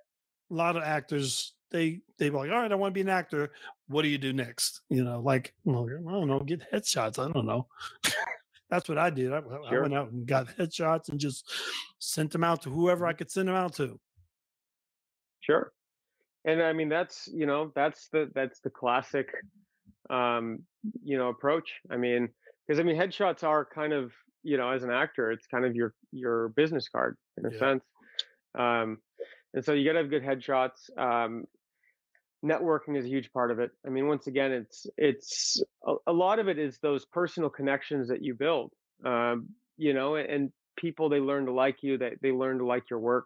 lot 0.49 0.75
of 0.75 0.83
actors 0.83 1.53
they 1.71 2.01
they 2.17 2.29
be 2.29 2.35
like 2.35 2.51
all 2.51 2.61
right 2.61 2.71
i 2.71 2.75
want 2.75 2.91
to 2.91 2.95
be 2.95 3.01
an 3.01 3.09
actor. 3.09 3.51
What 3.87 4.03
do 4.03 4.07
you 4.07 4.17
do 4.17 4.33
next? 4.33 4.81
You 4.89 5.03
know 5.03 5.19
like 5.19 5.53
well, 5.63 5.85
i 5.85 6.11
don't 6.11 6.27
know 6.27 6.39
get 6.39 6.71
headshots. 6.71 7.19
I 7.19 7.31
don't 7.31 7.45
know. 7.45 7.67
That's 8.69 8.87
what 8.87 8.97
i 8.97 9.09
did. 9.09 9.33
I, 9.33 9.37
I 9.37 9.79
went 9.79 9.95
out 9.95 10.11
and 10.11 10.27
got 10.27 10.47
headshots 10.57 11.09
and 11.09 11.19
just 11.19 11.51
sent 11.99 12.31
them 12.31 12.43
out 12.43 12.61
to 12.63 12.69
whoever 12.69 13.05
i 13.07 13.13
could 13.13 13.31
send 13.31 13.47
them 13.47 13.55
out 13.55 13.73
to. 13.75 13.99
Sure. 15.41 15.71
And 16.45 16.61
I 16.61 16.73
mean 16.73 16.89
that's 16.89 17.29
you 17.33 17.45
know 17.45 17.71
that's 17.75 18.09
the 18.09 18.29
that's 18.33 18.59
the 18.59 18.69
classic 18.69 19.33
um 20.09 20.59
you 21.03 21.17
know 21.17 21.29
approach. 21.29 21.71
I 21.91 21.97
mean 21.97 22.29
because 22.67 22.79
I 22.79 22.83
mean 22.83 22.95
headshots 22.95 23.43
are 23.43 23.65
kind 23.65 23.93
of 23.93 24.11
you 24.43 24.57
know 24.57 24.69
as 24.69 24.83
an 24.83 24.91
actor 24.91 25.31
it's 25.31 25.47
kind 25.47 25.65
of 25.65 25.75
your 25.75 25.93
your 26.11 26.49
business 26.49 26.87
card 26.89 27.17
in 27.37 27.45
a 27.45 27.51
yeah. 27.51 27.59
sense. 27.59 27.83
Um 28.57 28.97
and 29.53 29.65
so 29.65 29.73
you 29.73 29.83
got 29.83 29.93
to 29.93 29.99
have 29.99 30.09
good 30.09 30.23
headshots. 30.23 30.95
Um 30.97 31.45
networking 32.43 32.97
is 32.97 33.05
a 33.05 33.09
huge 33.09 33.31
part 33.33 33.51
of 33.51 33.59
it. 33.59 33.71
I 33.85 33.89
mean 33.89 34.07
once 34.07 34.27
again 34.27 34.51
it's 34.51 34.87
it's 34.97 35.61
a, 35.85 35.95
a 36.07 36.13
lot 36.13 36.39
of 36.39 36.47
it 36.47 36.57
is 36.57 36.79
those 36.81 37.05
personal 37.05 37.49
connections 37.49 38.07
that 38.09 38.23
you 38.23 38.33
build. 38.33 38.71
Um 39.05 39.49
you 39.77 39.93
know 39.93 40.15
and 40.15 40.51
people 40.77 41.09
they 41.09 41.19
learn 41.19 41.45
to 41.45 41.51
like 41.51 41.77
you 41.81 41.97
they 41.97 42.15
they 42.21 42.31
learn 42.31 42.59
to 42.59 42.65
like 42.65 42.89
your 42.89 42.99
work 42.99 43.25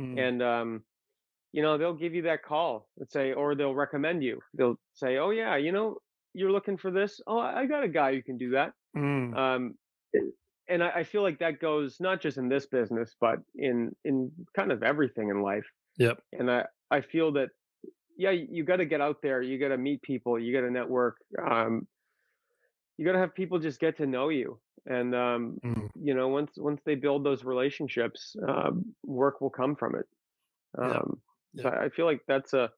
Mm, 0.00 0.18
and 0.18 0.42
um 0.42 0.82
you 1.52 1.60
know 1.60 1.76
they'll 1.76 1.92
give 1.92 2.14
you 2.14 2.22
that 2.22 2.42
call 2.42 2.88
and 2.98 3.06
say 3.10 3.32
or 3.34 3.54
they'll 3.54 3.74
recommend 3.74 4.22
you. 4.22 4.40
They'll 4.54 4.78
say 4.94 5.18
oh 5.18 5.30
yeah 5.30 5.56
you 5.56 5.70
know 5.70 5.98
you're 6.32 6.50
looking 6.50 6.78
for 6.78 6.90
this? 6.90 7.20
Oh 7.26 7.38
i 7.38 7.60
I 7.60 7.66
got 7.66 7.84
a 7.84 7.88
guy 7.88 8.14
who 8.14 8.22
can 8.22 8.38
do 8.38 8.50
that. 8.52 8.72
Mm, 8.96 9.36
um 9.36 9.74
and 10.68 10.82
I, 10.82 10.90
I 10.96 11.04
feel 11.04 11.22
like 11.22 11.38
that 11.40 11.60
goes 11.60 11.96
not 12.00 12.20
just 12.20 12.38
in 12.38 12.48
this 12.48 12.66
business 12.66 13.14
but 13.20 13.38
in 13.54 13.94
in 14.04 14.30
kind 14.56 14.72
of 14.72 14.82
everything 14.82 15.28
in 15.28 15.42
life 15.42 15.66
yep. 15.98 16.18
and 16.32 16.50
i 16.50 16.64
i 16.90 17.00
feel 17.00 17.32
that 17.32 17.48
yeah 18.22 18.30
you, 18.30 18.64
got 18.64 18.76
to 18.76 18.84
get 18.84 19.00
out 19.00 19.16
there 19.22 19.42
you 19.42 19.58
got 19.58 19.68
to 19.68 19.78
meet 19.78 20.02
people 20.02 20.38
you 20.38 20.52
got 20.52 20.66
to 20.66 20.70
network 20.70 21.16
um 21.44 21.86
you 22.96 23.04
got 23.06 23.12
to 23.12 23.18
have 23.18 23.34
people 23.34 23.58
just 23.58 23.80
get 23.80 23.96
to 23.96 24.06
know 24.06 24.28
you 24.28 24.58
and 24.86 25.14
um 25.14 25.58
mm, 25.64 25.88
you 25.94 26.14
know 26.14 26.28
once 26.28 26.52
once 26.56 26.80
they 26.84 26.94
build 26.94 27.24
those 27.24 27.44
relationships 27.44 28.36
um 28.48 28.84
work 29.04 29.40
will 29.40 29.50
come 29.50 29.74
from 29.76 29.94
it 29.94 30.06
um 30.78 31.20
so 31.56 31.64
yep 31.64 31.74
I 31.74 31.84
I 31.84 31.88
feel 31.88 32.06
like 32.06 32.20
that's 32.26 32.52
a 32.52 32.70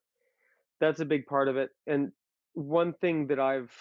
that's 0.80 1.00
a 1.00 1.04
big 1.04 1.26
part 1.26 1.48
of 1.48 1.56
it. 1.56 1.70
And 1.86 2.12
one 2.54 2.92
thing 3.00 3.28
that 3.28 3.38
I've 3.38 3.72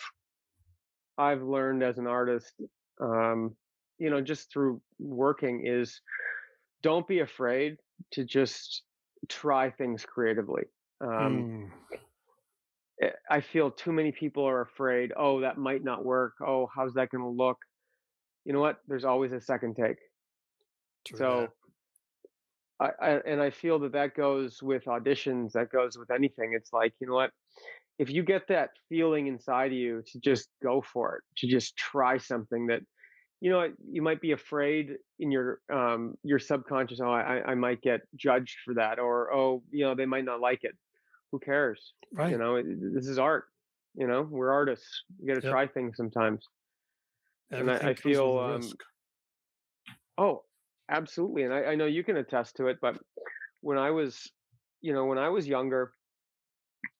I've 1.18 1.44
learned 1.44 1.84
as 1.84 1.98
an 1.98 2.08
artist, 2.08 2.54
um, 3.00 3.56
you 4.00 4.10
know, 4.10 4.22
just 4.22 4.52
through 4.52 4.82
working 5.00 5.66
is 5.66 6.02
don't 6.82 7.08
be 7.08 7.20
afraid 7.20 7.78
to 8.12 8.24
just 8.24 8.84
try 9.30 9.70
things 9.70 10.06
creatively. 10.06 10.64
Um, 11.04 11.46
mm, 11.46 11.72
eh, 13.02 13.12
I 13.30 13.42
feel 13.42 13.72
too 13.72 13.92
many 13.92 14.12
people 14.12 14.46
are 14.48 14.62
afraid, 14.62 15.14
oh, 15.18 15.42
that 15.42 15.58
might 15.58 15.84
not 15.84 16.06
work. 16.06 16.34
Oh, 16.46 16.70
how's 16.74 16.94
that 16.96 17.10
going 17.10 17.24
to 17.24 17.30
look? 17.30 17.58
You 18.46 18.54
know 18.54 18.62
what? 18.62 18.80
There's 18.88 19.06
always 19.06 19.34
a 19.34 19.42
second 19.42 19.76
take. 19.76 19.98
true 21.06 21.18
So 21.20 21.48
I, 22.80 22.90
I 23.02 23.10
and 23.26 23.42
I 23.42 23.52
feel 23.52 23.80
that 23.80 23.94
that 23.94 24.16
goes 24.16 24.62
with 24.62 24.86
auditions, 24.86 25.54
that 25.54 25.70
goes 25.72 25.98
with 25.98 26.12
anything. 26.12 26.54
It's 26.56 26.74
like, 26.74 26.94
you 27.00 27.08
know 27.08 27.16
what? 27.16 27.32
If 28.00 28.10
you 28.10 28.24
get 28.24 28.48
that 28.50 28.72
feeling 28.90 29.28
inside 29.28 29.68
of 29.68 29.78
you 29.78 30.04
to 30.12 30.20
just 30.20 30.50
go 30.64 30.82
for 30.82 31.18
it, 31.18 31.24
to 31.40 31.48
just 31.48 31.76
try 31.78 32.18
something 32.18 32.68
that, 32.68 32.82
you 33.42 33.52
know, 33.52 33.72
you 33.90 34.02
might 34.02 34.22
be 34.22 34.32
afraid 34.32 34.96
in 35.20 35.32
your 35.32 35.60
um 35.72 36.16
your 36.24 36.40
subconscious, 36.40 37.00
oh, 37.02 37.12
I, 37.12 37.42
I 37.52 37.56
might 37.56 37.82
get 37.82 38.02
judged 38.16 38.58
for 38.66 38.76
that, 38.76 39.00
or 39.00 39.34
oh, 39.34 39.64
you 39.72 39.86
know, 39.86 39.96
they 39.96 40.06
might 40.06 40.26
not 40.26 40.42
like 40.42 40.64
it. 40.64 40.76
Who 41.34 41.40
cares? 41.40 41.94
Right. 42.14 42.30
You 42.30 42.38
know, 42.38 42.58
it, 42.58 42.66
this 42.94 43.08
is 43.08 43.18
art. 43.18 43.46
You 43.96 44.06
know, 44.06 44.22
we're 44.30 44.52
artists. 44.52 45.02
You 45.20 45.34
got 45.34 45.42
to 45.42 45.48
yep 45.48 45.52
try 45.52 45.66
things 45.66 45.98
sometimes. 45.98 46.48
And 47.50 47.72
I, 47.72 47.78
I 47.78 47.94
feel, 47.96 48.38
um, 48.38 48.62
oh, 50.20 50.44
absolutely. 50.92 51.42
And 51.42 51.52
I, 51.52 51.64
I 51.64 51.76
know 51.76 51.88
you 51.88 52.04
can 52.04 52.18
attest 52.18 52.58
to 52.58 52.68
it, 52.68 52.78
but 52.82 52.98
when 53.62 53.80
I 53.80 53.90
was, 53.90 54.32
you 54.82 54.94
know, 54.94 55.06
when 55.06 55.18
I 55.18 55.30
was 55.30 55.48
younger, 55.48 55.94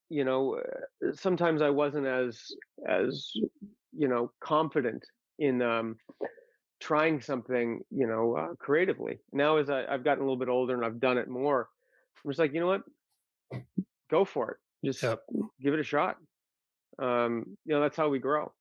you 0.10 0.26
know, 0.26 0.56
uh, 0.56 1.14
sometimes 1.14 1.62
I 1.62 1.70
wasn't 1.70 2.08
as 2.08 2.42
as 2.90 3.32
you 3.96 4.08
know 4.08 4.32
confident 4.40 5.04
in 5.38 5.62
um, 5.62 5.98
trying 6.80 7.22
something, 7.22 7.82
you 7.92 8.08
know, 8.08 8.36
uh, 8.36 8.56
creatively. 8.56 9.20
Now, 9.32 9.58
as 9.58 9.70
I, 9.70 9.86
I've 9.86 10.04
gotten 10.04 10.24
a 10.24 10.26
little 10.26 10.40
bit 10.40 10.50
older 10.50 10.74
and 10.74 10.84
I've 10.84 11.00
done 11.00 11.20
it 11.20 11.28
more, 11.28 11.70
I'm 12.26 12.32
just 12.32 12.40
like, 12.40 12.54
you 12.54 12.60
know 12.60 12.68
what, 12.68 12.82
go 14.14 14.26
for 14.26 14.52
it. 14.52 14.58
Just 14.86 15.04
yep 15.04 15.22
give 15.62 15.74
it 15.74 15.80
a 15.80 15.84
shot. 15.84 16.18
Um, 17.00 17.58
you 17.66 17.74
know, 17.74 17.82
that's 17.82 17.98
how 17.98 18.10
we 18.10 18.20
grow. 18.20 18.52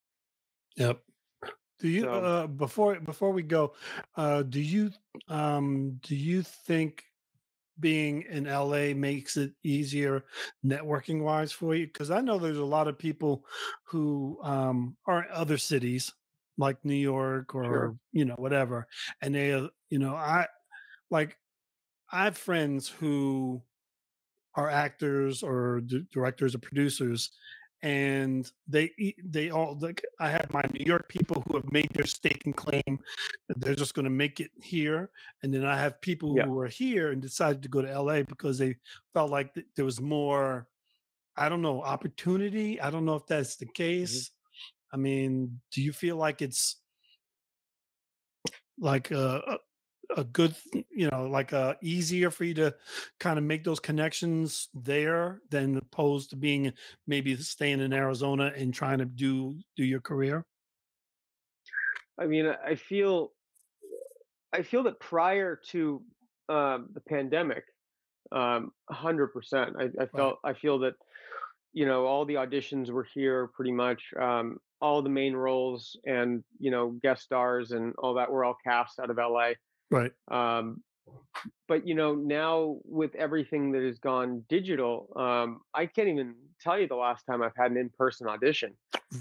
yep 0.76 1.00
Do 1.80 1.88
you 1.88 2.02
So, 2.02 2.10
uh 2.10 2.46
before 2.46 3.00
before 3.00 3.32
we 3.32 3.42
go, 3.42 3.74
uh 4.16 4.42
do 4.42 4.60
you 4.60 4.90
um 5.28 5.98
do 6.02 6.16
you 6.16 6.42
think 6.42 7.04
being 7.80 8.22
in 8.30 8.44
LA 8.44 8.94
makes 8.94 9.36
it 9.36 9.52
easier 9.64 10.24
networking 10.64 11.22
wise 11.22 11.52
for 11.52 11.74
you? 11.74 11.86
Because 11.86 12.10
I 12.10 12.20
know 12.20 12.38
there's 12.38 12.58
a 12.58 12.74
lot 12.76 12.88
of 12.88 12.98
people 12.98 13.44
who 13.84 14.38
um 14.42 14.96
are 15.06 15.24
in 15.24 15.30
other 15.32 15.58
cities 15.58 16.12
like 16.56 16.84
New 16.84 17.02
York 17.12 17.52
sure. 17.52 17.64
or 17.64 17.96
you 18.12 18.24
know 18.24 18.36
whatever, 18.38 18.86
and 19.20 19.34
they 19.34 19.52
uh, 19.52 19.68
you 19.90 19.98
know 19.98 20.14
I 20.14 20.46
like 21.10 21.36
I 22.10 22.24
have 22.24 22.36
friends 22.36 22.88
who 22.88 23.62
are 24.54 24.68
actors 24.70 25.42
or 25.42 25.80
d- 25.80 26.04
directors 26.12 26.54
or 26.54 26.58
producers 26.58 27.30
and 27.82 28.52
they 28.68 28.92
they 29.24 29.50
all 29.50 29.76
like 29.80 30.02
i 30.20 30.28
have 30.30 30.52
my 30.52 30.62
new 30.72 30.84
york 30.84 31.08
people 31.08 31.42
who 31.46 31.56
have 31.56 31.72
made 31.72 31.88
their 31.94 32.06
stake 32.06 32.42
and 32.44 32.56
claim 32.56 32.98
that 33.48 33.60
they're 33.60 33.74
just 33.74 33.94
going 33.94 34.04
to 34.04 34.10
make 34.10 34.38
it 34.38 34.50
here 34.62 35.10
and 35.42 35.52
then 35.52 35.64
i 35.66 35.76
have 35.76 36.00
people 36.00 36.36
Yeah. 36.36 36.44
who 36.44 36.58
are 36.60 36.68
here 36.68 37.10
and 37.10 37.20
decided 37.20 37.60
to 37.62 37.68
go 37.68 37.82
to 37.82 38.00
la 38.00 38.22
because 38.22 38.56
they 38.58 38.76
felt 39.12 39.30
like 39.30 39.52
th- 39.54 39.66
there 39.74 39.84
was 39.84 40.00
more 40.00 40.68
i 41.36 41.48
don't 41.48 41.62
know 41.62 41.82
opportunity 41.82 42.80
i 42.80 42.88
don't 42.90 43.04
know 43.04 43.16
if 43.16 43.26
that's 43.26 43.56
the 43.56 43.66
hmm 43.66 43.72
case 43.74 44.30
i 44.92 44.96
mean 44.96 45.60
do 45.72 45.82
you 45.82 45.92
feel 45.92 46.16
like 46.16 46.40
it's 46.40 46.76
like 48.78 49.10
a, 49.10 49.58
a 50.16 50.20
a 50.20 50.24
good 50.24 50.54
you 50.90 51.10
know 51.10 51.26
like 51.26 51.52
uh 51.52 51.74
easier 51.82 52.30
for 52.30 52.44
you 52.44 52.54
to 52.54 52.74
kind 53.18 53.38
of 53.38 53.44
make 53.44 53.64
those 53.64 53.80
connections 53.80 54.68
there 54.74 55.40
than 55.50 55.76
opposed 55.76 56.30
to 56.30 56.36
being 56.36 56.72
maybe 57.06 57.36
staying 57.36 57.80
in 57.80 57.92
arizona 57.92 58.52
and 58.56 58.74
trying 58.74 58.98
to 58.98 59.04
do 59.04 59.56
do 59.76 59.84
your 59.84 60.00
career 60.00 60.44
I 62.18 62.26
mean, 62.26 62.46
I 62.46 62.56
I 62.70 62.74
feel 62.74 63.32
I 64.52 64.62
feel 64.62 64.82
that 64.84 65.00
prior 65.00 65.60
to 65.70 66.02
um, 66.48 66.88
the 66.92 67.00
pandemic, 67.00 67.64
um, 68.30 68.72
100%, 68.90 69.28
I, 69.54 69.82
I 69.82 69.84
right 69.84 70.10
felt 70.14 70.38
I 70.44 70.52
feel 70.52 70.78
that 70.80 70.94
you 71.72 71.86
know 71.86 72.06
all 72.06 72.24
the 72.24 72.34
auditions 72.34 72.90
were 72.90 73.06
here 73.14 73.48
pretty 73.48 73.72
much. 73.72 74.02
Um, 74.18 74.58
all 74.80 75.00
the 75.00 75.08
main 75.08 75.34
roles 75.34 75.96
and 76.06 76.42
you 76.58 76.70
know 76.70 76.90
guest 77.02 77.22
stars 77.22 77.70
and 77.70 77.94
all 77.98 78.14
that 78.14 78.30
were 78.30 78.44
all 78.44 78.56
cast 78.64 78.98
out 78.98 79.10
of 79.10 79.16
LA. 79.16 79.52
Right 79.92 80.12
Um, 80.28 80.82
but 81.68 81.86
you 81.86 81.94
know 81.94 82.14
now 82.14 82.78
with 82.84 83.14
everything 83.14 83.72
that 83.72 83.82
has 83.82 83.98
gone 83.98 84.44
digital, 84.48 85.12
um, 85.16 85.60
I 85.72 85.86
can't 85.86 86.08
even 86.08 86.34
tell 86.60 86.78
you 86.78 86.88
the 86.88 86.96
last 86.96 87.24
time 87.24 87.42
I've 87.42 87.56
had 87.56 87.70
an 87.70 87.76
in-person 87.76 88.26
audition. 88.26 88.74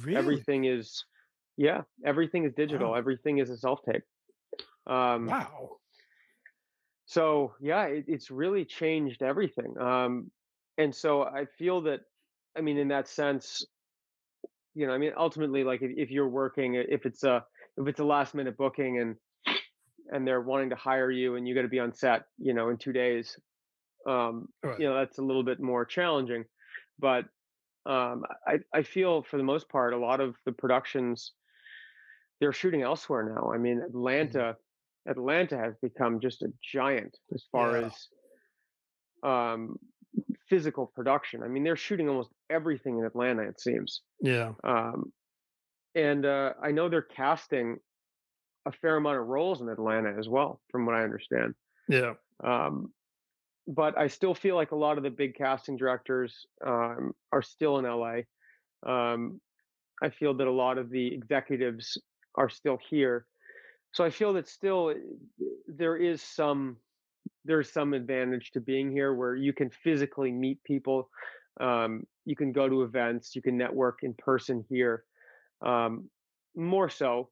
really 0.04 0.18
Everything 0.18 0.66
is 0.66 1.06
yeah, 1.58 1.82
everything 2.06 2.46
is 2.46 2.54
digital. 2.54 2.92
wow 2.92 2.98
Everything 2.98 3.38
is 3.38 3.50
a 3.50 3.58
self-tape. 3.58 4.04
Um, 4.88 5.28
wow 5.28 5.78
so 7.12 7.54
yeah, 7.60 7.84
it, 7.88 8.06
it's 8.08 8.32
really 8.32 8.64
changed 8.64 9.22
everything. 9.22 9.78
Um, 9.78 10.32
and 10.78 10.96
so 10.96 11.24
I 11.24 11.46
feel 11.58 11.82
that, 11.82 12.00
I 12.58 12.62
mean, 12.62 12.78
in 12.78 12.88
that 12.88 13.10
sense, 13.10 13.66
you 14.76 14.88
know, 14.88 14.94
I 14.94 14.98
mean, 14.98 15.12
ultimately, 15.18 15.66
like 15.66 15.82
if, 15.82 15.92
if 15.98 16.10
you're 16.10 16.30
working, 16.30 16.76
if 16.76 17.06
it's 17.06 17.26
a 17.26 17.44
if 17.76 17.88
it's 17.88 18.00
a 18.00 18.06
last 18.06 18.34
minute 18.34 18.56
booking 18.56 19.00
and 19.00 19.18
and 20.12 20.28
they're 20.28 20.42
wanting 20.42 20.70
to 20.70 20.76
hire 20.76 21.10
you 21.12 21.36
and 21.36 21.48
you 21.48 21.56
got 21.56 21.62
to 21.64 21.68
be 21.68 21.80
on 21.80 21.94
set, 21.94 22.24
you 22.38 22.54
know, 22.54 22.70
in 22.70 22.78
two 22.78 22.94
days, 22.94 23.40
um, 24.08 24.48
Right. 24.64 24.80
you 24.80 24.88
know, 24.88 24.96
that's 24.96 25.18
a 25.20 25.24
little 25.24 25.44
bit 25.44 25.60
more 25.60 25.86
challenging. 25.86 26.46
But 27.00 27.26
um, 27.86 28.26
I 28.48 28.60
I 28.74 28.84
feel 28.84 29.24
for 29.24 29.38
the 29.38 29.44
most 29.44 29.70
part, 29.70 29.94
a 29.94 29.98
lot 29.98 30.20
of 30.20 30.36
the 30.46 30.52
productions 30.52 31.34
they're 32.40 32.54
shooting 32.54 32.82
elsewhere 32.82 33.24
now. 33.24 33.52
I 33.54 33.58
mean, 33.58 33.80
Mm. 33.80 33.86
Atlanta, 33.86 34.58
Atlanta 35.08 35.58
has 35.58 35.76
become 35.82 36.20
just 36.20 36.42
a 36.44 36.52
giant 36.62 37.18
as 37.34 37.44
far 37.52 37.78
Yeah. 37.80 37.88
as 37.88 38.08
um, 39.24 39.78
physical 40.50 40.88
production. 40.88 41.44
I 41.44 41.48
mean, 41.48 41.64
they're 41.64 41.76
shooting 41.76 42.10
almost 42.10 42.32
everything 42.50 42.98
in 43.00 43.06
Atlanta, 43.06 43.44
it 43.44 43.60
seems. 43.60 44.02
Yeah. 44.20 44.54
Um, 44.64 45.14
and 45.96 46.26
uh, 46.26 46.54
I 46.62 46.72
know 46.72 46.90
they're 46.90 47.02
casting 47.02 47.80
a 48.66 48.72
fair 48.72 48.98
amount 48.98 49.18
of 49.18 49.28
roles 49.28 49.62
in 49.62 49.70
Atlanta 49.70 50.14
as 50.18 50.28
well, 50.28 50.62
from 50.70 50.86
what 50.86 50.96
I 50.96 51.04
understand. 51.04 51.56
Yeah. 51.88 52.14
Um, 52.44 52.92
but 53.68 53.98
I 53.98 54.08
still 54.08 54.34
feel 54.34 54.56
like 54.56 54.72
a 54.72 54.76
lot 54.76 54.98
of 54.98 55.04
the 55.04 55.10
big 55.10 55.36
casting 55.36 55.78
directors 55.78 56.46
um, 56.66 57.14
are 57.32 57.42
still 57.42 57.80
in 57.80 57.86
LA. 57.86 58.22
Um, 58.86 59.40
I 60.02 60.10
feel 60.10 60.34
that 60.36 60.48
a 60.48 60.52
lot 60.52 60.78
of 60.78 60.90
the 60.90 61.14
executives 61.14 61.98
are 62.36 62.50
still 62.50 62.80
here. 62.90 63.26
So 63.94 64.04
I 64.04 64.10
feel 64.10 64.34
that 64.34 64.48
still 64.48 64.90
eh, 64.90 65.46
there 65.68 65.98
is 65.98 66.22
some 66.22 66.78
there's 67.44 67.72
some 67.72 67.94
advantage 67.94 68.52
to 68.52 68.62
being 68.62 68.92
here 68.92 69.14
where 69.16 69.36
you 69.36 69.52
can 69.52 69.70
physically 69.70 70.32
meet 70.32 70.64
people. 70.64 71.10
Um, 71.60 72.06
you 72.26 72.36
can 72.36 72.52
go 72.52 72.70
to 72.70 72.84
events, 72.84 73.36
you 73.36 73.42
can 73.42 73.58
network 73.58 74.00
in 74.04 74.14
person 74.14 74.64
here. 74.70 75.04
Um, 75.66 76.10
more 76.56 76.90
so, 76.90 77.30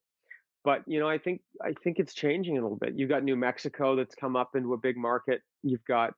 but 0.63 0.83
you 0.87 0.99
know, 0.99 1.09
I 1.09 1.17
think 1.17 1.41
I 1.63 1.73
think 1.83 1.99
it's 1.99 2.13
changing 2.13 2.57
a 2.57 2.61
little 2.61 2.77
bit. 2.77 2.93
You've 2.95 3.09
got 3.09 3.23
New 3.23 3.35
Mexico 3.35 3.95
that's 3.95 4.15
come 4.15 4.35
up 4.35 4.55
into 4.55 4.73
a 4.73 4.77
big 4.77 4.97
market. 4.97 5.41
You've 5.63 5.83
got 5.85 6.13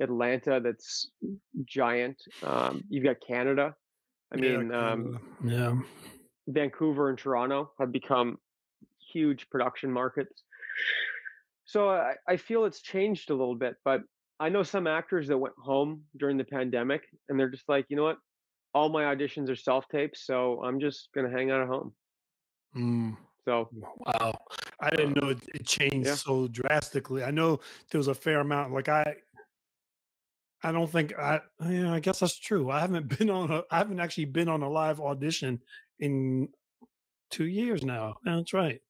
Atlanta 0.00 0.60
that's 0.62 1.10
giant. 1.64 2.16
Um, 2.42 2.82
you've 2.88 3.04
got 3.04 3.16
Canada. 3.26 3.74
I 4.32 4.36
Yeah. 4.36 4.58
mean, 4.58 4.72
um, 4.72 5.18
Yeah. 5.44 5.78
Vancouver 6.46 7.08
and 7.08 7.18
Toronto 7.18 7.72
have 7.78 7.92
become 7.92 8.38
huge 9.12 9.48
production 9.50 9.90
markets. 9.90 10.44
So 11.64 11.90
I, 11.90 12.14
I 12.26 12.36
feel 12.36 12.64
it's 12.64 12.80
changed 12.80 13.30
a 13.30 13.34
little 13.34 13.54
bit, 13.54 13.76
but 13.84 14.02
I 14.40 14.48
know 14.48 14.62
some 14.62 14.86
actors 14.86 15.28
that 15.28 15.36
went 15.36 15.54
home 15.58 16.04
during 16.16 16.36
the 16.38 16.44
pandemic 16.44 17.02
and 17.28 17.38
they're 17.38 17.50
just 17.50 17.68
like, 17.68 17.86
you 17.88 17.96
know 17.96 18.04
what? 18.04 18.18
All 18.74 18.88
my 18.88 19.02
auditions 19.04 19.50
are 19.50 19.56
self 19.56 19.88
tapes, 19.88 20.24
so 20.24 20.62
I'm 20.62 20.78
just 20.78 21.08
gonna 21.14 21.30
hang 21.30 21.50
out 21.50 21.62
at 21.62 21.68
home. 21.68 21.94
Mm. 22.76 23.16
So 23.44 23.68
Wow. 23.72 24.34
I 24.80 24.90
didn't 24.90 25.20
know 25.20 25.30
it, 25.30 25.38
it 25.54 25.66
changed 25.66 26.06
yeah, 26.06 26.14
so 26.14 26.48
drastically. 26.48 27.24
I 27.24 27.30
know 27.30 27.60
there 27.90 27.98
was 27.98 28.08
a 28.08 28.14
fair 28.14 28.40
amount. 28.40 28.72
Like 28.72 28.88
I, 28.88 29.16
I 30.62 30.72
don't 30.72 30.90
think 30.90 31.16
I. 31.18 31.40
Yeah, 31.68 31.92
I 31.92 32.00
guess 32.00 32.20
that's 32.20 32.38
true. 32.38 32.70
I 32.70 32.80
haven't 32.80 33.08
been 33.18 33.30
on 33.30 33.50
a. 33.50 33.62
I 33.70 33.78
haven't 33.78 34.00
actually 34.00 34.26
been 34.26 34.48
on 34.48 34.62
a 34.62 34.68
live 34.68 35.00
audition 35.00 35.60
in 36.00 36.48
two 37.30 37.46
years 37.46 37.84
now. 37.84 38.16
That's 38.24 38.52
right. 38.52 38.80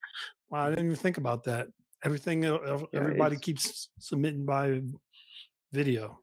Wow, 0.51 0.67
I 0.67 0.71
didn't 0.71 0.87
even 0.87 0.97
think 0.97 1.19
about 1.19 1.45
that. 1.45 1.69
Everything, 2.05 2.45
el- 2.45 2.65
ev- 2.65 2.87
yeah, 2.93 3.01
everybody 3.01 3.37
keeps 3.37 3.89
submitting 3.99 4.47
by 4.47 4.81
video, 5.73 6.21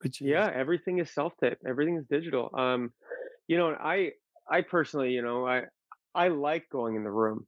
which 0.00 0.20
yeah, 0.20 0.50
everything 0.54 0.98
is 0.98 1.10
self 1.12 1.32
tape, 1.42 1.58
everything 1.66 1.96
is 1.96 2.04
digital. 2.10 2.50
Um, 2.56 2.92
you 3.48 3.56
know, 3.56 3.70
I 3.70 4.12
I 4.50 4.60
personally, 4.60 5.10
you 5.10 5.22
know, 5.22 5.46
I 5.46 5.62
I 6.16 6.28
like 6.28 6.68
going 6.70 6.96
in 6.96 7.04
the 7.04 7.12
room 7.12 7.46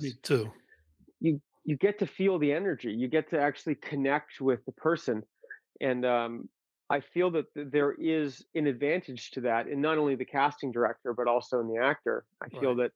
me 0.00 0.12
because 0.12 0.18
too. 0.22 0.52
you 1.20 1.40
you 1.64 1.76
get 1.76 1.98
to 2.00 2.06
feel 2.06 2.38
the 2.38 2.52
energy, 2.52 2.92
you 2.92 3.08
get 3.08 3.30
to 3.30 3.40
actually 3.40 3.76
connect 3.76 4.40
with 4.40 4.64
the 4.66 4.72
person 4.72 5.22
and 5.80 6.06
um, 6.06 6.48
I 6.90 7.00
feel 7.00 7.30
that 7.32 7.46
there 7.56 7.92
is 7.92 8.44
an 8.54 8.66
advantage 8.68 9.32
to 9.32 9.42
that 9.42 9.68
in 9.68 9.80
not 9.80 9.98
only 9.98 10.16
the 10.16 10.26
casting 10.26 10.72
director 10.72 11.14
but 11.14 11.28
also 11.28 11.60
in 11.60 11.68
the 11.68 11.82
actor. 11.82 12.24
I 12.42 12.48
feel 12.60 12.74
Right. 12.74 12.76
that 12.76 12.92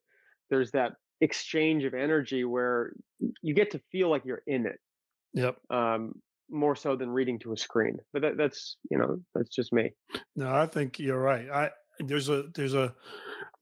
there's 0.51 0.73
that 0.73 0.95
exchange 1.21 1.85
of 1.85 1.95
energy 1.95 2.45
where 2.45 2.93
you 3.43 3.55
get 3.55 3.73
to 3.73 3.81
feel 3.93 4.11
like 4.11 4.25
you're 4.25 4.43
in 4.47 4.67
it 4.67 4.81
Yep. 5.35 5.61
um, 5.71 6.15
more 6.51 6.77
so 6.77 6.97
than 6.97 7.11
reading 7.11 7.39
to 7.41 7.53
a 7.53 7.57
screen. 7.57 7.99
But 8.13 8.23
that, 8.23 8.37
that's 8.37 8.77
you 8.91 8.99
know 8.99 9.19
that's 9.35 9.55
just 9.55 9.73
me. 9.73 9.93
No, 10.37 10.55
I 10.55 10.67
think 10.67 10.99
you're 10.99 11.21
right. 11.21 11.49
I 11.51 11.71
there's 12.01 12.29
a 12.29 12.45
there's 12.55 12.75
a 12.75 12.95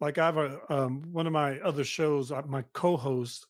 like 0.00 0.18
I 0.18 0.26
have 0.26 0.36
a 0.36 0.60
um 0.72 1.02
one 1.12 1.26
of 1.26 1.32
my 1.32 1.60
other 1.60 1.84
shows. 1.84 2.32
uh, 2.32 2.42
My 2.46 2.62
co-host, 2.72 3.46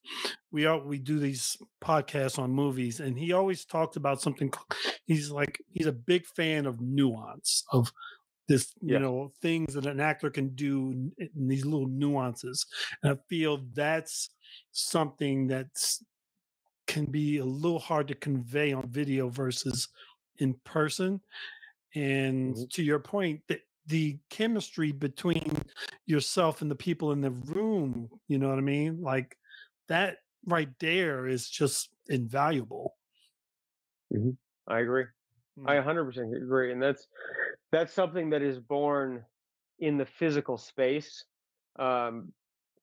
we 0.51 0.67
all 0.67 0.81
we 0.81 0.99
do 0.99 1.19
these 1.19 1.57
podcasts 1.83 2.39
on 2.39 2.51
movies, 2.53 3.01
and 3.01 3.19
he 3.19 3.33
always 3.33 3.65
talked 3.65 3.97
about 3.97 4.21
something. 4.21 4.53
He's 5.07 5.31
like 5.31 5.61
he's 5.73 5.87
a 5.87 5.93
big 5.93 6.27
fan 6.27 6.67
of 6.67 6.81
nuance 6.81 7.65
of 7.73 7.93
this, 8.49 8.75
you 8.87 8.99
Yes. 8.99 9.01
know, 9.01 9.33
things 9.43 9.75
that 9.75 9.87
an 9.87 10.01
actor 10.01 10.31
can 10.31 10.55
do 10.55 10.91
in, 11.19 11.31
these 11.49 11.65
little 11.67 11.89
nuances, 11.89 12.67
and 13.03 13.13
I 13.13 13.19
feel 13.29 13.59
that's 13.73 14.31
something 14.73 15.49
that's 15.49 16.05
can 16.87 17.07
be 17.07 17.39
a 17.39 17.45
little 17.45 17.79
hard 17.79 18.09
to 18.09 18.15
convey 18.15 18.73
on 18.73 18.89
video 18.91 19.29
versus 19.29 19.89
in 20.39 20.55
person 20.65 21.21
and 21.95 22.57
hmm 22.57 22.65
to 22.73 22.83
your 22.83 22.99
point, 23.01 23.43
the, 23.49 23.61
the 23.87 24.19
chemistry 24.31 24.93
between 24.93 25.57
yourself 26.07 26.63
and 26.63 26.71
the 26.71 26.75
people 26.77 27.13
in 27.13 27.21
the 27.21 27.31
room, 27.31 28.09
you 28.29 28.39
know 28.39 28.49
what 28.49 28.59
I 28.59 28.63
mean? 28.63 29.01
Like 29.03 29.37
that 29.89 30.19
right 30.47 30.71
there 30.79 31.27
is 31.27 31.49
just 31.49 31.91
invaluable. 32.09 32.97
hmm 34.13 34.31
I 34.67 34.81
agree. 34.81 35.05
I 35.67 35.75
Mm, 35.75 35.85
100% 35.85 36.37
agree, 36.43 36.73
and 36.73 36.83
that's 36.83 37.07
that's 37.71 37.93
something 37.93 38.31
that 38.31 38.43
is 38.43 38.59
born 38.59 39.25
in 39.79 39.99
the 39.99 40.07
physical 40.07 40.57
space. 40.59 41.25
Um, 41.79 42.33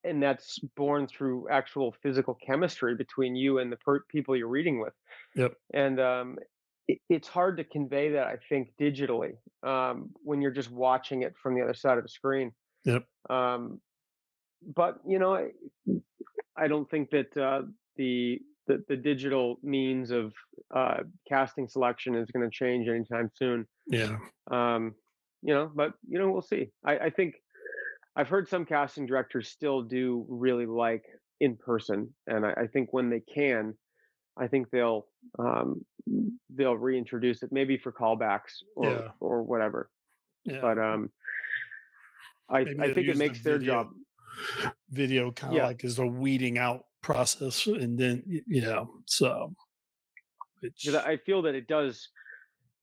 and 0.03 0.21
that's 0.21 0.59
born 0.75 1.07
through 1.07 1.47
actual 1.49 1.95
physical 2.01 2.33
chemistry 2.35 2.95
between 2.95 3.35
you 3.35 3.59
and 3.59 3.71
the 3.71 3.77
per- 3.77 4.03
people 4.09 4.35
you're 4.35 4.47
reading 4.47 4.79
with 4.79 4.93
Yep. 5.35 5.53
and 5.73 5.99
um, 5.99 6.37
it's 7.09 7.27
hard 7.27 7.57
to 7.57 7.63
convey 7.63 8.09
that 8.09 8.27
i 8.27 8.35
think 8.49 8.69
digitally 8.79 9.33
um, 9.63 10.09
when 10.23 10.41
you're 10.41 10.51
just 10.51 10.71
watching 10.71 11.21
it 11.23 11.33
from 11.41 11.55
the 11.55 11.61
other 11.61 11.73
side 11.73 11.97
of 11.97 12.03
the 12.03 12.09
screen 12.09 12.51
Yep. 12.85 13.05
um, 13.29 13.79
but 14.75 14.99
you 15.07 15.19
know 15.19 15.35
i, 15.35 15.49
I 16.57 16.67
don't 16.67 16.89
think 16.89 17.09
that 17.11 17.35
uh, 17.37 17.63
the, 17.95 18.39
the 18.67 18.83
the 18.87 18.97
digital 18.97 19.57
means 19.63 20.11
of 20.11 20.33
uh, 20.75 20.97
casting 21.27 21.67
selection 21.67 22.15
is 22.15 22.29
going 22.31 22.49
to 22.49 22.55
change 22.55 22.87
anytime 22.87 23.29
soon 23.35 23.67
Yeah. 23.87 24.17
um, 24.49 24.95
you 25.41 25.53
know 25.53 25.71
but 25.73 25.93
you 26.07 26.19
know 26.19 26.31
we'll 26.31 26.41
see 26.41 26.69
I, 26.85 26.97
I 26.97 27.09
think 27.09 27.35
I've 28.15 28.27
heard 28.27 28.49
some 28.49 28.65
casting 28.65 29.05
directors 29.05 29.47
still 29.49 29.81
do 29.81 30.25
really 30.27 30.65
like 30.65 31.05
in 31.39 31.55
person, 31.55 32.13
and 32.27 32.45
I, 32.45 32.51
I 32.63 32.67
think 32.67 32.91
when 32.91 33.09
they 33.09 33.21
can, 33.21 33.73
I 34.37 34.47
think 34.47 34.69
they'll 34.71 35.07
um, 35.39 35.85
they'll 36.49 36.77
reintroduce 36.77 37.43
it, 37.43 37.51
maybe 37.51 37.77
for 37.77 37.91
callbacks 37.91 38.63
or 38.75 38.89
Yeah. 38.89 39.07
or 39.19 39.43
whatever. 39.43 39.89
Yeah. 40.45 40.59
But 40.61 40.79
um, 40.79 41.11
I 42.49 42.63
Maybe 42.63 42.79
I 42.81 42.93
think 42.93 43.07
it 43.07 43.17
makes 43.17 43.43
their 43.43 43.57
video 43.59 43.73
job. 43.73 43.89
video 44.89 45.31
kind 45.31 45.53
of 45.53 45.57
Yeah, 45.57 45.65
like 45.67 45.83
is 45.83 45.99
a 45.99 46.05
weeding 46.05 46.57
out 46.57 46.85
process 47.01 47.67
and 47.67 47.97
then 47.97 48.23
y- 48.27 48.41
yeah. 48.47 48.85
So 49.05 49.53
I 50.95 51.17
feel 51.25 51.41
that 51.43 51.55
it 51.55 51.67
does 51.67 52.09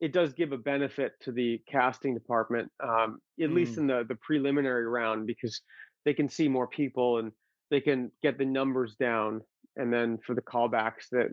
it 0.00 0.12
does 0.12 0.32
give 0.32 0.52
a 0.52 0.58
benefit 0.58 1.12
to 1.22 1.32
the 1.32 1.60
casting 1.66 2.14
department, 2.14 2.70
um, 2.80 3.20
at 3.42 3.50
least 3.50 3.74
mm, 3.74 3.78
in 3.78 3.86
the 3.88 4.04
the 4.08 4.14
preliminary 4.16 4.86
round, 4.86 5.26
because 5.26 5.60
they 6.04 6.14
can 6.14 6.28
see 6.28 6.48
more 6.48 6.68
people 6.68 7.18
and 7.18 7.32
they 7.70 7.80
can 7.80 8.10
get 8.22 8.38
the 8.38 8.44
numbers 8.44 8.94
down, 8.96 9.42
and 9.78 9.92
then 9.92 10.18
for 10.26 10.34
the 10.34 10.42
callbacks 10.42 11.08
that 11.12 11.28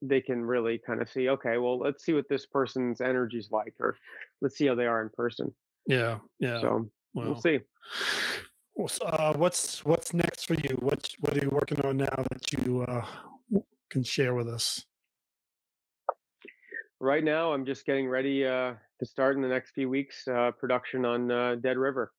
they 0.00 0.20
can 0.20 0.44
really 0.44 0.78
kind 0.84 1.00
of 1.00 1.08
see, 1.08 1.28
okay, 1.28 1.58
well, 1.58 1.78
let's 1.78 2.04
see 2.04 2.12
what 2.12 2.28
this 2.28 2.44
person's 2.46 3.00
energy 3.00 3.38
is 3.38 3.50
like, 3.52 3.74
or 3.78 3.96
let's 4.40 4.56
see 4.56 4.66
how 4.66 4.74
they 4.74 4.86
are 4.86 5.00
in 5.02 5.10
person. 5.10 5.54
yeah, 5.86 6.18
yeah. 6.40 6.60
So 6.60 6.90
we'll 7.14 7.32
Well, 7.32 7.40
see. 7.40 7.60
uh, 9.04 9.34
what's 9.34 9.84
what's 9.84 10.12
next 10.14 10.46
for 10.46 10.54
you? 10.54 10.76
What 10.80 11.08
what 11.20 11.36
are 11.36 11.40
you 11.44 11.50
working 11.50 11.80
on 11.82 11.98
now 11.98 12.24
that 12.30 12.52
you 12.52 12.82
uh, 12.82 13.06
can 13.90 14.02
share 14.02 14.34
with 14.34 14.48
us? 14.48 14.84
Right 17.00 17.24
now, 17.24 17.52
I'm 17.52 17.66
just 17.66 17.84
getting 17.84 18.08
ready 18.08 18.46
uh, 18.46 18.74
to 19.00 19.06
start 19.06 19.36
in 19.36 19.42
the 19.42 19.48
next 19.48 19.72
few 19.72 19.88
weeks 19.88 20.26
uh, 20.28 20.52
production 20.52 21.04
on 21.04 21.30
uh, 21.30 21.56
Dead 21.56 21.76
River. 21.76 22.12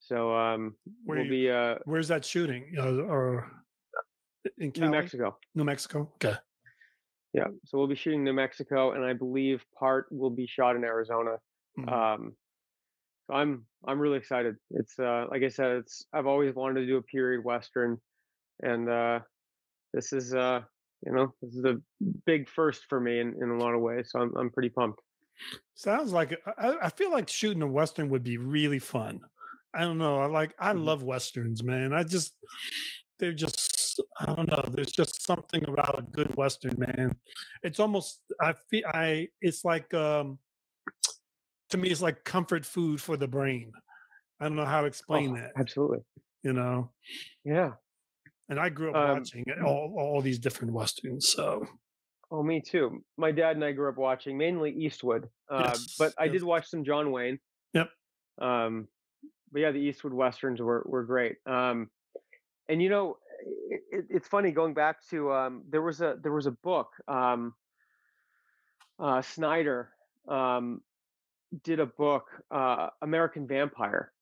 So 0.00 0.34
um, 0.36 0.74
Where 1.04 1.18
we'll 1.18 1.26
you 1.26 1.30
be 1.30 1.50
uh, 1.50 1.76
where's 1.84 2.08
that 2.08 2.24
shooting? 2.24 2.74
Uh, 2.76 3.02
or 3.02 3.50
in 4.58 4.72
New 4.76 4.90
Mexico. 4.90 5.38
New 5.54 5.64
Mexico? 5.64 6.10
Okay. 6.16 6.34
yeah. 7.32 7.48
So 7.64 7.78
we'll 7.78 7.86
be 7.86 7.94
shooting 7.94 8.24
New 8.24 8.32
Mexico, 8.32 8.92
and 8.92 9.04
I 9.04 9.12
believe 9.12 9.64
part 9.78 10.06
will 10.10 10.30
be 10.30 10.46
shot 10.46 10.76
in 10.76 10.84
Arizona. 10.84 11.36
Mhm. 11.78 11.90
Um, 11.92 12.36
so 13.26 13.34
I'm 13.34 13.66
I'm 13.86 13.98
really 13.98 14.18
excited. 14.18 14.56
It's 14.70 14.98
uh, 14.98 15.26
like 15.30 15.42
I 15.42 15.48
said, 15.48 15.72
it's 15.78 16.04
I've 16.12 16.26
always 16.26 16.54
wanted 16.54 16.80
to 16.80 16.86
do 16.86 16.96
a 16.96 17.02
period 17.02 17.44
western, 17.44 17.98
and 18.62 18.88
uh, 18.88 19.20
this 19.94 20.12
is 20.12 20.34
uh, 20.34 20.62
you 21.06 21.12
know 21.12 21.32
this 21.40 21.54
is 21.54 21.64
a 21.64 21.80
big 22.26 22.48
first 22.48 22.84
for 22.88 23.00
me 23.00 23.20
in, 23.20 23.34
in 23.42 23.50
a 23.50 23.58
lot 23.58 23.74
of 23.74 23.80
ways. 23.80 24.10
So 24.10 24.20
I'm 24.20 24.34
I'm 24.36 24.50
pretty 24.50 24.70
pumped. 24.70 25.00
Sounds 25.74 26.12
like 26.12 26.38
I, 26.58 26.76
I 26.82 26.90
feel 26.90 27.10
like 27.10 27.28
shooting 27.28 27.62
a 27.62 27.66
western 27.66 28.08
would 28.10 28.22
be 28.22 28.36
really 28.36 28.78
fun. 28.78 29.20
I 29.74 29.80
don't 29.80 29.98
know. 29.98 30.18
I 30.18 30.26
like 30.26 30.54
I 30.58 30.72
Mhm. 30.74 30.84
love 30.84 31.02
westerns, 31.02 31.62
man. 31.62 31.92
I 31.94 32.02
just 32.04 32.34
they're 33.18 33.32
just 33.32 33.71
I 34.18 34.26
don't 34.34 34.48
know. 34.50 34.64
There's 34.72 34.92
just 34.92 35.24
something 35.24 35.64
about 35.68 35.98
a 35.98 36.02
good 36.02 36.34
western, 36.36 36.74
man. 36.78 37.16
It's 37.62 37.80
almost 37.80 38.20
I 38.40 38.54
feel 38.70 38.82
I 38.86 39.28
it's 39.40 39.64
like 39.64 39.92
um 39.94 40.38
to 41.70 41.78
me 41.78 41.88
it's 41.90 42.02
like 42.02 42.24
comfort 42.24 42.64
food 42.66 43.00
for 43.00 43.16
the 43.16 43.28
brain. 43.28 43.72
I 44.40 44.44
don't 44.44 44.56
know 44.56 44.64
how 44.64 44.80
to 44.80 44.84
Oh, 44.84 44.88
explain 44.88 45.34
that, 45.34 45.52
absolutely. 45.56 46.00
you 46.42 46.52
know. 46.52 46.90
Yeah. 47.44 47.72
And 48.48 48.58
I 48.58 48.68
grew 48.68 48.90
up 48.90 48.96
Um, 48.96 49.18
watching 49.18 49.44
all 49.64 49.94
all 49.98 50.20
these 50.20 50.38
different 50.38 50.72
westerns, 50.74 51.28
so 51.28 51.64
oh, 52.30 52.42
me 52.42 52.60
too. 52.60 53.04
My 53.16 53.30
dad 53.30 53.56
and 53.56 53.64
I 53.64 53.72
grew 53.72 53.88
up 53.88 53.96
watching 53.96 54.36
mainly 54.36 54.72
Eastwood, 54.72 55.28
uh, 55.50 55.76
but 55.98 56.12
I 56.18 56.24
yes. 56.24 56.32
did 56.32 56.42
watch 56.42 56.68
some 56.68 56.84
John 56.84 57.12
Wayne. 57.12 57.38
Yep. 57.74 57.88
Um, 58.40 58.88
but 59.52 59.60
yeah, 59.60 59.70
the 59.70 59.78
Eastwood 59.78 60.12
westerns 60.12 60.60
were 60.60 60.82
were 60.86 61.04
great. 61.04 61.36
Um, 61.46 61.88
and 62.68 62.82
you 62.82 62.88
know, 62.90 63.16
it, 63.70 63.82
it, 63.90 64.04
it's 64.10 64.28
funny 64.28 64.50
going 64.50 64.74
back 64.74 64.96
to 65.10 65.32
um, 65.32 65.62
there 65.68 65.82
was 65.82 66.00
a 66.00 66.16
there 66.22 66.32
was 66.32 66.46
a 66.46 66.52
book. 66.52 66.88
Um, 67.08 67.54
uh, 68.98 69.22
Snyder 69.22 69.90
um, 70.28 70.80
did 71.64 71.80
a 71.80 71.86
book, 71.86 72.26
uh, 72.50 72.88
American 73.02 73.46
Vampire. 73.46 74.12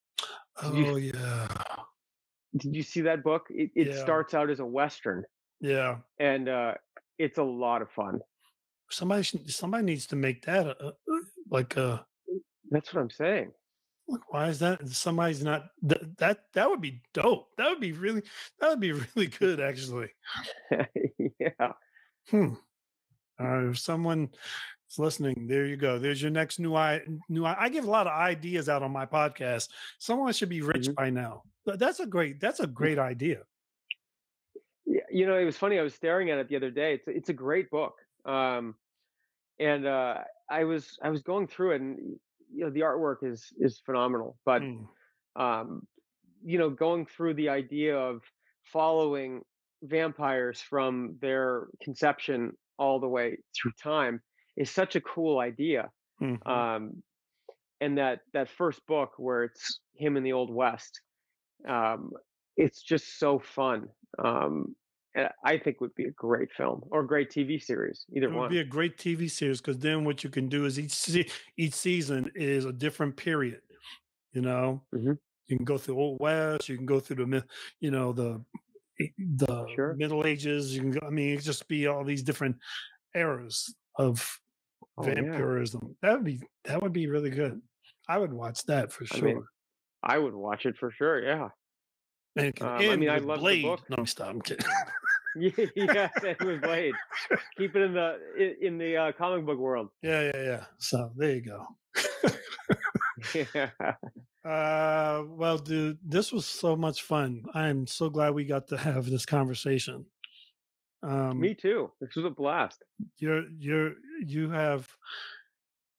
Did 0.62 0.74
you 0.74 0.86
Oh 0.86 0.96
yeah. 0.96 1.48
did 2.56 2.74
you 2.74 2.82
see 2.82 3.02
that 3.02 3.22
book? 3.22 3.46
It, 3.50 3.70
it 3.74 3.88
Yeah. 3.88 4.02
starts 4.02 4.34
out 4.34 4.50
as 4.50 4.60
a 4.60 4.66
western, 4.66 5.24
Yeah. 5.60 5.98
and 6.18 6.48
uh, 6.48 6.74
it's 7.18 7.38
a 7.38 7.42
lot 7.42 7.82
of 7.82 7.90
fun. 7.90 8.20
Somebody 8.90 9.22
somebody 9.48 9.84
needs 9.84 10.06
to 10.08 10.16
make 10.16 10.44
that 10.46 10.66
a, 10.66 10.88
a 10.88 10.92
like 11.50 11.76
a 11.76 12.04
That's 12.70 12.92
what 12.92 13.00
I'm 13.02 13.10
saying. 13.10 13.52
Like 14.10 14.32
why 14.32 14.48
is 14.48 14.58
that 14.58 14.86
somebody's 14.88 15.42
not 15.42 15.66
th- 15.88 16.02
that 16.18 16.52
that 16.54 16.68
would 16.68 16.80
be 16.80 17.02
dope. 17.14 17.48
That 17.56 17.70
would 17.70 17.80
be 17.80 17.92
really 17.92 18.22
that 18.60 18.70
would 18.70 18.80
be 18.80 18.92
really 19.16 19.26
good 19.28 19.60
actually. 19.60 20.10
yeah. 21.38 21.72
Hmm. 22.28 22.54
Uh, 23.40 23.70
if 23.70 23.78
someone 23.78 24.28
is 24.90 24.98
listening, 24.98 25.46
there 25.48 25.64
you 25.64 25.76
go. 25.76 25.98
There's 25.98 26.20
your 26.20 26.30
next 26.30 26.58
new 26.58 26.74
i 26.74 27.00
new 27.28 27.44
i 27.44 27.56
I 27.64 27.68
give 27.68 27.84
a 27.84 27.90
lot 27.90 28.06
of 28.06 28.12
ideas 28.12 28.68
out 28.68 28.82
on 28.82 28.92
my 28.92 29.06
podcast. 29.06 29.68
Someone 29.98 30.32
should 30.32 30.48
be 30.50 30.62
rich 30.62 30.88
Mhm. 30.88 30.94
by 30.94 31.10
now. 31.10 31.42
That's 31.66 32.00
a 32.00 32.06
great 32.06 32.40
that's 32.40 32.60
a 32.60 32.66
great 32.66 32.98
idea. 32.98 33.44
Yeah, 34.86 35.02
you 35.10 35.26
know, 35.26 35.36
it 35.38 35.44
was 35.44 35.56
funny. 35.56 35.78
I 35.78 35.82
was 35.82 35.94
staring 35.94 36.30
at 36.30 36.38
it 36.38 36.48
the 36.48 36.56
other 36.56 36.70
day. 36.70 36.94
It's 36.94 37.06
it's 37.08 37.28
a 37.28 37.32
great 37.34 37.70
book, 37.70 37.94
um, 38.24 38.74
and 39.58 39.86
uh, 39.86 40.24
I 40.50 40.64
was 40.64 40.98
I 41.00 41.10
was 41.10 41.22
going 41.22 41.46
through 41.46 41.72
it, 41.72 41.80
and 41.80 42.18
you 42.52 42.64
know, 42.64 42.70
the 42.70 42.80
artwork 42.80 43.18
is 43.22 43.52
is 43.58 43.80
phenomenal. 43.80 44.38
But 44.44 44.62
Mm. 44.62 44.88
um, 45.36 45.86
you 46.44 46.58
know, 46.58 46.70
going 46.70 47.06
through 47.06 47.34
the 47.34 47.48
idea 47.50 47.96
of 47.98 48.22
following 48.64 49.42
vampires 49.82 50.60
from 50.60 51.18
their 51.20 51.68
conception 51.82 52.52
all 52.78 53.00
the 53.00 53.08
way 53.08 53.38
through 53.56 53.72
time 53.82 54.22
is 54.56 54.70
such 54.70 54.96
a 54.96 55.00
cool 55.00 55.38
idea. 55.40 55.90
Mhm. 56.20 56.40
Um, 56.46 57.02
and 57.80 57.98
that 57.98 58.20
that 58.32 58.48
first 58.48 58.86
book 58.86 59.12
where 59.18 59.44
it's 59.44 59.80
him 59.94 60.16
in 60.16 60.22
the 60.22 60.32
old 60.32 60.52
west, 60.52 61.00
um, 61.68 62.12
it's 62.56 62.82
just 62.82 63.18
so 63.18 63.38
fun. 63.38 63.88
Um, 64.22 64.76
I 65.44 65.58
think 65.58 65.80
would 65.80 65.94
be 65.96 66.04
a 66.04 66.10
great 66.12 66.50
film 66.56 66.82
or 66.90 67.00
a 67.00 67.06
great 67.06 67.30
TV 67.30 67.60
series, 67.62 68.04
either 68.14 68.28
one. 68.28 68.34
It 68.34 68.36
would 68.36 68.42
one. 68.42 68.50
be 68.50 68.58
a 68.60 68.64
great 68.64 68.96
TV 68.96 69.28
series 69.30 69.60
because 69.60 69.78
then 69.78 70.04
what 70.04 70.22
you 70.22 70.30
can 70.30 70.48
do 70.48 70.64
is 70.66 70.78
each 70.78 70.92
se- 70.92 71.28
each 71.56 71.74
season 71.74 72.30
is 72.34 72.64
a 72.64 72.72
different 72.72 73.16
period. 73.16 73.60
You 74.32 74.42
know, 74.42 74.84
Mhm. 74.94 75.18
you 75.48 75.56
can 75.56 75.64
go 75.64 75.76
through 75.78 75.96
Old 75.98 76.20
West, 76.20 76.68
you 76.68 76.76
can 76.76 76.86
go 76.86 77.00
through 77.00 77.24
the 77.26 77.44
you 77.80 77.90
know 77.90 78.12
the 78.12 78.44
the 79.18 79.66
Sure. 79.74 79.94
Middle 79.94 80.26
Ages. 80.26 80.74
You 80.74 80.82
can 80.82 80.90
go, 80.92 81.00
I 81.06 81.10
mean, 81.10 81.36
it 81.36 81.40
just 81.42 81.66
be 81.68 81.86
all 81.86 82.04
these 82.04 82.22
different 82.22 82.56
eras 83.14 83.74
of 83.96 84.38
Oh 84.98 85.06
yeah. 85.06 85.14
vampirism. 85.14 85.96
That 86.02 86.12
would 86.16 86.24
be 86.24 86.40
that 86.64 86.80
would 86.82 86.92
be 86.92 87.08
really 87.08 87.30
good. 87.30 87.60
I 88.08 88.18
would 88.18 88.32
watch 88.32 88.64
that 88.66 88.92
for 88.92 89.04
I 89.12 89.16
sure. 89.18 89.28
mean, 89.28 89.44
I 90.02 90.18
would 90.18 90.34
watch 90.34 90.66
it 90.66 90.76
for 90.78 90.90
sure. 90.92 91.20
Yeah. 91.22 91.48
and 92.36 92.46
it 92.46 92.54
can 92.56 92.66
Um, 92.68 92.74
I 92.90 92.96
mean, 92.96 93.08
I 93.10 93.18
love 93.18 93.42
the 93.42 93.62
book. 93.62 93.82
No, 93.90 94.04
stop. 94.04 94.28
I'm 94.28 94.40
kidding. 94.40 94.64
Yeah, 95.36 95.50
yeah, 95.76 96.08
it 96.24 96.42
was 96.42 96.58
Blade. 96.60 96.94
Keep 97.56 97.76
it 97.76 97.82
in 97.82 97.94
the 97.94 98.56
in 98.60 98.78
the 98.78 98.96
uh, 98.96 99.12
comic 99.12 99.46
book 99.46 99.58
world. 99.58 99.90
yeah, 100.02 100.30
yeah, 100.34 100.42
yeah. 100.42 100.64
So 100.78 101.12
there 101.16 101.36
you 101.36 101.42
go. 101.42 101.66
Yeah. 103.34 103.70
Uh, 104.42 105.22
well, 105.28 105.58
dude, 105.58 105.98
this 106.02 106.32
was 106.32 106.46
so 106.46 106.74
much 106.74 107.02
fun. 107.02 107.44
I'm 107.52 107.86
so 107.86 108.08
gled 108.08 108.32
we 108.34 108.46
got 108.46 108.68
to 108.68 108.78
have 108.78 109.04
this 109.04 109.26
conversation. 109.26 110.06
Um, 111.02 111.38
Me 111.38 111.54
too. 111.54 111.92
This 112.00 112.14
was 112.16 112.24
a 112.24 112.30
blast. 112.30 112.82
you're 113.18 113.44
you're 113.58 113.92
you 114.26 114.48
have 114.48 114.88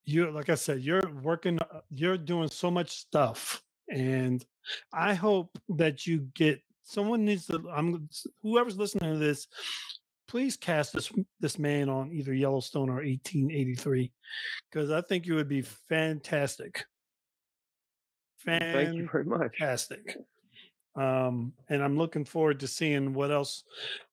you 0.05 0.32
like 0.32 0.49
I 0.49 0.55
said, 0.55 0.82
you're 0.82 1.07
working, 1.21 1.59
uh, 1.59 1.82
you're 1.91 2.17
doing 2.17 2.49
so 2.49 2.71
much 2.71 2.89
stuff, 2.97 3.61
and 3.89 4.43
I 4.91 5.13
hope 5.13 5.57
that 5.69 6.07
you 6.07 6.27
get 6.34 6.61
someone 6.91 7.25
needs 7.25 7.47
to. 7.47 7.63
I'm 7.73 8.09
whoever's 8.43 8.77
listening 8.77 9.13
to 9.13 9.19
this, 9.19 9.47
please 10.27 10.57
cast 10.57 10.93
this 10.93 11.11
this 11.39 11.57
man 11.57 11.89
on 11.89 12.11
either 12.11 12.33
Yellowstone 12.33 12.89
or 12.89 12.95
1883 12.95 14.11
because 14.69 14.91
I 14.91 15.01
think 15.01 15.25
you 15.25 15.35
would 15.35 15.49
be 15.49 15.61
fantastic. 15.61 16.85
fantastic 18.37 18.85
Thank 18.85 18.97
you 18.97 19.09
very 19.11 19.25
much. 19.25 19.57
fantastic. 19.57 20.17
Um, 20.95 21.53
and 21.69 21.81
I'm 21.81 21.97
looking 21.97 22.25
forward 22.25 22.59
to 22.59 22.67
seeing 22.67 23.13
what 23.13 23.31
else 23.31 23.63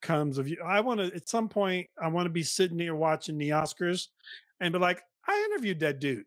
comes 0.01 0.39
of 0.39 0.47
you. 0.49 0.59
I 0.65 0.81
want 0.81 1.01
to 1.01 1.07
at 1.15 1.29
some 1.29 1.49
point. 1.49 1.89
I 2.01 2.09
want 2.09 2.27
to 2.27 2.31
be 2.31 2.45
sitting 2.45 2.79
here 2.79 2.95
watching 2.95 3.37
the 3.37 3.51
Oscars 3.51 4.07
and 4.61 4.73
be 4.73 4.79
like, 4.79 5.03
I 5.27 5.49
interviewed 5.51 5.81
that 5.81 5.99
dude. 5.99 6.25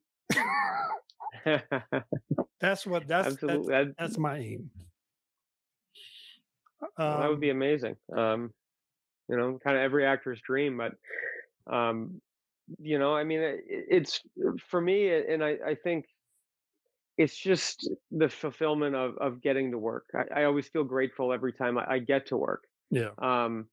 That's 2.60 2.86
what. 2.86 3.08
That's 3.08 3.36
that's, 3.38 3.68
That, 3.68 3.94
that's 3.98 4.18
my 4.18 4.38
aim. 4.38 4.70
Well, 7.06 7.20
that 7.20 7.28
would 7.30 7.40
Um, 7.40 7.42
be 7.42 7.50
amazing. 7.50 7.98
Um, 8.16 8.54
you 9.30 9.38
know, 9.38 9.60
kind 9.60 9.78
of 9.78 9.84
every 9.84 10.06
actor's 10.06 10.42
dream, 10.42 10.78
but 10.78 10.94
um, 11.74 12.22
you 12.80 13.00
know, 13.00 13.16
I 13.16 13.24
mean, 13.26 13.42
it, 13.42 13.62
it's 13.68 14.22
for 14.60 14.82
me, 14.82 15.14
and 15.14 15.44
I, 15.44 15.58
I 15.66 15.76
think 15.76 16.08
it's 17.18 17.38
just 17.38 17.90
the 18.12 18.30
fulfillment 18.30 18.96
of 18.96 19.18
of 19.18 19.42
getting 19.42 19.72
to 19.72 19.78
work. 19.78 20.06
I, 20.16 20.42
I 20.42 20.44
always 20.46 20.68
feel 20.70 20.84
grateful 20.84 21.34
every 21.34 21.54
time 21.54 21.78
I, 21.78 21.86
I 21.94 22.00
get 22.00 22.26
to 22.28 22.38
work. 22.38 22.64
yeah. 22.90 23.12
Um, 23.22 23.70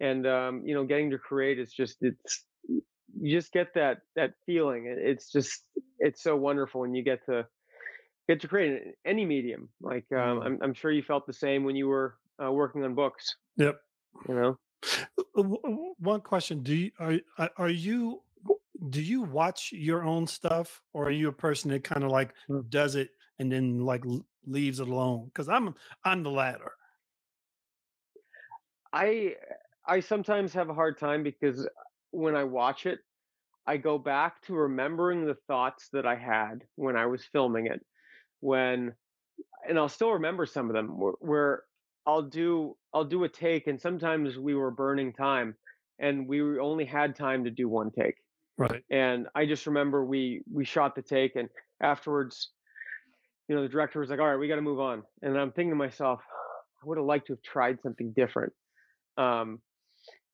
and 0.00 0.26
um, 0.26 0.66
you 0.66 0.74
know, 0.74 0.84
getting 0.84 1.10
to 1.10 1.18
create 1.18 1.58
is 1.60 1.72
just 1.72 1.98
it's 2.02 2.46
you 2.68 3.36
just 3.38 3.52
get 3.52 3.74
that 3.74 4.02
that 4.16 4.34
feeling. 4.46 4.86
It's 4.88 5.30
just 5.32 5.64
it's 5.98 6.22
so 6.22 6.36
wonderful 6.36 6.82
when 6.82 6.94
you 6.94 7.02
get 7.04 7.24
to 7.26 7.48
get 8.28 8.40
to 8.40 8.48
create 8.48 8.72
in 8.72 8.94
any 9.04 9.24
medium. 9.24 9.68
Like 9.80 10.06
um, 10.12 10.40
Mm. 10.40 10.46
I'm 10.46 10.58
I'm 10.62 10.74
sure 10.74 10.90
you 10.90 11.02
felt 11.02 11.26
the 11.26 11.32
same 11.32 11.64
when 11.64 11.76
you 11.76 11.88
were 11.88 12.16
uh, 12.42 12.52
working 12.52 12.84
on 12.84 12.94
books. 12.94 13.36
Yep. 13.56 13.80
You 14.28 14.34
know. 14.34 14.58
Uh, 15.36 15.42
One 15.98 16.20
question: 16.20 16.62
Do 16.62 16.74
you 16.74 16.90
are 16.98 17.18
are 17.56 17.68
you 17.68 18.22
do 18.90 19.02
you 19.02 19.22
watch 19.22 19.72
your 19.72 20.04
own 20.04 20.26
stuff, 20.26 20.82
or 20.92 21.06
are 21.06 21.10
you 21.10 21.28
a 21.28 21.32
person 21.32 21.70
that 21.70 21.84
kind 21.84 22.04
of 22.04 22.10
like 22.10 22.34
Hmm. 22.48 22.60
does 22.68 22.94
it 22.94 23.10
and 23.38 23.50
then 23.50 23.80
like 23.80 24.04
leaves 24.46 24.80
it 24.80 24.88
alone? 24.88 25.26
Because 25.26 25.48
I'm 25.48 25.74
I'm 26.04 26.22
the 26.22 26.30
latter. 26.30 26.72
I 28.92 29.36
I 29.86 30.00
sometimes 30.00 30.52
have 30.54 30.68
a 30.70 30.74
hard 30.74 30.98
time 30.98 31.22
because 31.22 31.68
when 32.10 32.34
I 32.34 32.44
watch 32.44 32.86
it, 32.86 33.00
I 33.66 33.76
go 33.76 33.98
back 33.98 34.42
to 34.42 34.54
remembering 34.54 35.24
the 35.24 35.36
thoughts 35.46 35.88
that 35.92 36.06
I 36.06 36.16
had 36.16 36.64
when 36.76 36.96
I 36.96 37.06
was 37.06 37.24
filming 37.24 37.66
it. 37.66 37.84
When 38.46 38.94
and 39.68 39.76
I'll 39.76 39.88
still 39.88 40.12
remember 40.12 40.46
some 40.46 40.70
of 40.70 40.74
them 40.74 41.00
where, 41.00 41.14
where 41.18 41.62
I'll 42.06 42.22
do 42.22 42.76
I'll 42.94 43.04
do 43.04 43.24
a 43.24 43.28
take 43.28 43.66
and 43.66 43.80
sometimes 43.80 44.38
we 44.38 44.54
were 44.54 44.70
burning 44.70 45.12
time 45.12 45.56
and 45.98 46.28
we 46.28 46.40
only 46.60 46.84
had 46.84 47.16
time 47.16 47.42
to 47.44 47.50
do 47.50 47.68
one 47.68 47.90
take. 47.90 48.14
Right. 48.56 48.84
And 48.88 49.26
I 49.34 49.46
just 49.46 49.66
remember 49.66 50.04
we 50.04 50.42
we 50.52 50.64
shot 50.64 50.94
the 50.94 51.02
take 51.02 51.34
and 51.34 51.48
afterwards 51.82 52.50
you 53.48 53.56
know 53.56 53.62
the 53.62 53.68
director 53.68 53.98
was 53.98 54.10
like 54.10 54.20
all 54.20 54.28
right 54.28 54.38
we 54.38 54.48
got 54.48 54.56
to 54.56 54.62
move 54.62 54.80
on 54.80 55.02
and 55.22 55.38
i'm 55.38 55.52
thinking 55.52 55.70
to 55.70 55.76
myself 55.76 56.20
i 56.82 56.86
would 56.86 56.96
have 56.96 57.06
liked 57.06 57.26
to 57.26 57.34
have 57.34 57.42
tried 57.42 57.78
something 57.82 58.12
different 58.16 58.52
um 59.18 59.60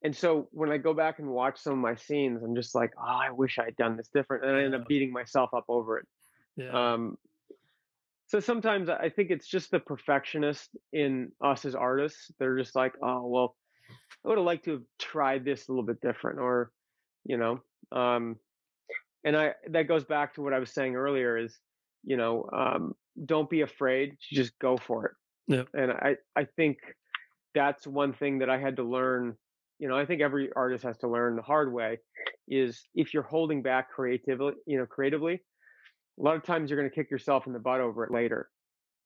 and 0.04 0.14
so 0.14 0.48
when 0.50 0.70
I 0.72 0.78
go 0.78 0.94
back 0.94 1.18
and 1.20 1.28
watch 1.28 1.58
some 1.58 1.74
of 1.74 1.78
my 1.78 1.94
scenes, 1.94 2.42
I'm 2.42 2.56
just 2.56 2.74
like, 2.74 2.92
oh, 2.98 3.02
I 3.04 3.30
wish 3.30 3.58
I 3.58 3.66
had 3.66 3.76
done 3.76 3.96
this 3.96 4.08
different, 4.12 4.44
and 4.44 4.56
I 4.56 4.62
end 4.62 4.74
up 4.74 4.88
beating 4.88 5.12
myself 5.12 5.50
up 5.54 5.64
over 5.68 5.98
it. 5.98 6.06
Yeah. 6.56 6.92
Um, 6.92 7.16
so 8.32 8.40
sometimes 8.40 8.88
I 8.88 9.10
think 9.10 9.30
it's 9.30 9.46
just 9.46 9.70
the 9.70 9.78
perfectionist 9.78 10.70
in 10.94 11.32
us 11.44 11.66
as 11.66 11.74
artists. 11.74 12.30
They're 12.38 12.56
just 12.56 12.74
like, 12.74 12.94
oh 13.02 13.26
well, 13.26 13.56
I 14.24 14.28
would 14.28 14.38
have 14.38 14.46
liked 14.46 14.64
to 14.64 14.70
have 14.70 14.82
tried 14.98 15.44
this 15.44 15.68
a 15.68 15.70
little 15.70 15.84
bit 15.84 16.00
different, 16.00 16.38
or 16.38 16.72
you 17.24 17.36
know, 17.36 17.60
um, 17.94 18.36
and 19.22 19.36
I 19.36 19.52
that 19.68 19.82
goes 19.82 20.04
back 20.06 20.32
to 20.34 20.40
what 20.40 20.54
I 20.54 20.60
was 20.60 20.72
saying 20.72 20.96
earlier 20.96 21.36
is, 21.36 21.58
you 22.04 22.16
know, 22.16 22.48
um, 22.56 22.94
don't 23.26 23.50
be 23.50 23.60
afraid, 23.60 24.16
just 24.18 24.58
go 24.58 24.78
for 24.78 25.04
it. 25.04 25.12
Yep. 25.54 25.68
And 25.74 25.92
I 25.92 26.16
I 26.34 26.46
think 26.56 26.78
that's 27.54 27.86
one 27.86 28.14
thing 28.14 28.38
that 28.38 28.48
I 28.48 28.56
had 28.56 28.76
to 28.76 28.82
learn. 28.82 29.36
You 29.78 29.88
know, 29.88 29.98
I 29.98 30.06
think 30.06 30.22
every 30.22 30.48
artist 30.56 30.84
has 30.84 30.96
to 30.98 31.06
learn 31.06 31.36
the 31.36 31.42
hard 31.42 31.70
way. 31.70 31.98
Is 32.48 32.82
if 32.94 33.12
you're 33.12 33.24
holding 33.24 33.60
back 33.60 33.90
creatively, 33.90 34.54
you 34.66 34.78
know, 34.78 34.86
creatively, 34.86 35.42
a 36.18 36.22
lot 36.22 36.36
of 36.36 36.42
times 36.42 36.70
you're 36.70 36.78
going 36.78 36.90
to 36.90 36.94
kick 36.94 37.10
yourself 37.10 37.46
in 37.46 37.52
the 37.52 37.58
butt 37.58 37.80
over 37.80 38.04
it 38.04 38.10
later. 38.10 38.50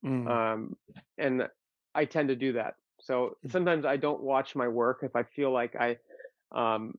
Mm. 0.04 0.28
Um, 0.28 0.76
and 1.18 1.48
I 1.94 2.04
tend 2.04 2.28
to 2.28 2.36
do 2.36 2.52
that. 2.54 2.74
So 3.00 3.36
Mm. 3.44 3.50
sometimes 3.52 3.84
I 3.84 3.96
don't 3.96 4.22
watch 4.22 4.54
my 4.54 4.68
work 4.68 5.00
if 5.02 5.14
I 5.14 5.22
feel 5.22 5.50
like 5.50 5.76
I 5.76 5.98
um, 6.52 6.94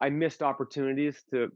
I 0.00 0.10
missed 0.10 0.42
opportunities 0.42 1.22
to 1.30 1.50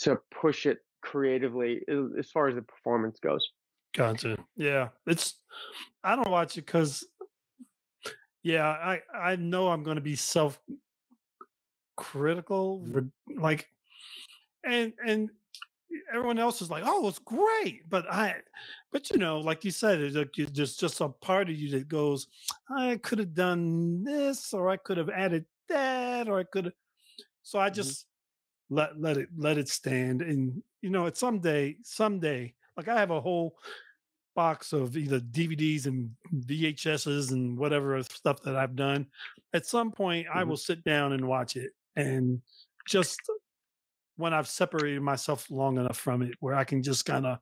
to 0.00 0.20
push 0.30 0.66
it 0.66 0.78
creatively 1.00 1.82
as 2.18 2.30
far 2.30 2.48
as 2.48 2.54
the 2.54 2.62
performance 2.62 3.18
goes. 3.20 3.48
Gotcha. 3.94 4.38
Yeah. 4.56 4.88
It's 5.06 5.40
I 6.04 6.16
don't 6.16 6.30
watch 6.30 6.58
it 6.58 6.66
because 6.66 7.06
yeah, 8.42 8.68
I 8.68 9.02
I 9.12 9.36
know 9.36 9.68
I'm 9.68 9.82
going 9.82 9.96
to 9.96 10.02
be 10.02 10.16
self 10.16 10.60
critical, 11.96 12.86
like, 13.34 13.68
and 14.64 14.92
and 15.04 15.30
everyone 16.12 16.38
else 16.38 16.62
is 16.62 16.70
like, 16.70 16.84
oh, 16.86 17.08
it's 17.08 17.18
great, 17.18 17.88
but 17.88 18.10
I, 18.10 18.42
but 18.92 19.10
you 19.10 19.18
know, 19.18 19.40
like 19.40 19.64
you 19.64 19.70
said, 19.70 20.00
there's, 20.00 20.14
like, 20.16 20.36
you- 20.36 20.46
there's 20.46 20.76
just 20.76 21.00
a 21.00 21.08
part 21.08 21.48
of 21.50 21.56
you 21.56 21.70
that 21.70 21.88
goes, 21.88 22.28
I 22.70 22.96
could 22.98 23.18
have 23.18 23.34
done 23.34 24.04
this, 24.04 24.52
or 24.54 24.68
I 24.68 24.76
could 24.76 24.96
have 24.98 25.10
added 25.10 25.46
that, 25.68 26.28
or 26.28 26.38
I 26.40 26.44
could 26.44 26.66
have. 26.66 26.74
So 27.42 27.58
I 27.60 27.70
Mhm. 27.70 27.74
just 27.74 28.06
let 28.70 29.00
let 29.00 29.16
it 29.18 29.28
let 29.36 29.58
it 29.58 29.68
stand, 29.68 30.22
and 30.22 30.62
you 30.82 30.90
know, 30.90 31.06
it's 31.06 31.20
someday, 31.20 31.76
someday, 31.82 32.54
like 32.76 32.88
I 32.88 32.98
have 32.98 33.10
a 33.12 33.20
whole 33.20 33.58
box 34.34 34.72
of 34.72 34.96
either 34.96 35.20
DVDs 35.20 35.86
and 35.86 36.14
VHSs 36.32 37.32
and 37.32 37.58
whatever 37.58 38.02
stuff 38.02 38.42
that 38.42 38.56
I've 38.56 38.76
done. 38.76 39.10
At 39.54 39.66
some 39.66 39.92
point, 39.92 40.28
I 40.28 40.44
Mhm. 40.44 40.48
will 40.48 40.56
sit 40.58 40.84
down 40.84 41.12
and 41.12 41.26
watch 41.28 41.56
it, 41.56 41.72
and 41.96 42.42
just 42.86 43.20
when 44.16 44.34
I've 44.34 44.48
separated 44.48 45.00
myself 45.02 45.50
long 45.50 45.78
enough 45.78 45.98
from 45.98 46.22
it, 46.22 46.34
where 46.40 46.54
I 46.54 46.64
can 46.64 46.82
just 46.82 47.04
kind 47.04 47.26
of 47.26 47.38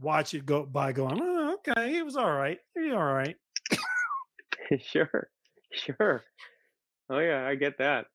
watch 0.00 0.34
it 0.34 0.46
go 0.46 0.64
by, 0.66 0.92
going, 0.92 1.18
oh, 1.20 1.56
"Okay, 1.68 1.96
it 1.98 2.04
was 2.04 2.16
all 2.16 2.32
right. 2.32 2.58
He 2.74 2.92
all 2.92 3.02
right." 3.04 3.36
sure, 4.80 5.28
sure. 5.72 6.24
Oh 7.10 7.18
yeah, 7.18 7.46
I 7.46 7.54
get 7.56 7.78
that. 7.78 8.06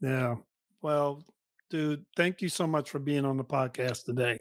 Yeah. 0.00 0.36
Well, 0.82 1.24
dude, 1.70 2.04
thank 2.16 2.42
you 2.42 2.48
so 2.48 2.66
much 2.66 2.90
for 2.90 2.98
being 2.98 3.24
on 3.24 3.36
the 3.36 3.44
podcast 3.44 4.04
today. 4.04 4.38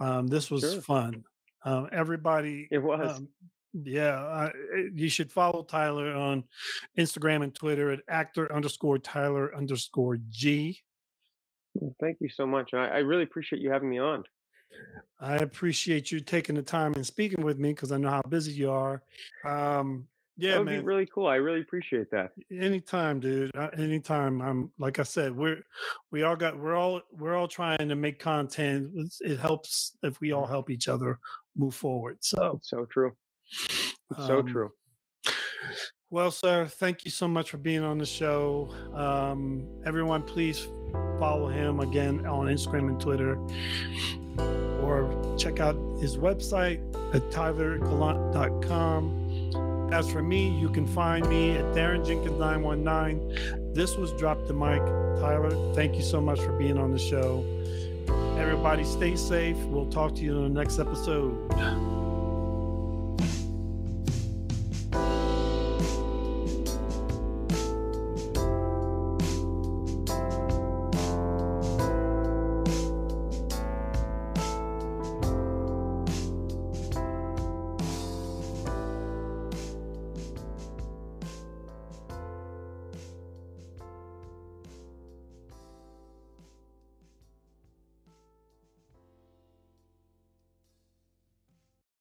Um, 0.00 0.26
this 0.26 0.50
was 0.50 0.62
Sure. 0.62 0.80
fun. 0.82 1.24
Um, 1.64 1.88
everybody, 1.92 2.68
It 2.70 2.78
was. 2.78 3.18
um, 3.18 3.28
yeah, 3.72 4.16
I, 4.24 4.52
you 4.94 5.08
should 5.08 5.32
follow 5.32 5.62
Tyler 5.62 6.12
on 6.14 6.44
Instagram 6.98 7.42
and 7.42 7.54
Twitter 7.54 7.90
at 7.90 8.00
actor 8.08 8.52
underscore 8.54 8.98
Tyler 8.98 9.54
underscore 9.56 10.18
G. 10.28 10.78
Well, 11.80 11.94
Thank 12.00 12.18
you 12.20 12.28
so 12.28 12.46
much. 12.46 12.74
I, 12.74 12.86
I 12.88 12.98
really 12.98 13.22
appreciate 13.22 13.60
you 13.62 13.70
having 13.70 13.90
me 13.90 13.98
on. 13.98 14.24
I 15.20 15.36
appreciate 15.36 16.12
you 16.12 16.20
taking 16.20 16.56
the 16.56 16.62
time 16.62 16.94
and 16.94 17.06
speaking 17.06 17.44
with 17.44 17.58
me 17.58 17.70
because 17.70 17.92
I 17.92 17.96
know 17.96 18.10
how 18.10 18.22
busy 18.22 18.52
you 18.52 18.70
are. 18.70 19.02
Um, 19.44 20.06
yeah, 20.36 20.52
that 20.52 20.58
would 20.58 20.66
man. 20.66 20.80
be 20.80 20.86
really 20.86 21.06
cool. 21.06 21.26
I 21.26 21.36
really 21.36 21.62
appreciate 21.62 22.10
that. 22.10 22.32
anytime 22.52 23.20
dude 23.20 23.50
anytime 23.78 24.42
i'm 24.42 24.70
like 24.78 24.98
i 24.98 25.02
said 25.02 25.34
we're 25.34 25.62
we 26.10 26.24
all 26.24 26.36
got 26.36 26.58
we're 26.58 26.76
all 26.76 27.00
we're 27.12 27.34
all 27.34 27.48
trying 27.48 27.88
to 27.88 27.96
make 27.96 28.18
content 28.18 28.90
it 29.20 29.38
helps 29.38 29.96
if 30.02 30.20
we 30.20 30.32
all 30.32 30.46
help 30.46 30.68
each 30.68 30.88
other 30.88 31.18
move 31.56 31.74
forward 31.74 32.18
so 32.20 32.60
so 32.62 32.84
true. 32.84 33.16
It's 34.10 34.26
so 34.26 34.40
um, 34.40 34.46
true. 34.46 34.70
Well 36.10 36.30
sir 36.30 36.66
thank 36.66 37.04
you 37.04 37.10
so 37.10 37.26
much 37.26 37.50
for 37.50 37.58
being 37.58 37.82
on 37.82 37.98
the 37.98 38.06
show 38.06 38.72
um 38.94 39.66
everyone 39.84 40.22
please 40.22 40.68
follow 41.18 41.48
him 41.48 41.80
again 41.80 42.24
on 42.26 42.46
instagram 42.46 42.88
and 42.88 43.00
twitter 43.00 43.36
or 44.82 45.36
check 45.36 45.60
out 45.60 45.74
his 46.00 46.16
website 46.16 46.80
at 47.14 47.22
tylergallant.com 47.30 49.26
as 49.92 50.10
for 50.10 50.22
me, 50.22 50.48
you 50.48 50.68
can 50.68 50.86
find 50.86 51.28
me 51.28 51.56
at 51.56 51.64
Darren 51.66 52.04
Jenkins 52.04 52.38
919. 52.38 53.72
This 53.72 53.96
was 53.96 54.12
Drop 54.14 54.46
the 54.46 54.52
Mic. 54.52 54.84
Tyler, 55.20 55.50
thank 55.74 55.94
you 55.94 56.02
so 56.02 56.20
much 56.20 56.40
for 56.40 56.52
being 56.52 56.76
on 56.76 56.90
the 56.90 56.98
show. 56.98 57.44
Everybody 58.36 58.84
stay 58.84 59.14
safe. 59.16 59.56
We'll 59.56 59.88
talk 59.88 60.14
to 60.16 60.22
you 60.22 60.38
in 60.38 60.54
the 60.54 60.60
next 60.60 60.78
episode. 60.78 61.95